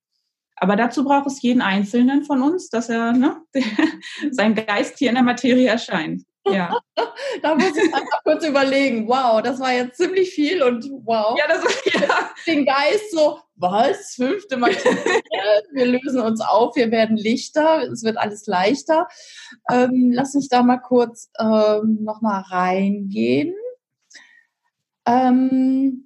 Aber 0.56 0.76
dazu 0.76 1.04
braucht 1.04 1.26
es 1.26 1.42
jeden 1.42 1.60
Einzelnen 1.60 2.24
von 2.24 2.42
uns, 2.42 2.70
dass 2.70 2.88
er 2.88 3.12
ne, 3.12 3.36
sein 4.30 4.54
Geist 4.54 4.98
hier 4.98 5.10
in 5.10 5.16
der 5.16 5.24
Materie 5.24 5.68
erscheint. 5.68 6.22
Ja. 6.48 6.78
da 7.42 7.54
muss 7.54 7.76
ich 7.76 7.92
einfach 7.92 8.22
kurz 8.22 8.46
überlegen. 8.46 9.08
Wow, 9.08 9.42
das 9.42 9.60
war 9.60 9.72
jetzt 9.72 9.96
ziemlich 9.96 10.30
viel 10.30 10.62
und 10.62 10.84
wow. 11.04 11.36
Ja, 11.38 11.44
das 11.48 11.64
ist, 11.64 11.94
ja. 11.94 12.30
Den 12.46 12.64
Geist 12.64 13.10
so, 13.10 13.38
was? 13.56 14.14
Fünfte 14.14 14.56
Materie? 14.56 15.22
wir 15.72 15.86
lösen 15.86 16.20
uns 16.20 16.40
auf, 16.40 16.76
wir 16.76 16.90
werden 16.90 17.16
lichter, 17.16 17.82
es 17.90 18.04
wird 18.04 18.16
alles 18.16 18.46
leichter. 18.46 19.08
Ähm, 19.70 20.12
lass 20.14 20.34
mich 20.34 20.48
da 20.48 20.62
mal 20.62 20.78
kurz 20.78 21.30
ähm, 21.38 21.98
nochmal 22.02 22.42
reingehen. 22.48 23.54
Ähm, 25.06 26.05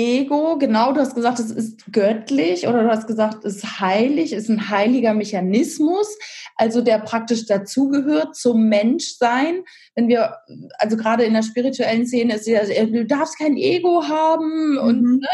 Ego, 0.00 0.56
genau, 0.58 0.92
du 0.92 1.00
hast 1.00 1.14
gesagt, 1.14 1.38
es 1.40 1.50
ist 1.50 1.92
göttlich 1.92 2.66
oder 2.66 2.82
du 2.82 2.88
hast 2.88 3.06
gesagt, 3.06 3.44
es 3.44 3.56
ist 3.56 3.80
heilig, 3.80 4.32
es 4.32 4.44
ist 4.44 4.48
ein 4.48 4.70
heiliger 4.70 5.12
Mechanismus, 5.12 6.16
also 6.56 6.80
der 6.80 7.00
praktisch 7.00 7.46
dazugehört 7.46 8.34
zum 8.34 8.68
Menschsein. 8.68 9.62
Wenn 9.94 10.08
wir, 10.08 10.36
also 10.78 10.96
gerade 10.96 11.24
in 11.24 11.34
der 11.34 11.42
spirituellen 11.42 12.06
Szene 12.06 12.36
ist 12.36 12.46
ja, 12.46 12.64
du 12.64 13.04
darfst 13.04 13.38
kein 13.38 13.56
Ego 13.56 14.04
haben 14.08 14.78
und 14.78 15.02
mhm. 15.02 15.18
ne, 15.20 15.28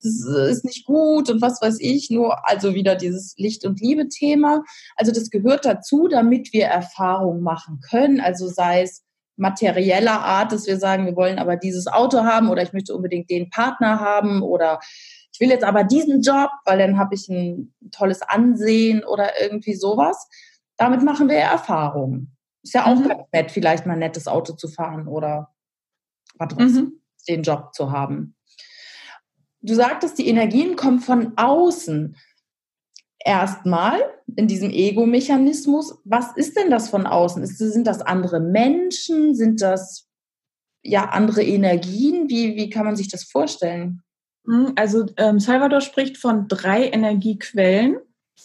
das 0.00 0.50
ist 0.50 0.64
nicht 0.64 0.84
gut 0.84 1.30
und 1.30 1.42
was 1.42 1.60
weiß 1.60 1.78
ich, 1.80 2.10
nur 2.10 2.48
also 2.48 2.74
wieder 2.74 2.94
dieses 2.94 3.34
Licht- 3.36 3.64
und 3.64 3.80
Liebe-Thema. 3.80 4.62
Also 4.96 5.12
das 5.12 5.30
gehört 5.30 5.64
dazu, 5.64 6.08
damit 6.08 6.52
wir 6.52 6.66
Erfahrung 6.66 7.40
machen 7.40 7.80
können, 7.90 8.20
also 8.20 8.48
sei 8.48 8.82
es 8.82 9.03
materieller 9.36 10.20
Art, 10.20 10.52
dass 10.52 10.66
wir 10.66 10.78
sagen, 10.78 11.06
wir 11.06 11.16
wollen 11.16 11.38
aber 11.38 11.56
dieses 11.56 11.86
Auto 11.86 12.24
haben 12.24 12.48
oder 12.48 12.62
ich 12.62 12.72
möchte 12.72 12.94
unbedingt 12.94 13.30
den 13.30 13.50
Partner 13.50 14.00
haben 14.00 14.42
oder 14.42 14.80
ich 15.32 15.40
will 15.40 15.48
jetzt 15.48 15.64
aber 15.64 15.82
diesen 15.82 16.22
Job, 16.22 16.50
weil 16.64 16.78
dann 16.78 16.98
habe 16.98 17.14
ich 17.14 17.28
ein 17.28 17.74
tolles 17.90 18.22
Ansehen 18.22 19.04
oder 19.04 19.40
irgendwie 19.40 19.74
sowas. 19.74 20.28
Damit 20.76 21.02
machen 21.02 21.28
wir 21.28 21.36
Erfahrungen. 21.36 22.36
Ist 22.62 22.74
ja 22.74 22.86
auch 22.86 22.94
mhm. 22.94 23.08
ganz 23.08 23.22
nett, 23.32 23.50
vielleicht 23.50 23.86
mal 23.86 23.94
ein 23.94 23.98
nettes 23.98 24.28
Auto 24.28 24.54
zu 24.54 24.68
fahren 24.68 25.08
oder 25.08 25.52
was 26.36 26.54
mhm. 26.54 27.00
den 27.28 27.42
Job 27.42 27.74
zu 27.74 27.90
haben. 27.90 28.36
Du 29.60 29.74
sagtest, 29.74 30.18
die 30.18 30.28
Energien 30.28 30.76
kommen 30.76 31.00
von 31.00 31.32
außen 31.36 32.16
erstmal 33.24 34.00
in 34.36 34.46
diesem 34.46 34.70
Ego-Mechanismus, 34.70 35.98
was 36.04 36.36
ist 36.36 36.56
denn 36.56 36.70
das 36.70 36.90
von 36.90 37.06
außen? 37.06 37.42
Ist, 37.42 37.58
sind 37.58 37.86
das 37.86 38.00
andere 38.00 38.40
Menschen? 38.40 39.34
Sind 39.34 39.60
das 39.60 40.08
ja 40.82 41.06
andere 41.06 41.42
Energien? 41.42 42.28
Wie, 42.28 42.54
wie 42.56 42.70
kann 42.70 42.84
man 42.84 42.96
sich 42.96 43.08
das 43.08 43.24
vorstellen? 43.24 44.02
Hm, 44.46 44.72
also 44.76 45.06
ähm, 45.16 45.40
Salvador 45.40 45.80
spricht 45.80 46.18
von 46.18 46.46
drei 46.48 46.88
Energiequellen, 46.88 47.96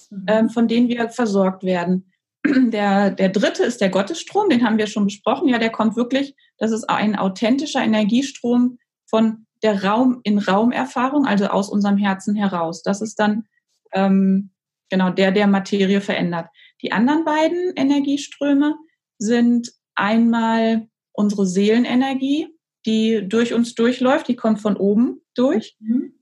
mhm. 0.10 0.26
ähm, 0.28 0.50
von 0.50 0.68
denen 0.68 0.88
wir 0.88 1.10
versorgt 1.10 1.64
werden. 1.64 2.06
Der, 2.46 3.12
der 3.12 3.28
dritte 3.28 3.64
ist 3.64 3.82
der 3.82 3.90
Gottesstrom, 3.90 4.48
den 4.48 4.66
haben 4.66 4.78
wir 4.78 4.88
schon 4.88 5.04
besprochen. 5.04 5.50
Ja, 5.50 5.58
der 5.58 5.72
kommt 5.72 5.98
wirklich, 5.98 6.36
das 6.58 6.72
ist 6.72 6.90
ein 6.90 7.18
authentischer 7.18 7.84
Energiestrom 7.84 8.80
von 9.10 9.46
der 9.62 9.84
Raum 9.84 10.22
in 10.24 10.40
Raumerfahrung, 10.40 11.26
also 11.26 11.48
aus 11.48 11.70
unserem 11.70 11.98
Herzen 11.98 12.36
heraus. 12.36 12.82
Das 12.82 13.02
ist 13.02 13.20
dann 13.20 13.44
ähm, 13.92 14.52
Genau, 14.90 15.10
der, 15.12 15.32
der 15.32 15.48
Materie 15.48 16.02
verändert. 16.02 16.48
Die 16.82 16.92
anderen 16.92 17.26
beiden 17.26 17.74
Energieströme 17.76 18.76
sind 19.18 19.72
einmal 19.96 20.88
unsere 21.12 21.46
Seelenenergie, 21.46 22.48
die 22.86 23.28
durch 23.28 23.54
uns 23.54 23.76
durchläuft, 23.76 24.28
die 24.28 24.36
kommt 24.36 24.62
von 24.62 24.78
oben 24.78 25.22
durch. 25.36 25.76
Mhm. 25.80 26.14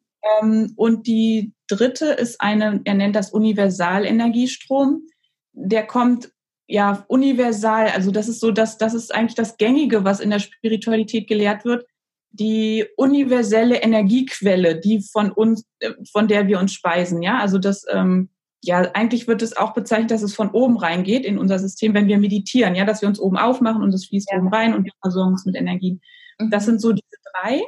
Ähm, 0.42 0.74
und 0.76 1.08
die 1.08 1.54
dritte 1.68 2.08
ist 2.08 2.42
eine, 2.42 2.82
er 2.84 2.96
nennt 2.96 3.16
das 3.16 3.32
Universalenergiestrom. 3.32 5.06
Der 5.54 5.86
kommt 5.86 6.32
ja 6.68 7.06
universal, 7.08 7.88
also 7.88 8.12
das 8.12 8.28
ist 8.28 8.40
so, 8.40 8.52
dass 8.52 8.78
das 8.78 8.94
ist 8.94 9.14
eigentlich 9.14 9.36
das 9.36 9.58
Gängige, 9.58 10.04
was 10.04 10.20
in 10.20 10.30
der 10.30 10.40
Spiritualität 10.40 11.28
gelehrt 11.28 11.64
wird. 11.64 11.86
Die 12.32 12.86
universelle 12.98 13.82
Energiequelle, 13.82 14.80
die 14.80 15.02
von 15.02 15.32
uns, 15.32 15.64
äh, 15.80 15.94
von 16.12 16.28
der 16.28 16.48
wir 16.48 16.60
uns 16.60 16.74
speisen, 16.74 17.22
ja, 17.22 17.40
also 17.40 17.58
das, 17.58 17.86
ähm, 17.90 18.30
ja, 18.64 18.92
eigentlich 18.94 19.28
wird 19.28 19.42
es 19.42 19.56
auch 19.56 19.74
bezeichnet, 19.74 20.12
dass 20.12 20.24
es 20.24 20.34
von 20.34 20.50
oben 20.52 20.78
reingeht 20.78 21.26
in 21.26 21.38
unser 21.38 21.60
System, 21.60 21.94
wenn 21.94 22.08
wir 22.08 22.18
meditieren, 22.18 22.76
ja, 22.76 22.86
dass 22.86 23.02
wir 23.02 23.10
uns 23.10 23.20
oben 23.20 23.38
aufmachen 23.38 23.84
und 23.84 23.94
es 23.94 24.08
fließt 24.08 24.30
ja. 24.32 24.40
oben 24.40 24.50
rein 24.50 24.74
und 24.74 24.84
wir 24.84 24.94
versorgen 25.02 25.32
uns 25.34 25.46
mit 25.46 25.56
Energien. 25.56 26.02
Mhm. 26.40 26.50
Das 26.50 26.66
sind 26.66 26.82
so 26.82 26.92
diese 26.92 27.18
drei 27.34 27.62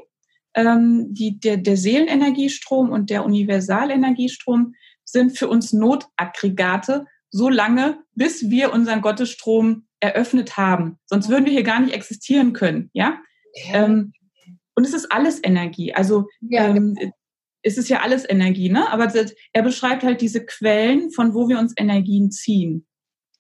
ähm, 0.56 1.14
die, 1.14 1.40
der, 1.40 1.58
der 1.58 1.78
Seelenenergiestrom 1.78 2.92
und 2.92 3.10
der 3.10 3.26
Universalenergiestrom 3.26 4.74
sind 5.04 5.38
für 5.38 5.48
uns 5.48 5.74
Notaggregate, 5.74 7.06
so 7.32 7.50
lange, 7.50 8.00
bis 8.16 8.50
wir 8.50 8.74
unseren 8.74 9.02
Gottesstrom 9.02 9.86
eröffnet 10.00 10.58
haben. 10.58 10.98
Sonst 11.06 11.30
würden 11.30 11.46
wir 11.46 11.54
hier 11.54 11.64
gar 11.64 11.80
nicht 11.80 11.94
existieren 11.94 12.54
können, 12.54 12.90
ja? 12.94 13.18
ja. 13.54 13.86
Ähm, 13.86 14.14
und 14.76 14.86
es 14.86 14.94
ist 14.94 15.12
alles 15.12 15.44
Energie. 15.44 15.94
Also 15.94 16.28
ja, 16.42 16.68
ähm, 16.68 16.96
genau. 16.96 17.12
Es 17.62 17.78
ist 17.78 17.90
ja 17.90 18.02
alles 18.02 18.30
Energie, 18.30 18.70
ne? 18.70 18.92
Aber 18.92 19.12
er 19.54 19.62
beschreibt 19.62 20.04
halt 20.04 20.22
diese 20.22 20.46
Quellen, 20.46 21.12
von 21.12 21.34
wo 21.34 21.48
wir 21.50 21.60
uns 21.60 21.74
Energien 21.78 22.32
ziehen. 22.32 22.86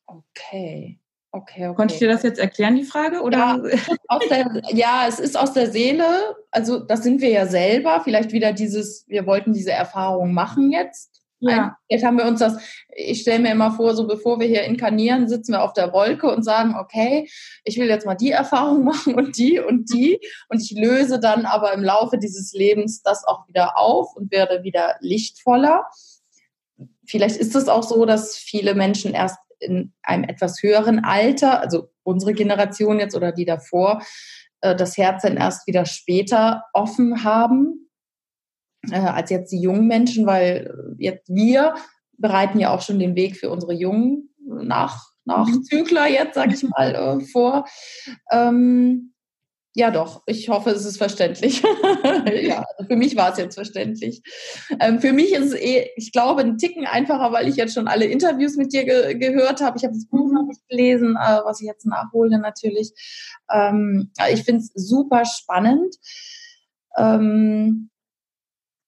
Okay. 0.06 1.00
Okay, 1.32 1.68
okay. 1.68 1.76
Konnte 1.76 1.94
ich 1.94 2.00
dir 2.00 2.08
das 2.08 2.24
jetzt 2.24 2.40
erklären, 2.40 2.76
die 2.76 2.84
Frage? 2.84 3.22
Oder? 3.22 3.38
Ja, 3.38 4.20
der, 4.30 4.62
ja, 4.74 5.06
es 5.08 5.20
ist 5.20 5.38
aus 5.38 5.54
der 5.54 5.72
Seele. 5.72 6.36
Also 6.50 6.80
das 6.80 7.04
sind 7.04 7.22
wir 7.22 7.30
ja 7.30 7.46
selber. 7.46 8.02
Vielleicht 8.04 8.32
wieder 8.32 8.52
dieses, 8.52 9.06
wir 9.08 9.28
wollten 9.28 9.54
diese 9.54 9.72
Erfahrung 9.72 10.34
machen 10.34 10.72
jetzt. 10.72 11.19
Ja. 11.42 11.78
Jetzt 11.88 12.04
haben 12.04 12.18
wir 12.18 12.26
uns 12.26 12.40
das, 12.40 12.58
ich 12.90 13.22
stelle 13.22 13.40
mir 13.40 13.52
immer 13.52 13.72
vor, 13.72 13.96
so 13.96 14.06
bevor 14.06 14.40
wir 14.40 14.48
hier 14.48 14.64
inkarnieren, 14.64 15.30
sitzen 15.30 15.54
wir 15.54 15.64
auf 15.64 15.74
der 15.74 15.94
Wolke 15.94 16.28
und 16.34 16.44
sagen, 16.44 16.76
okay, 16.78 17.30
ich 17.64 17.78
will 17.78 17.88
jetzt 17.88 18.06
mal 18.06 18.16
die 18.16 18.32
Erfahrung 18.32 18.84
machen 18.86 19.16
und 19.16 19.38
die 19.38 19.60
und 19.60 19.92
die. 19.94 20.20
Und 20.50 20.62
ich 20.62 20.72
löse 20.72 21.20
dann 21.20 21.46
aber 21.46 21.74
im 21.74 21.84
Laufe 21.84 22.18
dieses 22.18 22.52
Lebens 22.54 23.02
das 23.02 23.26
auch 23.26 23.48
wieder 23.48 23.78
auf 23.78 24.16
und 24.16 24.32
werde 24.32 24.64
wieder 24.64 24.98
lichtvoller. 25.00 25.86
Vielleicht 27.08 27.38
ist 27.38 27.56
es 27.56 27.70
auch 27.70 27.84
so, 27.84 28.06
dass 28.06 28.36
viele 28.36 28.76
Menschen 28.76 29.14
erst 29.14 29.40
in 29.60 29.94
einem 30.04 30.24
etwas 30.24 30.62
höheren 30.62 31.04
Alter, 31.04 31.62
also 31.62 31.90
unsere 32.04 32.34
Generation 32.34 33.00
jetzt 33.00 33.16
oder 33.16 33.32
die 33.32 33.46
davor, 33.46 34.02
äh, 34.62 34.76
das 34.76 34.98
Herz 34.98 35.24
dann 35.24 35.38
erst 35.38 35.68
wieder 35.68 35.86
später 35.86 36.64
offen 36.74 37.24
haben 37.24 37.89
äh, 38.90 38.96
als 38.96 39.30
jetzt 39.30 39.52
die 39.52 39.62
jungen 39.62 39.88
Menschen, 39.88 40.26
weil 40.26 40.96
jetzt 40.98 41.30
wir 41.30 41.76
bereiten 42.18 42.60
ja 42.60 42.72
auch 42.74 42.82
schon 42.82 43.00
den 43.00 43.16
Weg 43.16 43.38
für 43.38 43.50
unsere 43.50 43.74
jungen 43.74 44.30
nach 44.46 45.10
Nachzügler 45.26 46.08
jetzt, 46.08 46.36
sage 46.36 46.54
ich 46.54 46.64
mal, 46.64 46.96
äh, 46.96 47.26
vor. 47.26 47.66
Ähm, 48.32 49.14
ja, 49.76 49.92
doch. 49.92 50.24
Ich 50.26 50.50
hoffe, 50.50 50.72
es 50.72 50.84
ist 50.84 50.98
verständlich. 50.98 51.62
ja, 52.42 52.66
also 52.78 52.90
für 52.90 52.96
mich 52.96 53.16
war 53.16 53.32
es 53.32 53.38
jetzt 53.38 53.54
verständlich. 53.54 54.24
Ähm, 54.80 55.00
für 55.00 55.14
mich 55.14 55.32
ist 55.32 55.54
es 55.54 55.54
eh, 55.54 55.90
ich 55.96 56.12
glaube, 56.12 56.42
ein 56.42 56.58
Ticken 56.58 56.86
einfacher, 56.88 57.32
weil 57.32 57.48
ich 57.48 57.56
jetzt 57.56 57.76
schon 57.76 57.88
alle 57.88 58.06
Interviews 58.06 58.58
mit 58.58 58.74
dir 58.74 58.84
ge 58.84 59.16
gehört 59.16 59.62
habe. 59.62 59.78
Ich 59.78 59.84
habe 59.84 59.94
das 59.94 60.08
Buch 60.08 60.32
noch 60.32 60.48
nicht 60.48 60.68
gelesen, 60.68 61.16
äh, 61.16 61.40
was 61.46 61.62
ich 61.62 61.68
jetzt 61.68 61.86
nachhole 61.86 62.40
natürlich. 62.40 62.92
Ähm, 63.52 64.12
ich 64.34 64.44
finde 64.44 64.62
es 64.62 64.72
super 64.74 65.24
spannend, 65.26 65.96
ähm, 66.98 67.90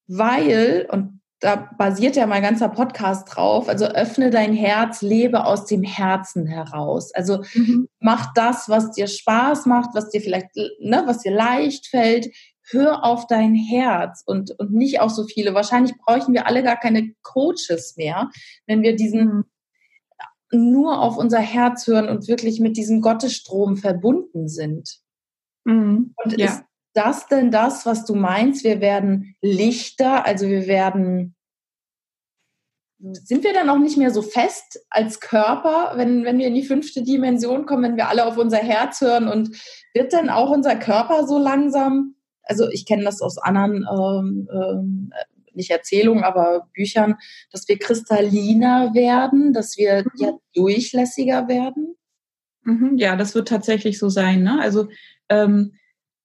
weil, 0.06 0.86
und 0.90 1.20
da 1.42 1.70
basiert 1.76 2.14
ja 2.14 2.26
mein 2.26 2.42
ganzer 2.42 2.68
Podcast 2.68 3.34
drauf. 3.34 3.68
Also 3.68 3.86
öffne 3.86 4.30
dein 4.30 4.52
Herz, 4.52 5.02
lebe 5.02 5.44
aus 5.44 5.66
dem 5.66 5.82
Herzen 5.82 6.46
heraus. 6.46 7.12
Also 7.14 7.42
mhm. 7.54 7.88
mach 7.98 8.32
das, 8.34 8.68
was 8.68 8.92
dir 8.92 9.08
Spaß 9.08 9.66
macht, 9.66 9.90
was 9.94 10.10
dir 10.10 10.20
vielleicht, 10.20 10.54
ne, 10.54 11.02
was 11.04 11.18
dir 11.18 11.32
leicht 11.32 11.88
fällt. 11.88 12.28
Hör 12.70 13.04
auf 13.04 13.26
dein 13.26 13.56
Herz 13.56 14.22
und, 14.24 14.52
und 14.58 14.72
nicht 14.72 15.00
auf 15.00 15.10
so 15.10 15.24
viele. 15.24 15.52
Wahrscheinlich 15.52 15.96
bräuchten 15.98 16.32
wir 16.32 16.46
alle 16.46 16.62
gar 16.62 16.76
keine 16.78 17.12
Coaches 17.22 17.96
mehr, 17.96 18.30
wenn 18.66 18.82
wir 18.82 18.94
diesen 18.94 19.44
nur 20.52 21.00
auf 21.00 21.16
unser 21.16 21.40
Herz 21.40 21.86
hören 21.88 22.08
und 22.08 22.28
wirklich 22.28 22.60
mit 22.60 22.76
diesem 22.76 23.00
Gottesstrom 23.00 23.76
verbunden 23.76 24.48
sind. 24.48 25.00
Mhm. 25.64 26.14
Und 26.22 26.38
ja. 26.38 26.46
ist 26.46 26.62
das 26.94 27.26
denn 27.28 27.50
das, 27.50 27.86
was 27.86 28.04
du 28.04 28.14
meinst? 28.14 28.64
Wir 28.64 28.80
werden 28.80 29.36
lichter, 29.40 30.26
also 30.26 30.46
wir 30.48 30.66
werden, 30.66 31.34
sind 32.98 33.44
wir 33.44 33.52
dann 33.52 33.70
auch 33.70 33.78
nicht 33.78 33.96
mehr 33.96 34.10
so 34.10 34.22
fest 34.22 34.84
als 34.90 35.20
Körper, 35.20 35.92
wenn, 35.96 36.24
wenn 36.24 36.38
wir 36.38 36.46
in 36.46 36.54
die 36.54 36.64
fünfte 36.64 37.02
Dimension 37.02 37.66
kommen, 37.66 37.82
wenn 37.82 37.96
wir 37.96 38.08
alle 38.08 38.26
auf 38.26 38.36
unser 38.36 38.58
Herz 38.58 39.00
hören 39.00 39.28
und 39.28 39.56
wird 39.94 40.12
dann 40.12 40.28
auch 40.28 40.50
unser 40.50 40.76
Körper 40.76 41.26
so 41.26 41.38
langsam, 41.38 42.14
also 42.42 42.68
ich 42.70 42.86
kenne 42.86 43.04
das 43.04 43.22
aus 43.22 43.38
anderen, 43.38 43.86
ähm, 43.90 44.48
ähm, 44.52 45.12
nicht 45.54 45.70
Erzählungen, 45.70 46.24
aber 46.24 46.68
Büchern, 46.72 47.16
dass 47.50 47.68
wir 47.68 47.78
kristalliner 47.78 48.94
werden, 48.94 49.52
dass 49.52 49.76
wir 49.76 50.04
mhm. 50.04 50.10
ja 50.16 50.32
durchlässiger 50.54 51.48
werden? 51.48 51.96
Mhm, 52.64 52.96
ja, 52.96 53.16
das 53.16 53.34
wird 53.34 53.48
tatsächlich 53.48 53.98
so 53.98 54.08
sein. 54.08 54.42
Ne? 54.42 54.60
Also 54.60 54.88
ähm, 55.28 55.74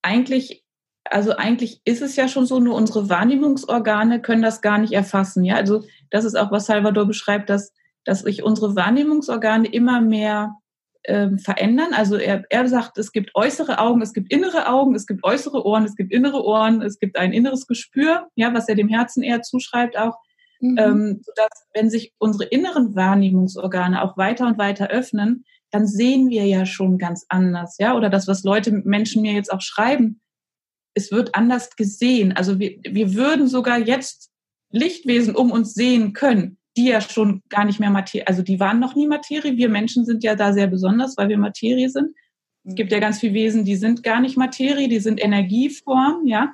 eigentlich, 0.02 0.64
also 1.06 1.36
eigentlich 1.36 1.82
ist 1.86 2.02
es 2.02 2.16
ja 2.16 2.28
schon 2.28 2.46
so, 2.46 2.60
nur 2.60 2.76
unsere 2.76 3.10
Wahrnehmungsorgane 3.10 4.22
können 4.22 4.42
das 4.42 4.62
gar 4.62 4.78
nicht 4.78 4.94
erfassen. 4.94 5.44
Ja, 5.44 5.56
also 5.56 5.84
das 6.10 6.26
ist 6.26 6.36
auch, 6.36 6.52
was 6.52 6.66
Salvador 6.66 7.06
beschreibt, 7.06 7.50
dass, 7.50 7.74
dass 8.04 8.22
sich 8.22 8.44
unsere 8.44 8.76
Wahrnehmungsorgane 8.76 9.68
immer 9.68 10.02
mehr 10.02 10.56
ähm, 11.08 11.40
verändern. 11.40 11.94
Also 11.94 12.18
er, 12.18 12.44
er 12.50 12.68
sagt, 12.68 12.98
es 12.98 13.12
gibt 13.12 13.32
äußere 13.34 13.80
Augen, 13.80 14.02
es 14.02 14.14
gibt 14.14 14.32
innere 14.32 14.68
Augen, 14.68 14.94
es 14.94 15.08
gibt 15.08 15.24
äußere 15.24 15.66
Ohren, 15.66 15.86
es 15.86 15.96
gibt 15.96 16.12
innere 16.12 16.44
Ohren, 16.44 16.82
es 16.82 17.00
gibt 17.00 17.18
ein 17.18 17.32
inneres 17.32 17.66
Gespür, 17.68 18.28
ja, 18.36 18.54
was 18.54 18.68
er 18.68 18.76
dem 18.76 18.90
Herzen 18.90 19.24
eher 19.24 19.42
zuschreibt 19.42 19.98
auch. 19.98 20.18
Mhm. 20.60 20.78
Ähm, 20.78 21.22
sodass, 21.24 21.68
wenn 21.74 21.90
sich 21.90 22.14
unsere 22.18 22.46
inneren 22.46 22.96
Wahrnehmungsorgane 22.96 24.02
auch 24.02 24.18
weiter 24.18 24.48
und 24.48 24.58
weiter 24.58 24.88
öffnen, 24.88 25.46
dann 25.72 25.88
sehen 25.88 26.30
wir 26.30 26.46
ja 26.46 26.66
schon 26.66 26.98
ganz 26.98 27.26
anders, 27.30 27.78
ja, 27.80 27.96
oder 27.96 28.10
das, 28.10 28.28
was 28.28 28.44
Leute, 28.44 28.72
Menschen 28.72 29.22
mir 29.22 29.34
jetzt 29.34 29.52
auch 29.52 29.62
schreiben, 29.62 30.22
es 30.94 31.12
wird 31.12 31.36
anders 31.36 31.76
gesehen. 31.76 32.34
Also 32.34 32.60
wir, 32.60 32.78
wir 32.84 33.14
würden 33.14 33.48
sogar 33.48 33.78
jetzt 33.78 34.32
Lichtwesen 34.72 35.36
um 35.36 35.52
uns 35.52 35.74
sehen 35.74 36.14
können, 36.14 36.58
die 36.76 36.88
ja 36.88 37.02
schon 37.02 37.42
gar 37.50 37.66
nicht 37.66 37.80
mehr 37.80 37.90
Materie, 37.90 38.28
also 38.28 38.42
die 38.42 38.60
waren 38.60 38.80
noch 38.80 38.96
nie 38.96 39.08
Materie. 39.08 39.58
Wir 39.58 39.70
Menschen 39.70 40.06
sind 40.06 40.24
ja 40.24 40.36
da 40.36 40.54
sehr 40.54 40.68
besonders, 40.68 41.18
weil 41.18 41.30
wir 41.30 41.38
Materie 41.38 41.90
sind. 41.90 42.16
Es 42.64 42.76
gibt 42.76 42.92
ja 42.92 43.00
ganz 43.00 43.20
viele 43.20 43.34
Wesen, 43.34 43.64
die 43.64 43.76
sind 43.76 44.04
gar 44.04 44.20
nicht 44.20 44.38
Materie, 44.38 44.90
die 44.90 45.00
sind 45.00 45.24
Energieform, 45.24 46.26
ja. 46.26 46.54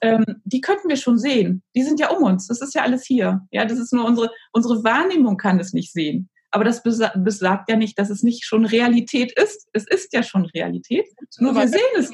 Ähm, 0.00 0.24
die 0.44 0.60
könnten 0.60 0.88
wir 0.88 0.96
schon 0.96 1.18
sehen. 1.18 1.62
Die 1.74 1.82
sind 1.82 1.98
ja 1.98 2.10
um 2.10 2.22
uns. 2.22 2.48
Das 2.48 2.60
ist 2.60 2.74
ja 2.74 2.82
alles 2.82 3.06
hier. 3.06 3.40
Ja, 3.50 3.64
das 3.64 3.78
ist 3.78 3.92
nur 3.92 4.04
unsere, 4.04 4.30
unsere 4.52 4.84
Wahrnehmung 4.84 5.38
kann 5.38 5.58
es 5.58 5.72
nicht 5.72 5.92
sehen. 5.92 6.28
Aber 6.54 6.62
das 6.62 6.84
besagt 6.84 7.68
ja 7.68 7.74
nicht, 7.74 7.98
dass 7.98 8.10
es 8.10 8.22
nicht 8.22 8.44
schon 8.44 8.64
Realität 8.64 9.32
ist. 9.32 9.66
Es 9.72 9.88
ist 9.88 10.12
ja 10.12 10.22
schon 10.22 10.44
Realität. 10.44 11.04
Nur 11.40 11.52
wir 11.52 11.66
sehen 11.66 11.80
es. 11.98 12.12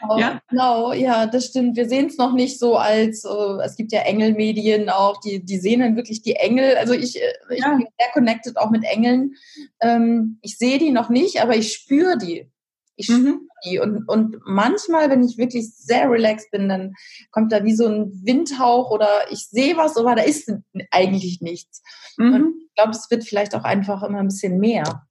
genau, 0.00 0.18
ja? 0.18 0.42
genau, 0.48 0.92
ja, 0.92 1.26
das 1.26 1.46
stimmt. 1.46 1.76
Wir 1.76 1.88
sehen 1.88 2.06
es 2.06 2.18
noch 2.18 2.32
nicht 2.32 2.58
so 2.58 2.74
als, 2.74 3.24
äh, 3.24 3.62
es 3.64 3.76
gibt 3.76 3.92
ja 3.92 4.00
Engelmedien 4.00 4.90
auch, 4.90 5.20
die, 5.20 5.44
die 5.44 5.58
sehen 5.58 5.78
dann 5.78 5.94
wirklich 5.94 6.22
die 6.22 6.34
Engel. 6.34 6.74
Also 6.74 6.94
ich, 6.94 7.22
äh, 7.22 7.32
ich 7.50 7.60
ja. 7.60 7.76
bin 7.76 7.86
sehr 7.96 8.08
connected 8.12 8.56
auch 8.56 8.70
mit 8.70 8.82
Engeln. 8.82 9.36
Ähm, 9.80 10.40
ich 10.42 10.58
sehe 10.58 10.80
die 10.80 10.90
noch 10.90 11.08
nicht, 11.08 11.40
aber 11.40 11.54
ich 11.54 11.72
spüre 11.72 12.18
die. 12.18 12.50
Ich 12.96 13.08
mhm. 13.08 13.14
spüre 13.14 13.38
die. 13.64 13.78
Und, 13.78 14.08
und 14.08 14.36
manchmal, 14.44 15.10
wenn 15.10 15.22
ich 15.22 15.38
wirklich 15.38 15.72
sehr 15.76 16.10
relaxed 16.10 16.50
bin, 16.50 16.68
dann 16.68 16.94
kommt 17.30 17.52
da 17.52 17.62
wie 17.62 17.76
so 17.76 17.86
ein 17.86 18.10
Windhauch 18.24 18.90
oder 18.90 19.30
ich 19.30 19.46
sehe 19.46 19.76
was, 19.76 19.96
aber 19.96 20.16
da 20.16 20.22
ist 20.22 20.52
eigentlich 20.90 21.40
nichts. 21.40 21.84
Mhm. 22.16 22.34
Und 22.34 22.54
ich 22.66 22.74
glaube, 22.74 22.90
es 22.90 23.10
wird 23.10 23.24
vielleicht 23.24 23.54
auch 23.54 23.64
einfach 23.64 24.02
immer 24.02 24.18
ein 24.18 24.28
bisschen 24.28 24.58
mehr. 24.58 25.06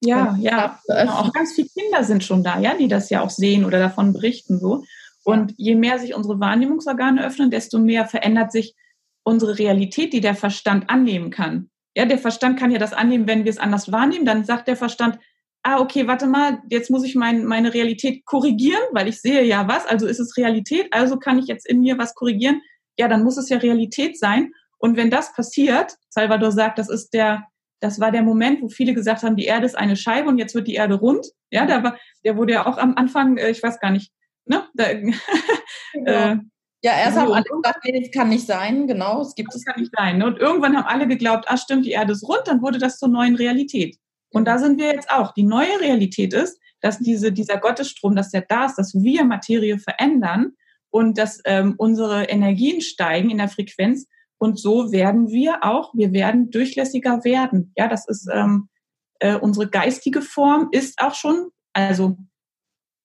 Ja, 0.00 0.36
ja. 0.40 0.80
Genau. 0.86 1.12
Auch 1.12 1.32
ganz 1.32 1.54
viele 1.54 1.68
Kinder 1.68 2.02
sind 2.02 2.24
schon 2.24 2.42
da, 2.42 2.58
ja, 2.58 2.74
die 2.76 2.88
das 2.88 3.08
ja 3.10 3.20
auch 3.20 3.30
sehen 3.30 3.64
oder 3.64 3.78
davon 3.78 4.12
berichten 4.12 4.58
so. 4.58 4.84
Und 5.24 5.54
je 5.56 5.76
mehr 5.76 5.98
sich 5.98 6.14
unsere 6.14 6.40
Wahrnehmungsorgane 6.40 7.24
öffnen, 7.24 7.50
desto 7.50 7.78
mehr 7.78 8.06
verändert 8.06 8.50
sich 8.50 8.74
unsere 9.22 9.58
Realität, 9.58 10.12
die 10.12 10.20
der 10.20 10.34
Verstand 10.34 10.90
annehmen 10.90 11.30
kann. 11.30 11.70
Ja, 11.94 12.06
der 12.06 12.18
Verstand 12.18 12.58
kann 12.58 12.72
ja 12.72 12.78
das 12.78 12.92
annehmen, 12.92 13.28
wenn 13.28 13.44
wir 13.44 13.50
es 13.50 13.58
anders 13.58 13.92
wahrnehmen. 13.92 14.24
Dann 14.24 14.44
sagt 14.44 14.66
der 14.66 14.76
Verstand, 14.76 15.18
ah, 15.62 15.78
okay, 15.78 16.08
warte 16.08 16.26
mal, 16.26 16.60
jetzt 16.68 16.90
muss 16.90 17.04
ich 17.04 17.14
mein, 17.14 17.44
meine 17.44 17.72
Realität 17.72 18.24
korrigieren, 18.24 18.82
weil 18.92 19.08
ich 19.08 19.20
sehe 19.20 19.44
ja 19.44 19.68
was, 19.68 19.86
also 19.86 20.06
ist 20.06 20.18
es 20.18 20.36
Realität, 20.36 20.88
also 20.90 21.18
kann 21.18 21.38
ich 21.38 21.46
jetzt 21.46 21.68
in 21.68 21.80
mir 21.80 21.98
was 21.98 22.14
korrigieren. 22.14 22.62
Ja, 22.98 23.06
dann 23.08 23.22
muss 23.22 23.36
es 23.36 23.48
ja 23.48 23.58
Realität 23.58 24.18
sein. 24.18 24.52
Und 24.82 24.96
wenn 24.96 25.10
das 25.10 25.32
passiert, 25.32 25.96
Salvador 26.08 26.50
sagt, 26.50 26.76
das 26.76 26.90
ist 26.90 27.14
der, 27.14 27.46
das 27.80 28.00
war 28.00 28.10
der 28.10 28.22
Moment, 28.22 28.62
wo 28.62 28.68
viele 28.68 28.94
gesagt 28.94 29.22
haben, 29.22 29.36
die 29.36 29.44
Erde 29.44 29.64
ist 29.64 29.76
eine 29.78 29.94
Scheibe 29.94 30.28
und 30.28 30.38
jetzt 30.38 30.56
wird 30.56 30.66
die 30.66 30.74
Erde 30.74 30.94
rund. 30.94 31.24
Ja, 31.50 31.66
da 31.66 31.84
war, 31.84 31.96
der 32.24 32.36
wurde 32.36 32.54
ja 32.54 32.66
auch 32.66 32.78
am 32.78 32.96
Anfang, 32.96 33.36
äh, 33.36 33.50
ich 33.50 33.62
weiß 33.62 33.78
gar 33.78 33.92
nicht, 33.92 34.10
ne? 34.44 34.64
Da, 34.74 34.92
genau. 35.92 36.10
äh, 36.10 36.36
ja, 36.84 36.98
erst 36.98 37.16
haben 37.16 37.30
alle 37.30 37.44
gesagt, 37.44 37.84
nee, 37.84 38.00
das 38.00 38.10
kann 38.10 38.28
nicht 38.28 38.44
sein, 38.44 38.88
genau, 38.88 39.22
es 39.22 39.36
gibt 39.36 39.54
es. 39.54 39.64
kann 39.64 39.80
nicht 39.80 39.92
sein. 39.96 40.18
Ne? 40.18 40.26
Und 40.26 40.40
irgendwann 40.40 40.76
haben 40.76 40.86
alle 40.86 41.06
geglaubt, 41.06 41.44
ah 41.46 41.56
stimmt, 41.56 41.86
die 41.86 41.92
Erde 41.92 42.12
ist 42.12 42.28
rund, 42.28 42.42
dann 42.46 42.60
wurde 42.60 42.78
das 42.78 42.98
zur 42.98 43.08
neuen 43.08 43.36
Realität. 43.36 43.96
Und 44.30 44.46
da 44.46 44.58
sind 44.58 44.80
wir 44.80 44.86
jetzt 44.92 45.12
auch. 45.12 45.32
Die 45.32 45.44
neue 45.44 45.80
Realität 45.80 46.34
ist, 46.34 46.58
dass 46.80 46.98
diese, 46.98 47.30
dieser 47.30 47.58
Gottesstrom, 47.58 48.16
dass 48.16 48.30
der 48.30 48.40
da 48.40 48.64
ist, 48.64 48.76
dass 48.76 48.94
wir 48.94 49.24
Materie 49.24 49.78
verändern 49.78 50.54
und 50.90 51.18
dass 51.18 51.40
ähm, 51.44 51.74
unsere 51.78 52.24
Energien 52.24 52.80
steigen 52.80 53.30
in 53.30 53.38
der 53.38 53.48
Frequenz. 53.48 54.08
Und 54.42 54.58
so 54.58 54.90
werden 54.90 55.28
wir 55.28 55.62
auch, 55.62 55.94
wir 55.94 56.12
werden 56.12 56.50
durchlässiger 56.50 57.22
werden. 57.22 57.72
Ja, 57.76 57.86
das 57.86 58.08
ist 58.08 58.28
ähm, 58.28 58.68
äh, 59.20 59.36
unsere 59.36 59.70
geistige 59.70 60.20
Form 60.20 60.66
ist 60.72 61.00
auch 61.00 61.14
schon, 61.14 61.50
also 61.74 62.16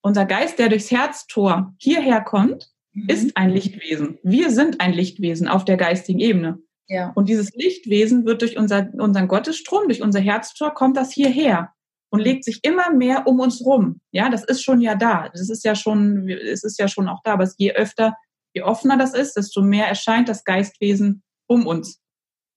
unser 0.02 0.26
Geist, 0.26 0.58
der 0.58 0.70
durchs 0.70 0.90
Herztor 0.90 1.76
hierher 1.78 2.22
kommt, 2.22 2.72
mhm. 2.92 3.06
ist 3.08 3.38
ein 3.38 3.52
Lichtwesen. 3.52 4.18
Wir 4.24 4.50
sind 4.50 4.82
ein 4.82 4.94
Lichtwesen 4.94 5.48
auf 5.48 5.64
der 5.64 5.78
geistigen 5.78 6.18
Ebene. 6.18 6.58
Ja. 6.88 7.12
Und 7.14 7.30
dieses 7.30 7.54
Lichtwesen 7.54 8.26
wird 8.26 8.42
durch 8.42 8.58
unser, 8.58 8.90
unseren 8.94 9.28
Gottesstrom, 9.28 9.84
durch 9.90 10.02
unser 10.02 10.20
Herztor, 10.20 10.74
kommt 10.74 10.98
das 10.98 11.12
hierher 11.12 11.72
und 12.10 12.20
legt 12.20 12.46
sich 12.46 12.62
immer 12.64 12.92
mehr 12.92 13.28
um 13.28 13.40
uns 13.40 13.64
rum. 13.64 14.02
Ja, 14.10 14.30
das 14.30 14.44
ist 14.44 14.64
schon 14.64 14.82
ja 14.82 14.96
da. 14.96 15.30
Das 15.30 15.52
ist 15.52 15.64
ja 15.64 15.76
schon, 15.76 16.28
es 16.30 16.64
ist 16.64 16.80
ja 16.80 16.88
schon 16.88 17.08
auch 17.08 17.22
da. 17.24 17.34
Aber 17.34 17.48
je 17.58 17.74
öfter, 17.74 18.16
je 18.56 18.64
offener 18.64 18.98
das 18.98 19.14
ist, 19.14 19.34
desto 19.34 19.62
mehr 19.62 19.88
erscheint 19.88 20.30
das 20.30 20.44
Geistwesen 20.44 21.22
um 21.48 21.66
uns. 21.66 22.02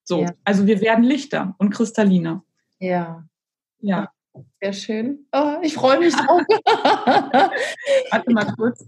So. 0.05 0.23
Ja. 0.23 0.35
Also 0.45 0.67
wir 0.67 0.81
werden 0.81 1.05
lichter 1.05 1.55
und 1.59 1.71
kristalliner. 1.71 2.45
Ja. 2.79 3.25
Ja. 3.81 4.13
Sehr 4.61 4.73
schön. 4.73 5.27
Oh, 5.33 5.57
ich 5.63 5.75
freue 5.75 5.99
mich 5.99 6.15
auch. 6.15 6.41
Warte 8.11 8.33
mal 8.33 8.53
kurz. 8.57 8.87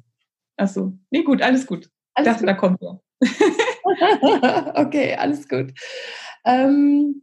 Achso. 0.57 0.93
Nee, 1.11 1.23
gut, 1.23 1.43
alles 1.43 1.67
gut. 1.67 1.91
Alles 2.15 2.27
ich 2.27 2.33
dachte, 2.33 2.41
gut. 2.41 2.49
da 2.49 2.55
kommt 2.55 2.83
er. 2.83 3.01
okay, 4.75 5.15
alles 5.15 5.49
gut. 5.49 5.73
Ähm, 6.45 7.23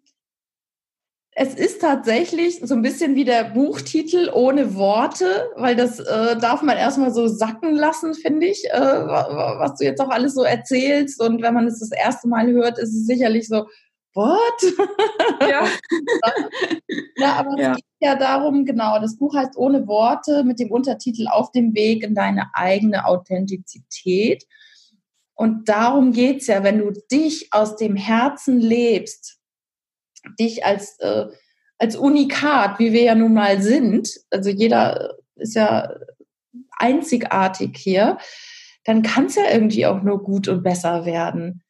es 1.42 1.56
ist 1.56 1.80
tatsächlich 1.80 2.60
so 2.62 2.76
ein 2.76 2.82
bisschen 2.82 3.16
wie 3.16 3.24
der 3.24 3.46
Buchtitel 3.46 4.30
ohne 4.34 4.76
Worte, 4.76 5.50
weil 5.56 5.74
das 5.74 5.98
äh, 6.02 6.36
darf 6.36 6.62
man 6.64 6.76
erstmal 6.76 7.14
so 7.14 7.28
sacken 7.28 7.78
lassen, 7.78 8.14
finde 8.14 8.48
ich, 8.48 8.66
äh, 8.70 8.78
was 8.78 9.76
du 9.76 9.86
jetzt 9.86 10.02
auch 10.02 10.10
alles 10.10 10.34
so 10.34 10.44
erzählst. 10.44 11.24
Und 11.24 11.42
wenn 11.42 11.54
man 11.54 11.66
es 11.66 11.80
das 11.80 11.94
erste 11.94 12.28
Mal 12.28 12.52
hört, 12.52 12.78
ist 12.78 12.94
es 12.94 13.06
sicherlich 13.06 13.48
so, 13.48 13.68
what? 14.16 15.50
Ja. 15.50 15.66
ja, 17.16 17.34
aber 17.36 17.58
ja. 17.58 17.72
es 17.72 17.78
geht 17.78 17.86
ja 18.02 18.16
darum, 18.16 18.66
genau, 18.66 19.00
das 19.00 19.16
Buch 19.16 19.34
heißt 19.34 19.56
ohne 19.56 19.88
Worte 19.88 20.44
mit 20.44 20.60
dem 20.60 20.72
Untertitel 20.72 21.30
Auf 21.30 21.54
dem 21.54 21.74
Weg 21.74 22.04
in 22.04 22.16
deine 22.16 22.50
eigene 22.54 23.06
Authentizität. 23.06 24.44
Und 25.36 25.70
darum 25.70 26.12
geht 26.12 26.42
es 26.42 26.48
ja, 26.48 26.66
wenn 26.66 26.80
du 26.80 26.92
dich 27.10 27.48
aus 27.54 27.78
dem 27.78 27.96
Herzen 27.96 28.60
lebst, 28.60 29.39
dich 30.40 30.66
als, 30.66 31.00
äh, 31.00 31.28
als 31.78 31.96
Unikat, 31.96 32.80
wie 32.80 32.94
wir 32.94 33.04
ja 33.04 33.16
nun 33.16 33.34
mal 33.34 33.62
sind, 33.62 34.10
also 34.30 34.50
jeder 34.50 35.16
ist 35.36 35.56
ja 35.56 35.94
einzigartig 36.78 37.78
hier, 37.78 38.18
dann 38.86 39.02
kann 39.04 39.26
es 39.26 39.36
ja 39.36 39.44
irgendwie 39.52 39.86
auch 39.86 40.02
nur 40.02 40.24
gut 40.24 40.48
und 40.48 40.64
besser 40.64 41.06
werden. 41.06 41.62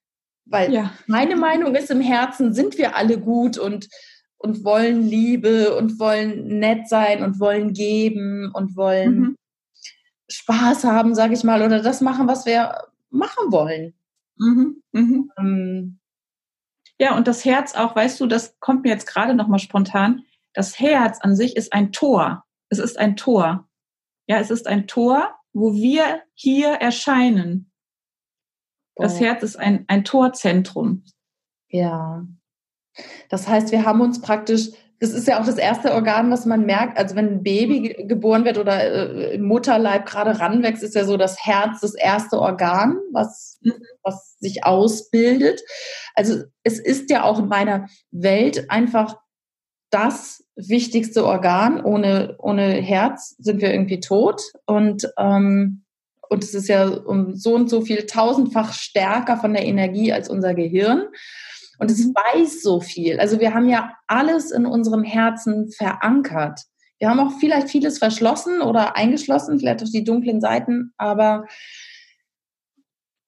Weil 0.45 0.73
ja. 0.73 0.91
meine 1.05 1.35
Meinung 1.35 1.75
ist, 1.75 1.91
im 1.91 2.01
Herzen 2.01 2.53
sind 2.53 2.77
wir 2.77 2.95
alle 2.95 3.19
gut 3.19 3.57
und, 3.57 3.87
und 4.37 4.63
wollen 4.63 5.07
Liebe 5.07 5.75
und 5.75 5.99
wollen 5.99 6.59
nett 6.59 6.87
sein 6.87 7.23
und 7.23 7.39
wollen 7.39 7.73
geben 7.73 8.51
und 8.53 8.75
wollen 8.75 9.19
mhm. 9.19 9.35
Spaß 10.29 10.83
haben, 10.85 11.13
sage 11.13 11.33
ich 11.33 11.43
mal, 11.43 11.61
oder 11.61 11.81
das 11.81 12.01
machen, 12.01 12.27
was 12.27 12.45
wir 12.45 12.73
machen 13.09 13.51
wollen. 13.51 13.93
Mhm, 14.37 14.81
mhm. 14.91 15.31
Ähm, 15.37 15.98
ja, 16.99 17.15
und 17.15 17.27
das 17.27 17.45
Herz 17.45 17.75
auch, 17.75 17.95
weißt 17.95 18.19
du, 18.19 18.27
das 18.27 18.59
kommt 18.59 18.83
mir 18.83 18.89
jetzt 18.89 19.07
gerade 19.07 19.33
nochmal 19.33 19.59
spontan. 19.59 20.25
Das 20.53 20.79
Herz 20.79 21.19
an 21.21 21.35
sich 21.35 21.55
ist 21.55 21.71
ein 21.71 21.91
Tor. 21.91 22.45
Es 22.69 22.79
ist 22.79 22.99
ein 22.99 23.15
Tor. 23.15 23.67
Ja, 24.27 24.39
es 24.39 24.51
ist 24.51 24.67
ein 24.67 24.85
Tor, 24.85 25.35
wo 25.53 25.73
wir 25.73 26.21
hier 26.33 26.69
erscheinen. 26.69 27.71
Das 28.95 29.15
oh. 29.15 29.19
Herz 29.19 29.43
ist 29.43 29.55
ein, 29.55 29.85
ein 29.87 30.03
Torzentrum. 30.03 31.05
Ja. 31.69 32.25
Das 33.29 33.47
heißt, 33.47 33.71
wir 33.71 33.85
haben 33.85 34.01
uns 34.01 34.21
praktisch 34.21 34.71
das 34.99 35.11
ist 35.11 35.27
ja 35.27 35.39
auch 35.39 35.45
das 35.45 35.57
erste 35.57 35.93
Organ, 35.93 36.29
was 36.29 36.45
man 36.45 36.65
merkt. 36.65 36.97
Also 36.97 37.15
wenn 37.15 37.27
ein 37.27 37.43
Baby 37.43 37.95
geboren 38.05 38.43
wird 38.43 38.57
oder 38.57 38.83
äh, 38.83 39.35
im 39.35 39.43
Mutterleib 39.43 40.05
gerade 40.05 40.39
ranwächst, 40.39 40.83
ist 40.83 40.95
ja 40.95 41.05
so 41.05 41.15
das 41.15 41.45
Herz 41.45 41.79
das 41.79 41.95
erste 41.95 42.39
Organ, 42.39 42.97
was, 43.13 43.59
was 44.03 44.37
sich 44.39 44.65
ausbildet. 44.65 45.61
Also 46.15 46.43
es 46.63 46.79
ist 46.79 47.09
ja 47.09 47.23
auch 47.23 47.39
in 47.39 47.47
meiner 47.47 47.87
Welt 48.11 48.69
einfach 48.69 49.17
das 49.89 50.43
wichtigste 50.55 51.25
Organ. 51.25 51.83
Ohne, 51.83 52.35
ohne 52.37 52.73
Herz 52.73 53.35
sind 53.39 53.61
wir 53.61 53.71
irgendwie 53.71 54.01
tot. 54.01 54.41
Und, 54.65 55.09
ähm, 55.17 55.85
und 56.27 56.43
es 56.43 56.53
ist 56.53 56.67
ja 56.67 56.87
um 56.89 57.35
so 57.35 57.55
und 57.55 57.69
so 57.69 57.81
viel 57.81 58.05
tausendfach 58.05 58.73
stärker 58.73 59.37
von 59.37 59.53
der 59.53 59.65
Energie 59.65 60.11
als 60.11 60.29
unser 60.29 60.53
Gehirn. 60.53 61.07
Und 61.79 61.89
es 61.89 62.05
weiß 62.05 62.61
so 62.61 62.81
viel. 62.81 63.19
Also 63.19 63.39
wir 63.39 63.53
haben 63.53 63.69
ja 63.69 63.93
alles 64.07 64.51
in 64.51 64.65
unserem 64.65 65.03
Herzen 65.03 65.71
verankert. 65.71 66.61
Wir 66.99 67.09
haben 67.09 67.19
auch 67.19 67.31
vielleicht 67.39 67.69
vieles 67.69 67.97
verschlossen 67.97 68.61
oder 68.61 68.97
eingeschlossen, 68.97 69.57
vielleicht 69.57 69.81
auch 69.81 69.89
die 69.89 70.03
dunklen 70.03 70.41
Seiten, 70.41 70.91
aber 70.97 71.45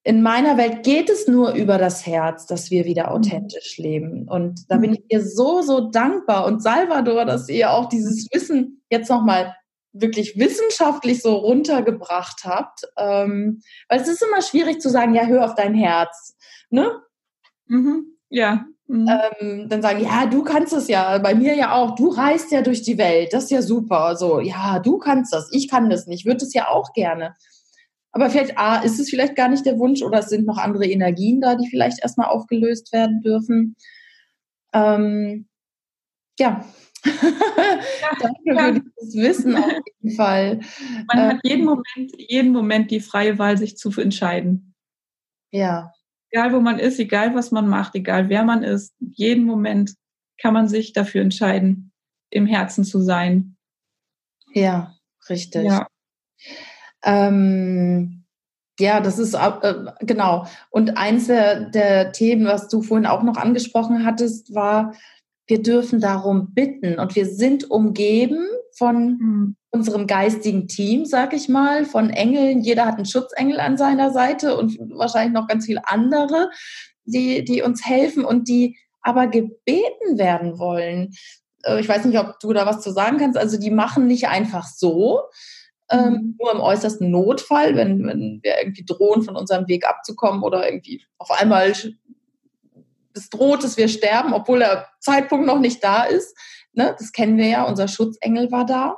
in 0.04 0.24
meiner 0.24 0.58
Welt 0.58 0.84
geht 0.84 1.10
es 1.10 1.28
nur 1.28 1.54
über 1.54 1.78
das 1.78 2.08
Herz, 2.08 2.48
dass 2.48 2.72
wir 2.72 2.86
wieder 2.86 3.08
mhm. 3.08 3.12
authentisch 3.14 3.78
leben. 3.78 4.28
Und 4.28 4.70
da 4.70 4.78
bin 4.78 4.94
ich 4.94 5.08
dir 5.08 5.24
so, 5.24 5.62
so 5.62 5.92
dankbar. 5.92 6.46
Und 6.46 6.64
Salvador, 6.64 7.26
dass 7.26 7.48
ihr 7.50 7.72
auch 7.72 7.88
dieses 7.88 8.28
Wissen 8.34 8.84
jetzt 8.90 9.10
nochmal 9.10 9.56
wirklich 9.94 10.38
wissenschaftlich 10.38 11.22
so 11.22 11.36
runtergebracht 11.36 12.46
habt. 12.46 12.82
Ähm, 12.98 13.62
weil 13.90 14.02
es 14.02 14.08
ist 14.08 14.24
immer 14.24 14.42
schwierig 14.42 14.82
zu 14.82 14.90
sagen, 14.90 15.14
ja, 15.14 15.26
hör 15.26 15.46
auf 15.46 15.54
dein 15.54 15.76
Herz. 15.76 16.36
Ne? 16.70 17.00
Mhm. 17.68 18.18
Ja. 18.32 18.66
Mhm. 18.88 19.08
Ähm, 19.08 19.70
dann 19.70 19.82
sagen, 19.82 20.02
ja, 20.04 20.26
du 20.26 20.44
kannst 20.44 20.74
es 20.74 20.88
ja, 20.88 21.18
bei 21.20 21.36
mir 21.36 21.56
ja 21.56 21.74
auch, 21.74 21.96
du 21.96 22.10
reist 22.10 22.52
ja 22.52 22.62
durch 22.62 22.82
die 22.82 22.98
Welt, 22.98 23.32
das 23.32 23.46
ist 23.46 23.52
ja 23.52 23.62
super. 23.62 24.16
So, 24.16 24.40
ja, 24.40 24.80
du 24.80 24.98
kannst 24.98 25.34
das, 25.34 25.50
ich 25.52 25.70
kann 25.70 25.90
das 25.90 26.08
nicht, 26.08 26.26
würde 26.26 26.44
es 26.44 26.54
ja 26.54 26.68
auch 26.68 26.92
gerne. 26.94 27.36
Aber 28.12 28.30
vielleicht, 28.30 28.58
A, 28.58 28.80
ist 28.80 29.00
es 29.00 29.10
vielleicht 29.10 29.36
gar 29.36 29.48
nicht 29.48 29.66
der 29.66 29.80
Wunsch 29.80 30.02
oder 30.02 30.20
es 30.20 30.28
sind 30.28 30.46
noch 30.46 30.58
andere 30.58 30.86
Energien 30.86 31.40
da, 31.40 31.56
die 31.56 31.70
vielleicht 31.70 32.02
erstmal 32.02 32.28
aufgelöst 32.28 32.92
werden 32.92 33.22
dürfen. 33.22 33.76
Ähm, 34.74 35.48
ja. 36.40 36.66
ja. 37.06 37.12
Danke 38.20 38.42
ja. 38.46 38.74
für 38.74 38.82
dieses 38.82 39.16
Wissen 39.16 39.56
auf 39.56 39.72
jeden 40.02 40.16
Fall. 40.16 40.60
Man 41.14 41.24
ähm, 41.24 41.30
hat 41.30 41.40
jeden 41.44 41.66
Moment, 41.66 42.12
jeden 42.18 42.52
Moment 42.52 42.92
die 42.92 43.00
freie 43.00 43.40
Wahl, 43.40 43.58
sich 43.58 43.78
zu 43.78 43.90
entscheiden. 44.02 44.76
Ja, 45.52 45.94
egal 46.32 46.54
wo 46.54 46.60
man 46.60 46.80
ist, 46.80 47.00
egal 47.00 47.36
was 47.36 47.52
man 47.52 47.68
macht, 47.68 47.96
egal 47.96 48.30
wer 48.30 48.44
man 48.44 48.64
ist, 48.64 48.94
jeden 49.00 49.46
Moment 49.46 49.96
kann 50.40 50.54
man 50.54 50.68
sich 50.68 50.94
dafür 50.94 51.22
entscheiden, 51.22 51.92
im 52.30 52.46
Herzen 52.46 52.84
zu 52.84 53.02
sein. 53.02 53.58
Ja, 54.54 54.96
richtig. 55.30 55.66
Ja, 55.66 55.88
ähm, 57.04 58.24
ja 58.80 59.02
das 59.02 59.20
ist 59.20 59.34
äh, 59.34 59.74
genau. 60.02 60.48
Und 60.70 60.98
eins 60.98 61.28
der, 61.28 61.70
der 61.70 62.12
Themen, 62.12 62.46
was 62.46 62.68
du 62.68 62.82
vorhin 62.82 63.06
auch 63.06 63.24
noch 63.24 63.38
angesprochen 63.38 64.06
hattest, 64.06 64.54
war, 64.56 64.96
wir 65.48 65.62
dürfen 65.62 66.00
darum 66.00 66.54
bitten 66.54 67.00
und 67.00 67.16
wir 67.16 67.26
sind 67.26 67.70
umgeben 67.70 68.48
von 68.78 69.18
mhm. 69.18 69.56
Unserem 69.72 70.06
geistigen 70.06 70.68
Team, 70.68 71.06
sag 71.06 71.34
ich 71.34 71.50
mal, 71.50 71.86
von 71.86 72.10
Engeln. 72.10 72.62
Jeder 72.62 72.86
hat 72.86 72.96
einen 72.96 73.06
Schutzengel 73.06 73.60
an 73.60 73.78
seiner 73.78 74.12
Seite 74.12 74.58
und 74.58 74.78
wahrscheinlich 74.94 75.34
noch 75.34 75.48
ganz 75.48 75.66
viele 75.66 75.88
andere, 75.88 76.50
die, 77.06 77.44
die 77.44 77.62
uns 77.62 77.86
helfen 77.86 78.26
und 78.26 78.48
die 78.48 78.78
aber 79.02 79.28
gebeten 79.28 80.18
werden 80.18 80.60
wollen. 80.60 81.12
Äh, 81.64 81.80
ich 81.80 81.90
weiß 81.90 82.06
nicht, 82.06 82.20
ob 82.20 82.40
du 82.40 82.54
da 82.54 82.66
was 82.66 82.82
zu 82.82 82.92
sagen 82.92 83.18
kannst. 83.18 83.38
Also 83.38 83.58
die 83.58 83.72
machen 83.72 84.08
nicht 84.08 84.28
einfach 84.28 84.68
so, 84.68 85.22
ähm, 85.90 86.14
mhm. 86.14 86.36
nur 86.40 86.52
im 86.54 86.60
äußersten 86.60 87.10
Notfall, 87.10 87.76
wenn, 87.76 88.06
wenn 88.06 88.40
wir 88.44 88.60
irgendwie 88.60 88.86
drohen, 88.86 89.24
von 89.24 89.36
unserem 89.36 89.68
Weg 89.68 89.88
abzukommen 89.88 90.44
oder 90.44 90.66
irgendwie 90.66 91.04
auf 91.18 91.32
einmal 91.32 91.74
es 93.14 93.30
droht, 93.30 93.64
dass 93.64 93.78
wir 93.78 93.90
sterben, 93.90 94.34
obwohl 94.34 94.60
der 94.60 94.88
Zeitpunkt 95.00 95.46
noch 95.46 95.60
nicht 95.60 95.84
da 95.84 96.04
ist. 96.04 96.36
Ne? 96.74 96.96
Das 96.98 97.12
kennen 97.12 97.38
wir 97.38 97.48
ja, 97.48 97.64
unser 97.64 97.90
Schutzengel 97.90 98.52
war 98.52 98.66
da. 98.66 98.96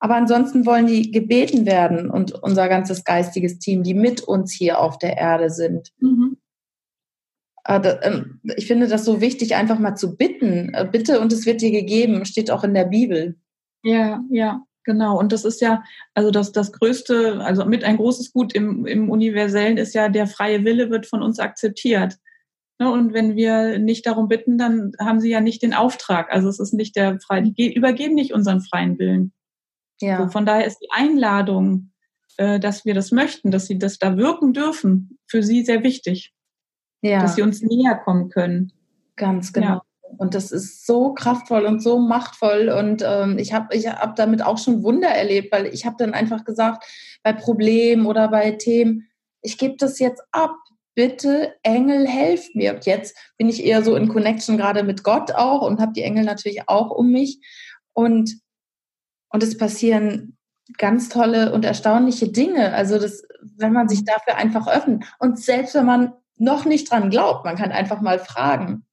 Aber 0.00 0.14
ansonsten 0.14 0.64
wollen 0.64 0.86
die 0.86 1.10
gebeten 1.10 1.66
werden 1.66 2.10
und 2.10 2.32
unser 2.32 2.68
ganzes 2.68 3.04
geistiges 3.04 3.58
Team, 3.58 3.82
die 3.82 3.94
mit 3.94 4.22
uns 4.22 4.52
hier 4.52 4.80
auf 4.80 4.98
der 4.98 5.16
Erde 5.16 5.50
sind. 5.50 5.92
Mhm. 5.98 6.36
äh, 7.64 7.80
ähm, 8.02 8.40
ich 8.56 8.66
finde 8.66 8.86
das 8.86 9.04
so 9.04 9.20
wichtig, 9.20 9.56
einfach 9.56 9.78
mal 9.78 9.96
zu 9.96 10.16
bitten. 10.16 10.72
Äh, 10.72 10.88
bitte 10.90 11.20
und 11.20 11.32
es 11.32 11.46
wird 11.46 11.62
dir 11.62 11.72
gegeben, 11.72 12.24
steht 12.24 12.50
auch 12.50 12.62
in 12.62 12.74
der 12.74 12.84
Bibel. 12.84 13.36
Ja, 13.82 14.22
ja, 14.30 14.62
genau. 14.84 15.18
Und 15.18 15.32
das 15.32 15.44
ist 15.44 15.60
ja, 15.60 15.82
also 16.14 16.30
das, 16.30 16.52
das 16.52 16.72
größte, 16.72 17.40
also 17.40 17.64
mit 17.64 17.82
ein 17.82 17.96
großes 17.96 18.32
Gut 18.32 18.54
im, 18.54 18.86
im 18.86 19.10
Universellen 19.10 19.78
ist 19.78 19.94
ja, 19.94 20.08
der 20.08 20.28
freie 20.28 20.64
Wille 20.64 20.90
wird 20.90 21.06
von 21.06 21.22
uns 21.22 21.40
akzeptiert. 21.40 22.18
Ne, 22.80 22.92
und 22.92 23.12
wenn 23.12 23.34
wir 23.34 23.80
nicht 23.80 24.06
darum 24.06 24.28
bitten, 24.28 24.56
dann 24.56 24.92
haben 25.00 25.18
sie 25.18 25.30
ja 25.30 25.40
nicht 25.40 25.62
den 25.62 25.74
Auftrag. 25.74 26.30
Also 26.30 26.48
es 26.48 26.60
ist 26.60 26.74
nicht 26.74 26.94
der 26.94 27.18
freie, 27.18 27.42
die 27.42 27.74
übergeben 27.74 28.14
nicht 28.14 28.32
unseren 28.32 28.60
freien 28.60 28.96
Willen. 29.00 29.32
Ja. 30.00 30.22
So, 30.22 30.28
von 30.28 30.46
daher 30.46 30.66
ist 30.66 30.78
die 30.78 30.90
Einladung, 30.90 31.90
äh, 32.36 32.60
dass 32.60 32.84
wir 32.84 32.94
das 32.94 33.12
möchten, 33.12 33.50
dass 33.50 33.66
sie 33.66 33.78
das 33.78 33.98
da 33.98 34.16
wirken 34.16 34.52
dürfen, 34.52 35.18
für 35.26 35.42
sie 35.42 35.64
sehr 35.64 35.82
wichtig. 35.82 36.32
Ja. 37.02 37.20
Dass 37.20 37.36
sie 37.36 37.42
uns 37.42 37.62
näher 37.62 37.96
kommen 37.96 38.28
können. 38.28 38.72
Ganz 39.16 39.52
genau. 39.52 39.66
Ja. 39.66 39.82
Und 40.16 40.34
das 40.34 40.50
ist 40.52 40.86
so 40.86 41.12
kraftvoll 41.12 41.64
und 41.64 41.82
so 41.82 41.98
machtvoll. 41.98 42.70
Und 42.70 43.04
ähm, 43.06 43.38
ich 43.38 43.52
habe 43.52 43.76
ich 43.76 43.86
hab 43.88 44.16
damit 44.16 44.42
auch 44.42 44.58
schon 44.58 44.82
Wunder 44.82 45.08
erlebt, 45.08 45.52
weil 45.52 45.66
ich 45.66 45.84
habe 45.84 45.96
dann 45.98 46.14
einfach 46.14 46.44
gesagt, 46.44 46.84
bei 47.22 47.32
Problemen 47.32 48.06
oder 48.06 48.28
bei 48.28 48.52
Themen, 48.52 49.08
ich 49.42 49.58
gebe 49.58 49.76
das 49.76 49.98
jetzt 49.98 50.22
ab. 50.32 50.54
Bitte, 50.94 51.54
Engel, 51.62 52.08
helft 52.08 52.56
mir. 52.56 52.74
Und 52.74 52.86
jetzt 52.86 53.16
bin 53.36 53.48
ich 53.48 53.64
eher 53.64 53.84
so 53.84 53.94
in 53.94 54.08
Connection 54.08 54.56
gerade 54.56 54.82
mit 54.82 55.04
Gott 55.04 55.32
auch 55.32 55.62
und 55.62 55.80
habe 55.80 55.92
die 55.92 56.02
Engel 56.02 56.24
natürlich 56.24 56.68
auch 56.68 56.90
um 56.90 57.12
mich. 57.12 57.40
Und, 57.92 58.40
und 59.30 59.42
es 59.42 59.56
passieren 59.56 60.36
ganz 60.76 61.08
tolle 61.08 61.52
und 61.52 61.64
erstaunliche 61.64 62.28
Dinge. 62.28 62.74
Also 62.74 62.98
das, 62.98 63.22
wenn 63.56 63.72
man 63.72 63.88
sich 63.88 64.04
dafür 64.04 64.36
einfach 64.36 64.68
öffnet. 64.68 65.04
Und 65.18 65.38
selbst 65.40 65.74
wenn 65.74 65.86
man 65.86 66.12
noch 66.36 66.64
nicht 66.64 66.90
dran 66.90 67.10
glaubt, 67.10 67.44
man 67.44 67.56
kann 67.56 67.72
einfach 67.72 68.00
mal 68.00 68.18
fragen. 68.18 68.84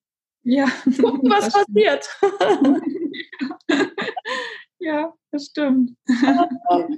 Ja. 0.43 0.67
Gucken, 0.99 1.29
was 1.29 1.51
passiert. 1.51 2.07
ja, 4.79 5.13
das 5.31 5.45
stimmt. 5.47 5.91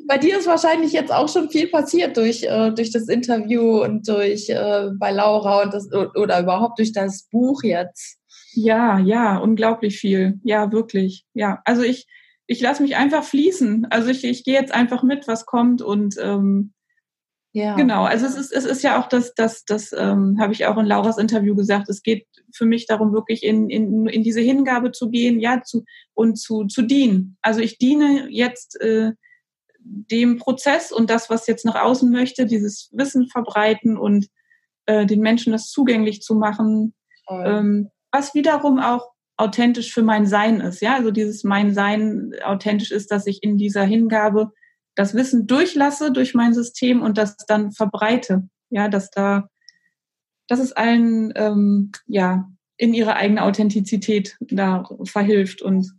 Bei 0.08 0.18
dir 0.18 0.38
ist 0.38 0.48
wahrscheinlich 0.48 0.92
jetzt 0.92 1.12
auch 1.12 1.30
schon 1.30 1.50
viel 1.50 1.68
passiert 1.68 2.18
durch, 2.18 2.44
äh, 2.44 2.72
durch 2.72 2.92
das 2.92 3.08
Interview 3.08 3.84
und 3.84 4.08
durch 4.08 4.50
äh, 4.50 4.90
bei 4.98 5.12
Laura 5.12 5.64
und 5.64 5.74
das 5.74 5.92
oder 5.92 6.40
überhaupt 6.40 6.80
durch 6.80 6.92
das 6.92 7.28
Buch 7.32 7.64
jetzt. 7.64 8.20
Ja, 8.54 9.00
ja, 9.00 9.38
unglaublich 9.38 10.00
viel. 10.00 10.40
Ja, 10.44 10.72
wirklich. 10.72 11.26
Ja, 11.34 11.62
also 11.64 11.84
ich, 11.84 12.08
ich 12.48 12.62
lasse 12.62 12.82
mich 12.82 12.96
einfach 12.96 13.24
fließen. 13.24 13.88
Also 13.90 14.10
ich, 14.10 14.24
ich 14.24 14.44
gehe 14.44 14.56
jetzt 14.56 14.74
einfach 14.74 15.04
mit, 15.04 15.28
was 15.28 15.46
kommt 15.46 15.82
und 15.82 16.16
ähm, 16.20 16.74
ja. 17.54 17.76
Genau, 17.76 18.04
also 18.04 18.28
es 18.28 18.36
ist, 18.36 18.52
es 18.52 18.66
ist 18.66 18.84
ja 18.84 19.02
auch 19.02 19.10
das, 19.10 19.34
das, 19.34 19.66
das 19.66 19.92
ähm, 19.92 20.38
habe 20.40 20.54
ich 20.54 20.68
auch 20.68 20.78
in 20.78 20.86
Lauras 20.86 21.18
Interview 21.18 21.56
gesagt, 21.56 21.90
es 21.90 22.04
geht 22.04 22.28
für 22.54 22.66
mich 22.66 22.86
darum, 22.86 23.14
wirklich 23.14 23.42
in, 23.42 23.70
in, 23.70 24.06
in 24.08 24.22
diese 24.22 24.42
Hingabe 24.42 24.92
zu 24.92 25.10
gehen, 25.10 25.40
ja, 25.40 25.64
zu, 25.64 25.84
und 26.14 26.38
zu, 26.38 26.66
zu 26.66 26.84
dienen. 26.84 27.38
Also 27.42 27.60
ich 27.62 27.80
diene 27.80 28.28
jetzt 28.30 28.80
äh, 28.80 29.14
dem 29.80 30.38
Prozess 30.38 30.92
und 30.92 31.10
das, 31.10 31.32
was 31.32 31.48
jetzt 31.48 31.66
nach 31.66 31.82
außen 31.82 32.12
möchte, 32.12 32.46
dieses 32.46 32.92
Wissen 32.94 33.28
verbreiten 33.28 33.98
und 33.98 34.28
äh, 34.86 35.08
den 35.08 35.22
Menschen 35.22 35.52
das 35.52 35.72
zugänglich 35.72 36.22
zu 36.22 36.36
machen, 36.36 36.94
ähm, 37.30 37.90
was 38.12 38.36
wiederum 38.36 38.80
auch 38.80 39.14
authentisch 39.38 39.94
für 39.94 40.02
mein 40.02 40.26
Sein 40.26 40.62
ist. 40.62 40.82
Ja, 40.82 40.96
also 40.96 41.12
dieses 41.12 41.44
mein 41.44 41.74
Sein 41.74 42.34
authentisch 42.44 42.92
ist, 42.92 43.12
dass 43.12 43.28
ich 43.28 43.44
in 43.44 43.58
dieser 43.58 43.84
Hingabe 43.84 44.52
das 44.96 45.14
Wissen 45.14 45.46
durchlasse 45.46 46.12
durch 46.12 46.34
mein 46.34 46.54
System 46.54 47.02
und 47.02 47.18
das 47.18 47.38
dann 47.38 47.72
verbreite. 47.72 48.50
Ja, 48.70 48.90
dass 48.90 49.12
da, 49.12 49.48
dass 50.48 50.60
es 50.60 50.74
allen 50.74 51.32
ähm, 51.36 51.92
ja 52.08 52.50
in 52.78 52.94
ihre 52.94 53.16
eigene 53.16 53.44
Authentizität 53.44 54.38
da 54.40 54.84
verhilft 55.04 55.62
und 55.62 55.94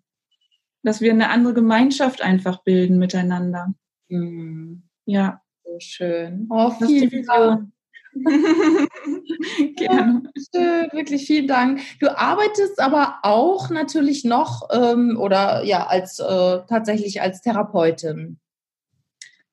dass 0.82 1.01
wir 1.01 1.12
eine 1.12 1.30
andere 1.30 1.55
Gemeinschaft 1.55 2.22
einfach 2.22 2.62
bilden 2.62 2.99
miteinander. 2.99 3.74
Mhm. 4.09 4.84
Ja. 5.07 5.43
So 5.64 5.76
schön. 5.80 6.47
Oh, 6.51 6.70
vielen 6.70 7.24
Dank. 7.26 7.72
Gerne. 9.77 10.23
Ja, 10.53 10.93
wirklich 10.93 11.27
vielen 11.27 11.47
Dank. 11.47 11.81
Du 12.01 12.17
arbeitest 12.17 12.81
aber 12.81 13.19
auch 13.23 13.71
natürlich 13.71 14.25
noch 14.25 14.69
ähm, 14.73 15.19
oder 15.21 15.65
ja 15.65 15.87
als 15.87 16.19
äh, 16.19 16.59
tatsächlich 16.69 17.21
als 17.21 17.41
Therapeutin. 17.43 18.39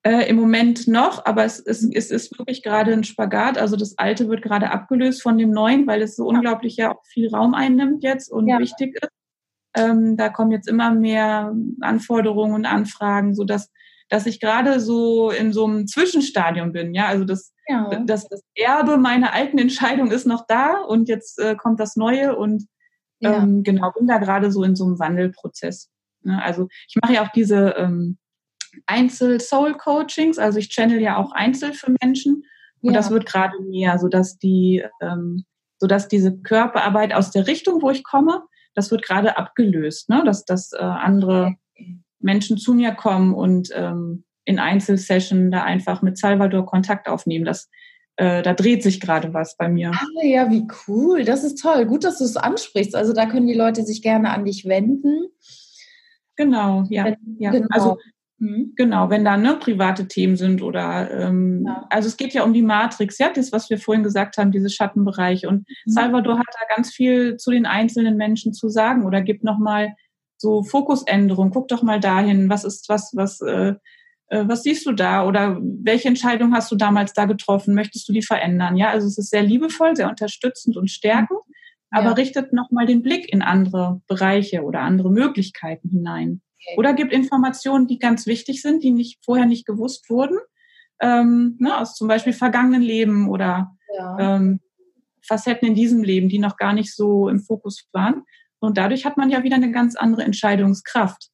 Äh, 0.02 0.28
Im 0.28 0.36
Moment 0.36 0.86
noch, 0.86 1.26
aber 1.26 1.44
es 1.44 1.58
ist, 1.58 1.82
es 1.92 2.12
ist 2.12 2.38
wirklich 2.38 2.62
gerade 2.62 2.92
ein 2.92 3.02
Spagat. 3.02 3.58
Also 3.58 3.74
das 3.76 3.98
Alte 3.98 4.28
wird 4.28 4.40
gerade 4.40 4.70
abgelöst 4.70 5.20
von 5.20 5.36
dem 5.36 5.50
Neuen, 5.50 5.86
weil 5.88 6.00
es 6.00 6.14
so 6.14 6.26
unglaublich 6.28 6.76
ja 6.76 6.94
auch 6.94 7.04
viel 7.06 7.28
Raum 7.28 7.54
einnimmt 7.54 8.04
jetzt 8.04 8.30
und 8.30 8.46
ja. 8.46 8.60
wichtig 8.60 8.96
ist. 9.02 9.10
Ähm, 9.74 10.16
da 10.16 10.28
kommen 10.28 10.52
jetzt 10.52 10.68
immer 10.68 10.92
mehr 10.92 11.52
Anforderungen 11.80 12.54
und 12.54 12.66
Anfragen, 12.66 13.34
so 13.34 13.44
dass 14.08 14.26
ich 14.26 14.40
gerade 14.40 14.80
so 14.80 15.30
in 15.30 15.52
so 15.52 15.66
einem 15.66 15.86
Zwischenstadium 15.86 16.72
bin. 16.72 16.94
Ja, 16.94 17.06
also 17.06 17.24
das, 17.24 17.52
ja. 17.66 17.90
das, 18.04 18.28
das 18.28 18.42
Erbe 18.54 18.98
meiner 18.98 19.32
alten 19.32 19.58
Entscheidung 19.58 20.10
ist 20.10 20.26
noch 20.26 20.46
da 20.46 20.80
und 20.82 21.08
jetzt 21.08 21.38
äh, 21.38 21.56
kommt 21.56 21.80
das 21.80 21.96
Neue 21.96 22.36
und 22.36 22.66
ja. 23.20 23.42
ähm, 23.42 23.62
genau 23.62 23.92
bin 23.92 24.06
da 24.06 24.18
gerade 24.18 24.50
so 24.52 24.62
in 24.62 24.76
so 24.76 24.84
einem 24.84 24.98
Wandelprozess. 24.98 25.90
Ne? 26.22 26.40
Also 26.42 26.68
ich 26.88 26.96
mache 27.02 27.14
ja 27.14 27.24
auch 27.24 27.32
diese 27.32 27.74
ähm, 27.76 28.18
Einzel-Soul-Coachings. 28.86 30.38
Also 30.38 30.58
ich 30.58 30.68
channel 30.68 31.00
ja 31.00 31.16
auch 31.16 31.32
einzeln 31.32 31.72
für 31.72 31.94
Menschen. 32.02 32.44
Und 32.82 32.92
ja. 32.92 32.98
das 32.98 33.10
wird 33.10 33.26
gerade 33.26 33.58
mehr, 33.62 33.98
sodass 33.98 34.38
die, 34.38 34.84
ähm, 35.00 35.44
sodass 35.78 36.08
diese 36.08 36.36
Körperarbeit 36.38 37.14
aus 37.14 37.30
der 37.30 37.46
Richtung, 37.46 37.82
wo 37.82 37.90
ich 37.90 38.04
komme, 38.04 38.42
das 38.74 38.90
wird 38.90 39.02
gerade 39.02 39.38
abgelöst, 39.38 40.08
ne? 40.10 40.22
dass, 40.24 40.44
dass 40.44 40.72
äh, 40.72 40.78
andere 40.78 41.54
Menschen 42.20 42.58
zu 42.58 42.74
mir 42.74 42.92
kommen 42.92 43.34
und 43.34 43.70
ähm, 43.74 44.24
in 44.44 44.58
Einzelsession 44.58 45.50
da 45.50 45.64
einfach 45.64 46.02
mit 46.02 46.18
Salvador 46.18 46.66
Kontakt 46.66 47.08
aufnehmen. 47.08 47.44
Das, 47.44 47.68
äh, 48.16 48.42
da 48.42 48.54
dreht 48.54 48.82
sich 48.82 49.00
gerade 49.00 49.34
was 49.34 49.56
bei 49.56 49.68
mir. 49.68 49.92
Ah 49.92 50.24
ja, 50.24 50.50
wie 50.50 50.66
cool. 50.86 51.24
Das 51.24 51.44
ist 51.44 51.60
toll. 51.60 51.86
Gut, 51.86 52.04
dass 52.04 52.18
du 52.18 52.24
es 52.24 52.36
ansprichst. 52.36 52.94
Also 52.94 53.12
da 53.12 53.26
können 53.26 53.46
die 53.46 53.54
Leute 53.54 53.82
sich 53.82 54.02
gerne 54.02 54.30
an 54.30 54.44
dich 54.44 54.64
wenden. 54.64 55.26
Genau, 56.36 56.84
ja. 56.90 57.14
ja. 57.38 57.50
Genau. 57.50 57.66
Also 57.70 57.96
Mhm. 58.38 58.72
Genau, 58.76 59.08
wenn 59.08 59.24
da 59.24 59.36
ne, 59.36 59.56
private 59.58 60.08
Themen 60.08 60.36
sind 60.36 60.62
oder 60.62 61.10
ähm, 61.10 61.64
ja. 61.66 61.86
also 61.88 62.08
es 62.08 62.18
geht 62.18 62.34
ja 62.34 62.44
um 62.44 62.52
die 62.52 62.62
Matrix, 62.62 63.18
ja, 63.18 63.30
das, 63.32 63.50
was 63.50 63.70
wir 63.70 63.78
vorhin 63.78 64.02
gesagt 64.02 64.36
haben, 64.36 64.52
diese 64.52 64.68
Schattenbereiche. 64.68 65.48
Und 65.48 65.60
mhm. 65.60 65.90
Salvador 65.90 66.38
hat 66.38 66.46
da 66.52 66.74
ganz 66.74 66.92
viel 66.92 67.36
zu 67.38 67.50
den 67.50 67.64
einzelnen 67.64 68.16
Menschen 68.16 68.52
zu 68.52 68.68
sagen 68.68 69.06
oder 69.06 69.22
gibt 69.22 69.42
nochmal 69.42 69.94
so 70.36 70.62
Fokusänderung, 70.62 71.50
guck 71.50 71.68
doch 71.68 71.82
mal 71.82 72.00
dahin, 72.00 72.48
was 72.48 72.64
ist, 72.64 72.88
was, 72.88 73.12
was, 73.14 73.40
äh, 73.40 73.74
äh, 74.28 74.44
was 74.46 74.62
siehst 74.62 74.86
du 74.86 74.92
da 74.92 75.26
oder 75.26 75.58
welche 75.60 76.08
Entscheidung 76.08 76.54
hast 76.54 76.70
du 76.70 76.76
damals 76.76 77.12
da 77.12 77.26
getroffen? 77.26 77.74
Möchtest 77.74 78.08
du 78.08 78.12
die 78.12 78.22
verändern? 78.22 78.76
Ja, 78.76 78.90
also 78.90 79.06
es 79.06 79.18
ist 79.18 79.30
sehr 79.30 79.42
liebevoll, 79.42 79.96
sehr 79.96 80.08
unterstützend 80.08 80.76
und 80.76 80.90
stärkend, 80.90 81.40
mhm. 81.46 81.54
aber 81.90 82.08
ja. 82.08 82.12
richtet 82.12 82.52
nochmal 82.52 82.86
den 82.86 83.02
Blick 83.02 83.32
in 83.32 83.42
andere 83.42 84.00
Bereiche 84.06 84.62
oder 84.62 84.80
andere 84.80 85.10
Möglichkeiten 85.10 85.88
hinein. 85.88 86.42
Okay. 86.68 86.78
Oder 86.78 86.94
gibt 86.94 87.12
Informationen, 87.12 87.86
die 87.86 87.98
ganz 87.98 88.26
wichtig 88.26 88.62
sind, 88.62 88.82
die 88.82 88.90
nicht 88.90 89.24
vorher 89.24 89.46
nicht 89.46 89.66
gewusst 89.66 90.10
wurden, 90.10 90.38
ähm, 91.00 91.56
ne, 91.60 91.78
aus 91.78 91.94
zum 91.94 92.08
Beispiel 92.08 92.32
vergangenen 92.32 92.82
Leben 92.82 93.28
oder 93.28 93.76
ja. 93.96 94.36
ähm, 94.36 94.60
Facetten 95.26 95.68
in 95.68 95.74
diesem 95.74 96.02
Leben, 96.02 96.28
die 96.28 96.38
noch 96.38 96.56
gar 96.56 96.72
nicht 96.72 96.94
so 96.94 97.28
im 97.28 97.40
Fokus 97.40 97.88
waren. 97.92 98.22
Und 98.66 98.76
dadurch 98.78 99.04
hat 99.04 99.16
man 99.16 99.30
ja 99.30 99.42
wieder 99.42 99.56
eine 99.56 99.70
ganz 99.70 99.96
andere 99.96 100.22
Entscheidungskraft. 100.22 101.30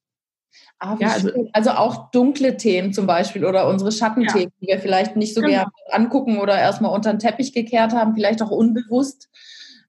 Ah, 0.79 0.97
ja, 1.01 1.09
also, 1.13 1.31
also, 1.53 1.71
auch 1.71 2.11
dunkle 2.11 2.57
Themen 2.57 2.93
zum 2.93 3.07
Beispiel 3.07 3.45
oder 3.45 3.69
unsere 3.69 3.93
Schattenthemen, 3.93 4.49
ja. 4.49 4.61
die 4.61 4.67
wir 4.67 4.79
vielleicht 4.81 5.15
nicht 5.15 5.33
so 5.33 5.41
genau. 5.41 5.53
gerne 5.53 5.71
angucken 5.91 6.39
oder 6.39 6.59
erstmal 6.59 6.93
unter 6.93 7.13
den 7.13 7.21
Teppich 7.21 7.53
gekehrt 7.53 7.93
haben, 7.93 8.15
vielleicht 8.15 8.43
auch 8.43 8.51
unbewusst. 8.51 9.31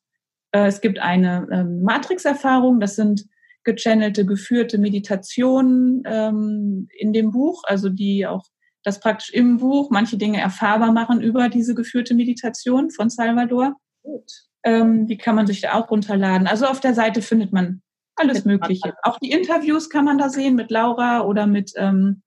Äh, 0.51 0.67
es 0.67 0.81
gibt 0.81 0.99
eine 0.99 1.47
ähm, 1.51 1.81
Matrix-Erfahrung, 1.83 2.79
das 2.79 2.95
sind 2.95 3.25
gechannelte, 3.63 4.25
geführte 4.25 4.77
Meditationen 4.77 6.03
ähm, 6.05 6.87
in 6.97 7.13
dem 7.13 7.31
Buch, 7.31 7.63
also 7.65 7.89
die 7.89 8.27
auch 8.27 8.45
das 8.83 8.99
praktisch 8.99 9.29
im 9.31 9.57
Buch 9.57 9.89
manche 9.89 10.17
Dinge 10.17 10.39
erfahrbar 10.39 10.91
machen 10.91 11.21
über 11.21 11.49
diese 11.49 11.75
geführte 11.75 12.13
Meditation 12.13 12.91
von 12.91 13.09
Salvador. 13.09 13.75
Gut. 14.03 14.31
Ähm, 14.63 15.07
die 15.07 15.17
kann 15.17 15.35
man 15.35 15.47
sich 15.47 15.61
da 15.61 15.73
auch 15.73 15.89
runterladen. 15.89 16.47
Also 16.47 16.65
auf 16.65 16.79
der 16.79 16.93
Seite 16.93 17.21
findet 17.21 17.51
man 17.51 17.81
alles 18.15 18.45
Mögliche. 18.45 18.93
Auch 19.03 19.19
die 19.19 19.31
Interviews 19.31 19.89
kann 19.89 20.05
man 20.05 20.17
da 20.17 20.29
sehen 20.29 20.55
mit 20.55 20.71
Laura 20.71 21.21
oder 21.21 21.47
mit, 21.47 21.73
ähm, 21.75 22.21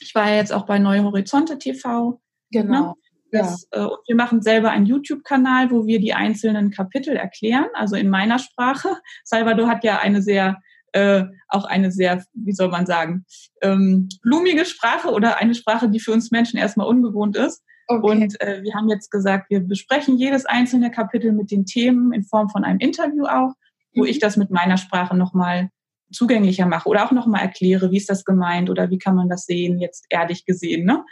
ich 0.00 0.14
war 0.14 0.28
ja 0.28 0.36
jetzt 0.36 0.52
auch 0.52 0.66
bei 0.66 0.78
Neue 0.78 1.04
Horizonte 1.04 1.58
TV. 1.58 2.20
Genau. 2.50 2.80
Ne? 2.80 2.94
Das, 3.30 3.66
ja. 3.72 3.82
äh, 3.82 3.86
und 3.86 3.98
wir 4.06 4.16
machen 4.16 4.42
selber 4.42 4.70
einen 4.70 4.86
YouTube-Kanal, 4.86 5.70
wo 5.70 5.86
wir 5.86 6.00
die 6.00 6.12
einzelnen 6.12 6.70
Kapitel 6.70 7.16
erklären, 7.16 7.68
also 7.74 7.96
in 7.96 8.10
meiner 8.10 8.38
Sprache. 8.38 8.96
Salvador 9.24 9.68
hat 9.68 9.84
ja 9.84 9.98
eine 9.98 10.22
sehr 10.22 10.60
äh, 10.92 11.24
auch 11.48 11.64
eine 11.64 11.90
sehr, 11.90 12.24
wie 12.34 12.52
soll 12.52 12.68
man 12.68 12.86
sagen, 12.86 13.24
ähm, 13.62 14.08
blumige 14.22 14.64
Sprache 14.64 15.10
oder 15.10 15.38
eine 15.38 15.54
Sprache, 15.54 15.88
die 15.88 16.00
für 16.00 16.12
uns 16.12 16.30
Menschen 16.30 16.58
erstmal 16.58 16.86
ungewohnt 16.86 17.36
ist. 17.36 17.62
Okay. 17.88 18.10
Und 18.10 18.40
äh, 18.40 18.62
wir 18.62 18.74
haben 18.74 18.88
jetzt 18.88 19.10
gesagt, 19.10 19.50
wir 19.50 19.60
besprechen 19.60 20.16
jedes 20.16 20.46
einzelne 20.46 20.90
Kapitel 20.90 21.32
mit 21.32 21.50
den 21.50 21.66
Themen 21.66 22.12
in 22.12 22.24
Form 22.24 22.48
von 22.48 22.64
einem 22.64 22.78
Interview 22.78 23.24
auch, 23.24 23.52
wo 23.94 24.02
mhm. 24.02 24.08
ich 24.08 24.18
das 24.18 24.36
mit 24.36 24.50
meiner 24.50 24.76
Sprache 24.76 25.16
nochmal 25.16 25.70
zugänglicher 26.12 26.66
mache 26.66 26.88
oder 26.88 27.06
auch 27.06 27.12
nochmal 27.12 27.42
erkläre, 27.42 27.90
wie 27.90 27.96
ist 27.96 28.10
das 28.10 28.24
gemeint 28.24 28.70
oder 28.70 28.90
wie 28.90 28.98
kann 28.98 29.16
man 29.16 29.28
das 29.28 29.44
sehen, 29.44 29.78
jetzt 29.78 30.06
ehrlich 30.10 30.44
gesehen. 30.44 30.84
Ne? 30.84 31.04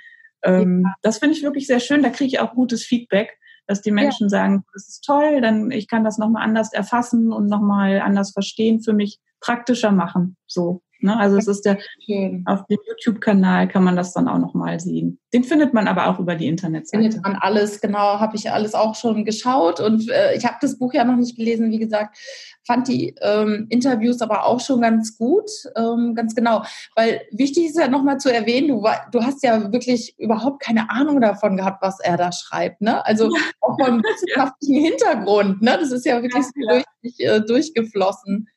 Ähm, 0.43 0.83
ja. 0.85 0.95
Das 1.03 1.19
finde 1.19 1.37
ich 1.37 1.43
wirklich 1.43 1.67
sehr 1.67 1.81
schön. 1.81 2.03
Da 2.03 2.11
kriege 2.11 2.29
ich 2.29 2.41
auch 2.41 2.55
gutes 2.55 2.85
Feedback, 2.85 3.39
dass 3.67 3.81
die 3.81 3.93
Menschen 3.93 4.27
ja. 4.27 4.29
sagen, 4.29 4.65
das 4.75 4.89
ist 4.89 5.05
toll, 5.05 5.41
dann 5.41 5.71
ich 5.71 5.89
kann 5.89 6.05
das 6.05 6.19
nochmal 6.19 6.43
anders 6.43 6.73
erfassen 6.73 7.33
und 7.33 7.47
nochmal 7.47 8.01
anders 8.01 8.33
verstehen 8.33 8.83
für 8.83 8.93
mich 8.93 9.19
praktischer 9.41 9.93
machen. 9.93 10.37
So. 10.47 10.83
Ne? 11.03 11.19
Also 11.19 11.39
es 11.39 11.49
ist 11.49 11.65
der 11.65 11.79
Schön. 12.05 12.45
auf 12.47 12.67
dem 12.67 12.79
YouTube-Kanal 12.87 13.69
kann 13.69 13.85
man 13.85 13.97
das 13.97 14.13
dann 14.13 14.29
auch 14.29 14.39
nochmal 14.39 14.81
sehen. 14.81 15.19
Den 15.33 15.45
findet 15.45 15.73
man 15.73 15.89
aber 15.89 16.09
auch 16.09 16.19
über 16.19 16.35
die 16.35 16.47
Internetseite. 16.47 17.03
Findet 17.03 17.23
man 17.23 17.37
alles, 17.37 17.81
genau, 17.81 18.21
habe 18.21 18.37
ich 18.37 18.51
alles 18.51 18.75
auch 18.75 18.95
schon 18.95 19.25
geschaut 19.25 19.81
und 19.81 20.11
äh, 20.11 20.35
ich 20.35 20.45
habe 20.45 20.57
das 20.61 20.79
Buch 20.79 20.93
ja 20.93 21.05
noch 21.05 21.17
nicht 21.17 21.37
gelesen, 21.37 21.71
wie 21.71 21.79
gesagt, 21.79 22.19
fand 22.67 22.89
die 22.89 23.15
ähm, 23.23 23.67
Interviews 23.71 24.21
aber 24.21 24.45
auch 24.45 24.61
schon 24.61 24.83
ganz 24.83 25.17
gut, 25.17 25.51
ähm, 25.77 26.15
ganz 26.15 26.35
genau. 26.35 26.65
Weil 26.95 27.23
wichtig 27.33 27.67
ist 27.67 27.79
ja 27.79 27.89
nochmal 27.89 28.19
zu 28.19 28.33
erwähnen, 28.33 28.69
du, 28.69 28.85
du 29.11 29.23
hast 29.23 29.43
ja 29.43 29.73
wirklich 29.73 30.15
überhaupt 30.19 30.63
keine 30.63 30.91
Ahnung 30.91 31.21
davon 31.21 31.57
gehabt, 31.57 31.83
was 31.83 32.01
er 32.01 32.17
da 32.17 32.31
schreibt. 32.33 32.83
Ne? 32.83 33.05
Also 33.07 33.25
ja. 33.25 33.41
auch 33.61 33.77
vom 33.83 34.03
wissenschaftlichen 34.03 34.75
ja. 34.75 34.91
Hintergrund. 34.91 35.63
Ne? 35.63 35.79
Das 35.81 35.93
ist 35.93 36.05
ja 36.05 36.21
wirklich 36.23 36.45
ja, 36.57 36.75
so 36.77 36.83
durch, 37.03 37.15
äh, 37.19 37.41
durchgeflossen. 37.41 38.49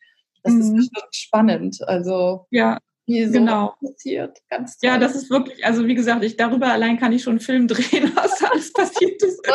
Das 0.44 0.54
mhm. 0.54 0.62
ist 0.62 0.76
bestimmt 0.76 1.16
spannend. 1.16 1.80
Also 1.88 2.46
ja. 2.52 2.78
Wie 3.06 3.26
so 3.26 3.34
genau. 3.34 3.76
passiert. 3.82 4.40
Ganz 4.50 4.78
toll. 4.78 4.90
Ja, 4.90 4.98
das 4.98 5.14
ist 5.16 5.30
wirklich, 5.30 5.66
also 5.66 5.86
wie 5.88 5.96
gesagt, 5.96 6.24
ich 6.24 6.38
darüber 6.38 6.72
allein 6.72 6.98
kann 6.98 7.12
ich 7.12 7.24
schon 7.24 7.32
einen 7.32 7.42
Film 7.42 7.68
drehen, 7.74 8.14
was 8.16 8.40
da 8.40 8.48
alles 8.48 8.72
passiert 8.72 9.22
ist. 9.22 9.46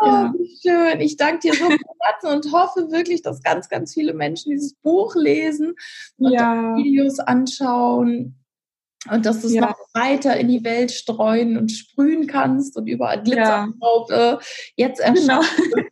oh, 0.00 0.28
wie 0.34 0.58
schön. 0.60 1.00
Ich 1.00 1.16
danke 1.16 1.38
dir 1.40 1.54
so 1.54 1.64
von 1.64 1.78
Herzen 2.04 2.28
und 2.28 2.52
hoffe 2.52 2.90
wirklich, 2.90 3.22
dass 3.22 3.42
ganz, 3.42 3.70
ganz 3.70 3.94
viele 3.94 4.12
Menschen 4.12 4.50
dieses 4.50 4.74
Buch 4.74 5.14
lesen 5.14 5.74
und 6.18 6.32
ja. 6.32 6.76
Videos 6.76 7.18
anschauen 7.18 8.38
und 9.10 9.26
dass 9.26 9.40
du 9.40 9.46
es 9.46 9.54
ja. 9.54 9.62
noch 9.62 9.76
weiter 9.94 10.36
in 10.36 10.48
die 10.48 10.64
Welt 10.64 10.90
streuen 10.90 11.56
und 11.56 11.70
sprühen 11.70 12.26
kannst 12.26 12.76
und 12.76 12.86
überall 12.86 13.22
Glitzer 13.22 13.68
ja. 13.80 14.32
äh, 14.34 14.38
jetzt 14.76 15.02
genau. 15.02 15.40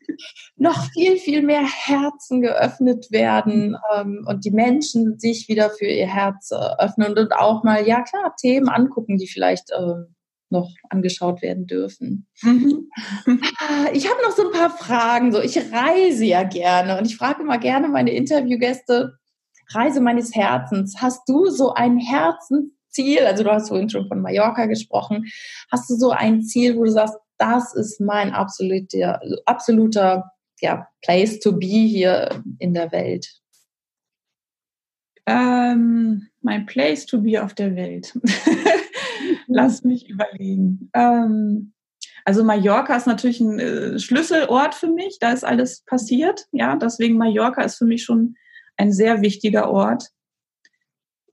noch 0.57 0.85
viel, 0.93 1.17
viel 1.17 1.43
mehr 1.43 1.65
Herzen 1.65 2.43
geöffnet 2.43 3.11
werden 3.11 3.77
ähm, 3.95 4.25
und 4.27 4.45
die 4.45 4.51
Menschen 4.51 5.19
sich 5.19 5.49
wieder 5.49 5.71
für 5.71 5.87
ihr 5.87 6.07
Herz 6.07 6.51
äh, 6.51 6.83
öffnen 6.83 7.17
und 7.17 7.33
auch 7.35 7.65
mal, 7.65 7.87
ja 7.87 8.03
klar, 8.03 8.35
Themen 8.41 8.69
angucken, 8.69 9.19
die 9.19 9.29
vielleicht 9.29 9.71
äh, 9.71 10.05
noch 10.51 10.71
angeschaut 10.89 11.43
werden 11.43 11.67
dürfen. 11.67 12.27
Mhm. 12.43 12.89
Ah, 13.27 13.89
ich 13.93 14.09
habe 14.09 14.23
noch 14.23 14.31
so 14.31 14.47
ein 14.47 14.53
paar 14.53 14.71
Fragen. 14.71 15.33
So, 15.33 15.41
ich 15.41 15.57
reise 15.73 16.25
ja 16.25 16.45
gerne 16.45 16.99
und 16.99 17.07
ich 17.07 17.17
frage 17.17 17.43
immer 17.43 17.59
gerne 17.59 17.89
meine 17.89 18.13
Interviewgäste, 18.13 19.19
Reise 19.71 20.01
meines 20.01 20.35
Herzens. 20.35 20.97
Hast 21.01 21.29
du 21.29 21.47
so 21.47 21.73
ein 21.73 21.99
Herzensziel? 22.95 23.27
Also 23.27 23.45
du 23.45 23.51
hast 23.51 23.69
vorhin 23.69 23.91
schon 23.91 24.09
von 24.09 24.21
Mallorca 24.21 24.67
gesprochen. 24.67 25.27
Hast 25.71 25.91
du 25.91 25.95
so 25.95 26.11
ein 26.11 26.43
Ziel, 26.43 26.77
wo 26.77 26.85
du 26.85 26.91
sagst, 26.91 27.17
das 27.39 27.75
ist 27.75 28.01
mein 28.01 28.33
absoluter, 28.33 29.21
absoluter 29.45 30.31
ja, 30.61 30.89
Place 31.03 31.41
to 31.41 31.53
be 31.53 31.67
hier 31.67 32.43
in 32.59 32.75
der 32.75 32.93
Welt? 32.93 33.29
Ähm, 35.27 36.29
mein 36.43 36.67
Place 36.67 37.07
to 37.07 37.21
be 37.21 37.43
auf 37.43 37.55
der 37.55 37.75
Welt. 37.77 38.17
Lass 39.47 39.85
mich 39.85 40.09
überlegen. 40.09 40.91
Ähm, 40.95 41.73
also 42.25 42.45
Mallorca 42.45 42.97
ist 42.97 43.07
natürlich 43.07 43.41
ein 43.41 43.59
äh, 43.59 43.99
Schlüsselort 43.99 44.75
für 44.75 44.89
mich. 44.89 45.19
Da 45.21 45.33
ist 45.33 45.45
alles 45.45 45.83
passiert. 45.85 46.47
Ja, 46.53 46.77
deswegen 46.77 47.19
Mallorca 47.19 47.63
ist 47.63 47.77
für 47.77 47.85
mich 47.85 48.05
schon 48.05 48.37
ein 48.77 48.93
sehr 48.93 49.23
wichtiger 49.23 49.71
Ort. 49.71 50.11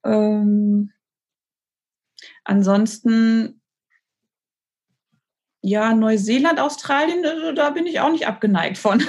Ähm, 0.03 0.91
ansonsten 2.43 3.61
ja, 5.61 5.93
Neuseeland, 5.93 6.59
Australien, 6.59 7.23
äh, 7.23 7.53
da 7.53 7.69
bin 7.69 7.85
ich 7.85 7.99
auch 7.99 8.11
nicht 8.11 8.27
abgeneigt 8.27 8.77
von. 8.77 8.99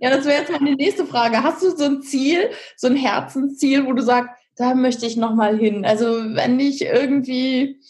ja, 0.00 0.10
das 0.10 0.24
wäre 0.24 0.40
jetzt 0.40 0.50
meine 0.50 0.74
nächste 0.74 1.06
Frage. 1.06 1.42
Hast 1.42 1.62
du 1.62 1.70
so 1.70 1.84
ein 1.84 2.02
Ziel, 2.02 2.50
so 2.76 2.86
ein 2.86 2.96
Herzensziel, 2.96 3.86
wo 3.86 3.92
du 3.92 4.02
sagst, 4.02 4.30
da 4.56 4.74
möchte 4.74 5.06
ich 5.06 5.16
nochmal 5.16 5.58
hin? 5.58 5.84
Also 5.84 6.06
wenn 6.34 6.58
ich 6.58 6.82
irgendwie, 6.82 7.80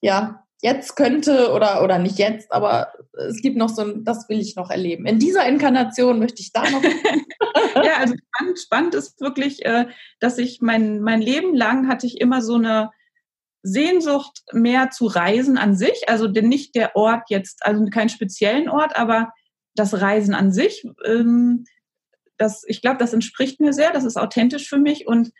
ja, 0.00 0.39
jetzt 0.62 0.96
könnte 0.96 1.52
oder, 1.52 1.82
oder 1.82 1.98
nicht 1.98 2.18
jetzt, 2.18 2.52
aber 2.52 2.92
es 3.28 3.40
gibt 3.40 3.56
noch 3.56 3.68
so 3.68 3.82
ein, 3.82 4.04
das 4.04 4.28
will 4.28 4.40
ich 4.40 4.56
noch 4.56 4.70
erleben. 4.70 5.06
In 5.06 5.18
dieser 5.18 5.46
Inkarnation 5.46 6.18
möchte 6.18 6.42
ich 6.42 6.52
da 6.52 6.68
noch. 6.68 6.82
ja, 7.74 7.98
also 7.98 8.14
spannend, 8.14 8.58
spannend 8.58 8.94
ist 8.94 9.20
wirklich, 9.20 9.64
äh, 9.64 9.86
dass 10.18 10.38
ich 10.38 10.60
mein, 10.60 11.00
mein 11.00 11.20
Leben 11.20 11.54
lang 11.54 11.88
hatte 11.88 12.06
ich 12.06 12.20
immer 12.20 12.42
so 12.42 12.54
eine, 12.54 12.90
Sehnsucht 13.62 14.42
mehr 14.52 14.90
zu 14.90 15.06
reisen 15.06 15.58
an 15.58 15.76
sich, 15.76 16.08
also 16.08 16.26
denn 16.26 16.48
nicht 16.48 16.74
der 16.74 16.96
Ort 16.96 17.24
jetzt, 17.28 17.64
also 17.64 17.84
keinen 17.86 18.08
speziellen 18.08 18.68
Ort, 18.68 18.96
aber 18.96 19.32
das 19.74 20.00
Reisen 20.00 20.34
an 20.34 20.52
sich, 20.52 20.86
ähm, 21.04 21.64
das, 22.38 22.64
ich 22.66 22.80
glaube, 22.80 22.96
das 22.96 23.12
entspricht 23.12 23.60
mir 23.60 23.72
sehr, 23.72 23.92
das 23.92 24.04
ist 24.04 24.16
authentisch 24.16 24.68
für 24.68 24.78
mich 24.78 25.06
und 25.06 25.32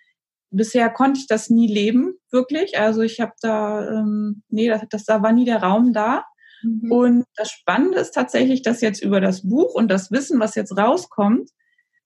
bisher 0.51 0.91
konnte 0.91 1.21
ich 1.21 1.27
das 1.27 1.51
nie 1.51 1.73
leben, 1.73 2.15
wirklich. 2.31 2.79
Also 2.79 3.03
ich 3.03 3.21
habe 3.21 3.33
da, 3.41 3.89
ähm, 3.89 4.43
nee, 4.49 4.69
das, 4.69 4.83
das, 4.91 5.05
da 5.05 5.23
war 5.23 5.33
nie 5.33 5.45
der 5.45 5.63
Raum 5.63 5.93
da. 5.93 6.25
Mhm. 6.63 6.93
Und 6.93 7.25
das 7.37 7.51
Spannende 7.51 7.99
ist 7.99 8.13
tatsächlich, 8.13 8.63
dass 8.63 8.81
jetzt 8.81 9.03
über 9.03 9.21
das 9.21 9.49
Buch 9.49 9.75
und 9.75 9.89
das 9.91 10.11
Wissen, 10.11 10.41
was 10.41 10.55
jetzt 10.55 10.77
rauskommt, 10.77 11.51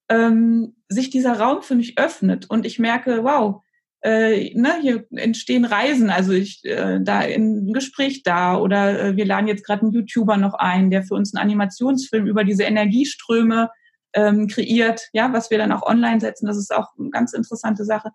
ähm, 0.09 0.75
sich 0.87 1.09
dieser 1.09 1.39
Raum 1.39 1.61
für 1.61 1.75
mich 1.75 1.97
öffnet 1.97 2.49
und 2.49 2.65
ich 2.65 2.79
merke, 2.79 3.23
wow, 3.23 3.63
äh, 4.01 4.53
ne, 4.53 4.75
hier 4.81 5.05
entstehen 5.09 5.65
Reisen, 5.65 6.11
also 6.11 6.31
ich 6.31 6.63
äh, 6.63 6.99
da 7.01 7.21
in 7.21 7.69
ein 7.69 7.73
Gespräch 7.73 8.21
da 8.21 8.55
oder 8.55 8.99
äh, 8.99 9.15
wir 9.15 9.25
laden 9.25 9.47
jetzt 9.47 9.65
gerade 9.65 9.81
einen 9.81 9.93
YouTuber 9.93 10.37
noch 10.37 10.53
ein, 10.53 10.91
der 10.91 11.01
für 11.01 11.15
uns 11.15 11.33
einen 11.33 11.41
Animationsfilm 11.41 12.27
über 12.27 12.43
diese 12.43 12.63
Energieströme 12.63 13.71
ähm, 14.15 14.47
kreiert, 14.47 15.09
ja, 15.13 15.31
was 15.31 15.51
wir 15.51 15.57
dann 15.57 15.71
auch 15.71 15.83
online 15.83 16.19
setzen. 16.19 16.47
Das 16.47 16.57
ist 16.57 16.73
auch 16.73 16.87
eine 16.97 17.11
ganz 17.11 17.33
interessante 17.33 17.85
Sache. 17.85 18.09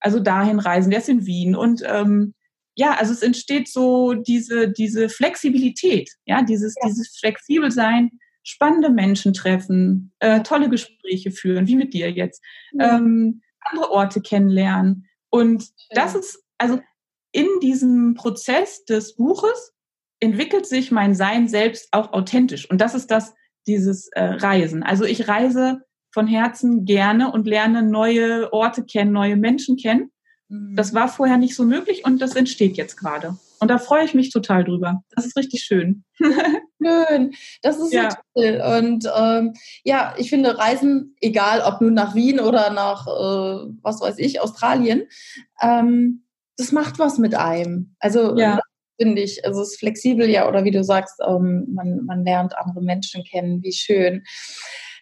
Also 0.00 0.18
dahin 0.20 0.58
reisen, 0.58 0.90
der 0.90 1.00
ist 1.00 1.08
in 1.08 1.26
Wien 1.26 1.54
und 1.54 1.82
ähm, 1.84 2.34
ja, 2.74 2.94
also 2.98 3.12
es 3.12 3.22
entsteht 3.22 3.68
so 3.68 4.14
diese 4.14 4.70
diese 4.70 5.08
Flexibilität, 5.10 6.10
ja, 6.24 6.42
dieses 6.42 6.74
ja. 6.80 6.88
dieses 6.88 7.18
flexibel 7.18 7.70
sein, 7.70 8.10
spannende 8.42 8.90
Menschen 8.90 9.32
treffen, 9.32 10.12
äh, 10.20 10.40
tolle 10.40 10.70
Gespräche 10.70 11.30
führen, 11.30 11.66
wie 11.66 11.76
mit 11.76 11.92
dir 11.92 12.10
jetzt, 12.10 12.42
ja. 12.72 12.96
ähm, 12.96 13.42
andere 13.60 13.90
Orte 13.90 14.20
kennenlernen. 14.20 15.06
Und 15.30 15.68
das 15.90 16.14
ist, 16.14 16.42
also 16.58 16.80
in 17.32 17.46
diesem 17.62 18.14
Prozess 18.14 18.84
des 18.84 19.16
Buches 19.16 19.72
entwickelt 20.20 20.66
sich 20.66 20.90
mein 20.90 21.14
Sein 21.14 21.48
selbst 21.48 21.88
auch 21.92 22.12
authentisch. 22.12 22.68
Und 22.68 22.80
das 22.80 22.94
ist 22.94 23.10
das, 23.10 23.34
dieses 23.66 24.08
äh, 24.08 24.22
Reisen. 24.22 24.82
Also 24.82 25.04
ich 25.04 25.28
reise 25.28 25.82
von 26.12 26.26
Herzen 26.26 26.84
gerne 26.84 27.32
und 27.32 27.46
lerne 27.46 27.82
neue 27.82 28.52
Orte 28.52 28.84
kennen, 28.84 29.12
neue 29.12 29.36
Menschen 29.36 29.76
kennen. 29.76 30.10
Mhm. 30.48 30.74
Das 30.76 30.94
war 30.94 31.08
vorher 31.08 31.36
nicht 31.36 31.54
so 31.54 31.64
möglich 31.64 32.04
und 32.04 32.20
das 32.20 32.34
entsteht 32.34 32.76
jetzt 32.76 32.96
gerade. 32.96 33.36
Und 33.60 33.68
da 33.68 33.78
freue 33.78 34.04
ich 34.04 34.14
mich 34.14 34.30
total 34.30 34.64
drüber. 34.64 35.02
Das 35.14 35.26
ist 35.26 35.36
richtig 35.36 35.62
schön. 35.62 36.04
Schön. 36.82 37.34
Das 37.60 37.78
ist 37.78 37.92
ja. 37.92 38.10
so 38.10 38.16
toll. 38.34 38.62
Und 38.78 39.06
ähm, 39.14 39.52
ja, 39.84 40.14
ich 40.16 40.30
finde 40.30 40.56
Reisen, 40.56 41.14
egal 41.20 41.60
ob 41.60 41.82
nun 41.82 41.92
nach 41.92 42.14
Wien 42.14 42.40
oder 42.40 42.70
nach, 42.70 43.06
äh, 43.06 43.70
was 43.82 44.00
weiß 44.00 44.16
ich, 44.16 44.40
Australien, 44.40 45.02
ähm, 45.60 46.24
das 46.56 46.72
macht 46.72 46.98
was 46.98 47.18
mit 47.18 47.34
einem. 47.34 47.94
Also 47.98 48.34
ja. 48.38 48.60
Finde 49.00 49.22
ich, 49.22 49.44
also 49.44 49.62
es 49.62 49.72
ist 49.72 49.78
flexibel 49.78 50.28
ja, 50.28 50.46
oder 50.48 50.64
wie 50.64 50.70
du 50.70 50.84
sagst, 50.84 51.20
ähm, 51.26 51.66
man, 51.72 52.04
man 52.04 52.24
lernt 52.24 52.56
andere 52.56 52.82
Menschen 52.82 53.24
kennen, 53.24 53.62
wie 53.62 53.72
schön. 53.72 54.24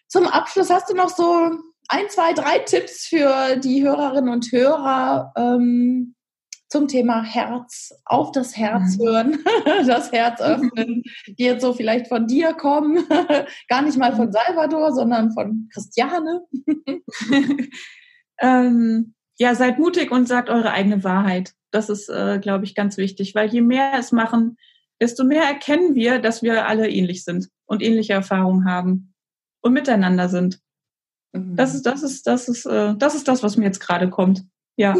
Zum 0.07 0.27
Abschluss 0.27 0.69
hast 0.69 0.89
du 0.89 0.95
noch 0.95 1.09
so 1.09 1.51
ein, 1.89 2.09
zwei, 2.09 2.33
drei 2.33 2.59
Tipps 2.59 3.07
für 3.07 3.57
die 3.57 3.83
Hörerinnen 3.83 4.31
und 4.31 4.51
Hörer 4.51 5.33
ähm, 5.35 6.15
zum 6.69 6.87
Thema 6.87 7.23
Herz, 7.23 7.91
auf 8.05 8.31
das 8.31 8.55
Herz 8.55 8.97
mhm. 8.97 9.03
hören, 9.03 9.43
das 9.87 10.11
Herz 10.11 10.39
öffnen, 10.39 11.03
die 11.27 11.43
jetzt 11.43 11.61
so 11.61 11.73
vielleicht 11.73 12.07
von 12.07 12.27
dir 12.27 12.53
kommen, 12.53 13.05
gar 13.67 13.81
nicht 13.81 13.97
mal 13.97 14.15
von 14.15 14.27
mhm. 14.27 14.33
Salvador, 14.33 14.93
sondern 14.93 15.31
von 15.31 15.67
Christiane. 15.73 16.41
ähm, 18.39 19.15
ja, 19.37 19.55
seid 19.55 19.79
mutig 19.79 20.11
und 20.11 20.27
sagt 20.27 20.49
eure 20.49 20.71
eigene 20.71 21.03
Wahrheit. 21.03 21.53
Das 21.71 21.89
ist, 21.89 22.09
äh, 22.09 22.39
glaube 22.39 22.65
ich, 22.65 22.75
ganz 22.75 22.97
wichtig, 22.97 23.35
weil 23.35 23.49
je 23.49 23.61
mehr 23.61 23.93
es 23.97 24.11
machen, 24.11 24.57
desto 24.99 25.23
mehr 25.23 25.43
erkennen 25.43 25.95
wir, 25.95 26.19
dass 26.19 26.43
wir 26.43 26.67
alle 26.67 26.89
ähnlich 26.89 27.23
sind 27.23 27.49
und 27.65 27.81
ähnliche 27.81 28.13
Erfahrungen 28.13 28.65
haben 28.65 29.13
und 29.61 29.73
miteinander 29.73 30.29
sind. 30.29 30.59
Mhm. 31.33 31.55
Das 31.55 31.75
ist, 31.75 31.85
das 31.85 32.03
ist, 32.03 32.27
das 32.27 32.49
ist, 32.49 32.65
äh, 32.65 32.95
das 32.97 33.15
ist 33.15 33.27
das, 33.27 33.43
was 33.43 33.57
mir 33.57 33.65
jetzt 33.65 33.79
gerade 33.79 34.09
kommt. 34.09 34.43
Ja. 34.75 34.95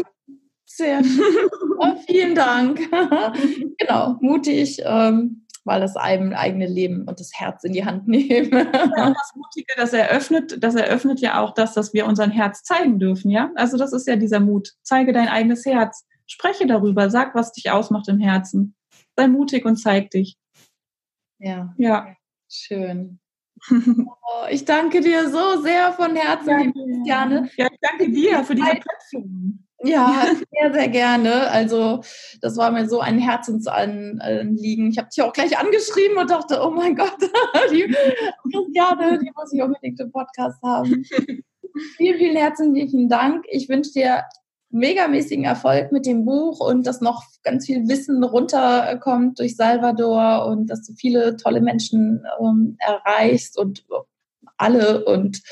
Sehr 0.64 1.02
oh, 1.78 1.96
vielen 2.06 2.34
Dank. 2.34 2.80
genau, 3.78 4.16
mutig, 4.20 4.80
ähm, 4.84 5.46
weil 5.64 5.80
das 5.80 5.96
einem 5.96 6.32
eigene 6.32 6.66
Leben 6.66 7.06
und 7.08 7.18
das 7.20 7.32
Herz 7.34 7.64
in 7.64 7.72
die 7.72 7.84
Hand 7.84 8.06
nehmen. 8.08 8.52
ja, 8.52 9.06
und 9.08 9.16
das 9.16 9.32
Mutige, 9.34 9.74
das 9.76 9.92
eröffnet, 9.92 10.62
das 10.62 10.74
eröffnet 10.74 11.20
ja 11.20 11.40
auch 11.40 11.54
das, 11.54 11.74
dass 11.74 11.92
wir 11.92 12.06
unser 12.06 12.28
Herz 12.30 12.62
zeigen 12.62 12.98
dürfen, 12.98 13.30
ja. 13.30 13.50
Also 13.56 13.76
das 13.76 13.92
ist 13.92 14.06
ja 14.06 14.16
dieser 14.16 14.40
Mut. 14.40 14.74
Zeige 14.82 15.12
dein 15.12 15.28
eigenes 15.28 15.66
Herz. 15.66 16.06
Spreche 16.30 16.66
darüber, 16.66 17.10
sag, 17.10 17.34
was 17.34 17.52
dich 17.52 17.70
ausmacht 17.70 18.08
im 18.08 18.20
Herzen. 18.20 18.76
Sei 19.16 19.26
mutig 19.26 19.64
und 19.64 19.76
zeig 19.76 20.10
dich. 20.10 20.38
Ja. 21.38 21.74
Ja. 21.76 22.14
Schön. 22.48 23.18
Oh, 23.68 24.46
ich 24.48 24.64
danke 24.64 25.00
dir 25.00 25.28
so 25.28 25.60
sehr 25.60 25.92
von 25.92 26.14
Herzen, 26.14 26.58
liebe 26.58 26.72
Christiane. 26.72 27.50
Ja, 27.56 27.66
ich 27.66 27.78
danke 27.80 28.10
dir 28.10 28.44
für 28.44 28.54
diese 28.54 28.70
Plattform. 28.70 29.66
Ja, 29.82 30.24
sehr, 30.52 30.72
sehr 30.72 30.88
gerne. 30.88 31.50
Also 31.50 32.00
das 32.40 32.56
war 32.56 32.70
mir 32.70 32.88
so 32.88 33.00
ein 33.00 33.18
Herzensanliegen. 33.18 34.90
Ich 34.90 34.98
habe 34.98 35.08
dich 35.08 35.22
auch 35.22 35.32
gleich 35.32 35.58
angeschrieben 35.58 36.16
und 36.16 36.30
dachte, 36.30 36.60
oh 36.62 36.70
mein 36.70 36.94
Gott, 36.94 37.16
die 37.72 37.92
Christiane, 38.52 39.18
die 39.18 39.32
muss 39.34 39.52
ich 39.52 39.62
unbedingt 39.62 39.98
im 40.00 40.12
Podcast 40.12 40.62
haben. 40.62 41.04
vielen, 41.96 42.18
vielen 42.18 42.36
herzlichen 42.36 43.08
Dank. 43.08 43.44
Ich 43.48 43.68
wünsche 43.68 43.92
dir 43.92 44.24
megamäßigen 44.70 45.44
Erfolg 45.44 45.92
mit 45.92 46.06
dem 46.06 46.24
Buch 46.24 46.60
und 46.60 46.86
dass 46.86 47.00
noch 47.00 47.24
ganz 47.42 47.66
viel 47.66 47.88
Wissen 47.88 48.22
runterkommt 48.22 49.38
durch 49.38 49.56
Salvador 49.56 50.46
und 50.46 50.68
dass 50.68 50.86
du 50.86 50.94
viele 50.94 51.36
tolle 51.36 51.60
Menschen 51.60 52.24
ähm, 52.40 52.76
erreichst 52.78 53.58
und 53.58 53.84
alle 54.56 55.04
und 55.04 55.42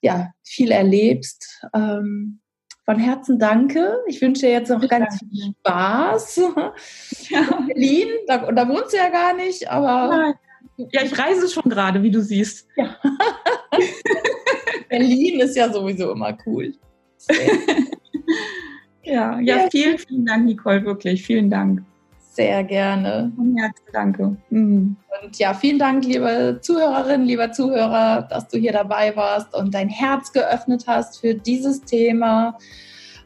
ja, 0.00 0.32
viel 0.42 0.70
erlebst. 0.70 1.66
Ähm, 1.74 2.40
von 2.84 2.98
Herzen 2.98 3.38
danke. 3.38 3.98
Ich 4.06 4.20
wünsche 4.20 4.42
dir 4.42 4.52
jetzt 4.52 4.68
noch 4.68 4.82
ich 4.82 4.90
ganz 4.90 5.18
danke. 5.18 5.34
viel 5.34 5.54
Spaß. 5.60 6.40
Ja. 7.30 7.40
In 7.58 7.66
Berlin, 7.68 8.08
da, 8.26 8.52
da 8.52 8.68
wohnst 8.68 8.92
du 8.92 8.98
ja 8.98 9.08
gar 9.08 9.34
nicht, 9.34 9.70
aber. 9.70 10.08
Nein. 10.08 10.34
Ja, 10.92 11.02
ich 11.02 11.18
reise 11.18 11.48
schon 11.48 11.62
gerade, 11.64 12.02
wie 12.02 12.10
du 12.10 12.20
siehst. 12.20 12.68
Ja. 12.76 12.96
Berlin 14.88 15.40
ist 15.40 15.56
ja 15.56 15.72
sowieso 15.72 16.12
immer 16.12 16.36
cool. 16.46 16.74
ja, 19.04 19.38
ja, 19.40 19.68
vielen, 19.70 19.98
vielen 19.98 20.26
Dank, 20.26 20.44
Nicole, 20.44 20.84
wirklich. 20.84 21.24
Vielen 21.24 21.50
Dank. 21.50 21.82
Sehr 22.34 22.64
gerne. 22.64 23.32
Herzen 23.56 23.84
danke. 23.92 24.36
Mhm. 24.50 24.96
Und 25.22 25.38
ja, 25.38 25.54
vielen 25.54 25.78
Dank, 25.78 26.04
liebe 26.04 26.58
Zuhörerinnen, 26.60 27.26
lieber 27.26 27.52
Zuhörer, 27.52 28.22
dass 28.22 28.48
du 28.48 28.58
hier 28.58 28.72
dabei 28.72 29.14
warst 29.14 29.54
und 29.54 29.72
dein 29.72 29.88
Herz 29.88 30.32
geöffnet 30.32 30.84
hast 30.88 31.20
für 31.20 31.34
dieses 31.34 31.82
Thema, 31.82 32.58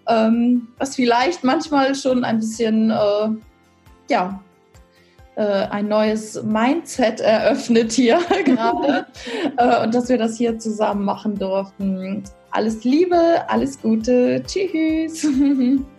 ähm, 0.07 0.69
was 0.77 0.97
vielleicht 0.97 1.43
manchmal 1.43 1.95
schon 1.95 2.23
ein 2.23 2.41
bisschen, 2.41 2.91
äh, 2.91 3.31
ja, 4.11 4.43
äh, 5.37 5.69
ein 5.71 5.89
neues 5.89 6.43
Mindset 6.43 7.21
eröffnet 7.21 7.93
hier 7.93 8.19
gerade 8.45 9.07
äh, 9.57 9.85
und 9.85 9.95
dass 9.95 10.11
wir 10.11 10.19
das 10.19 10.37
hier 10.37 10.59
zusammen 10.59 11.05
machen 11.07 11.39
durften. 11.39 12.25
Alles 12.51 12.85
Liebe, 12.85 13.45
alles 13.49 13.81
Gute, 13.81 14.43
tschüss. 14.47 15.27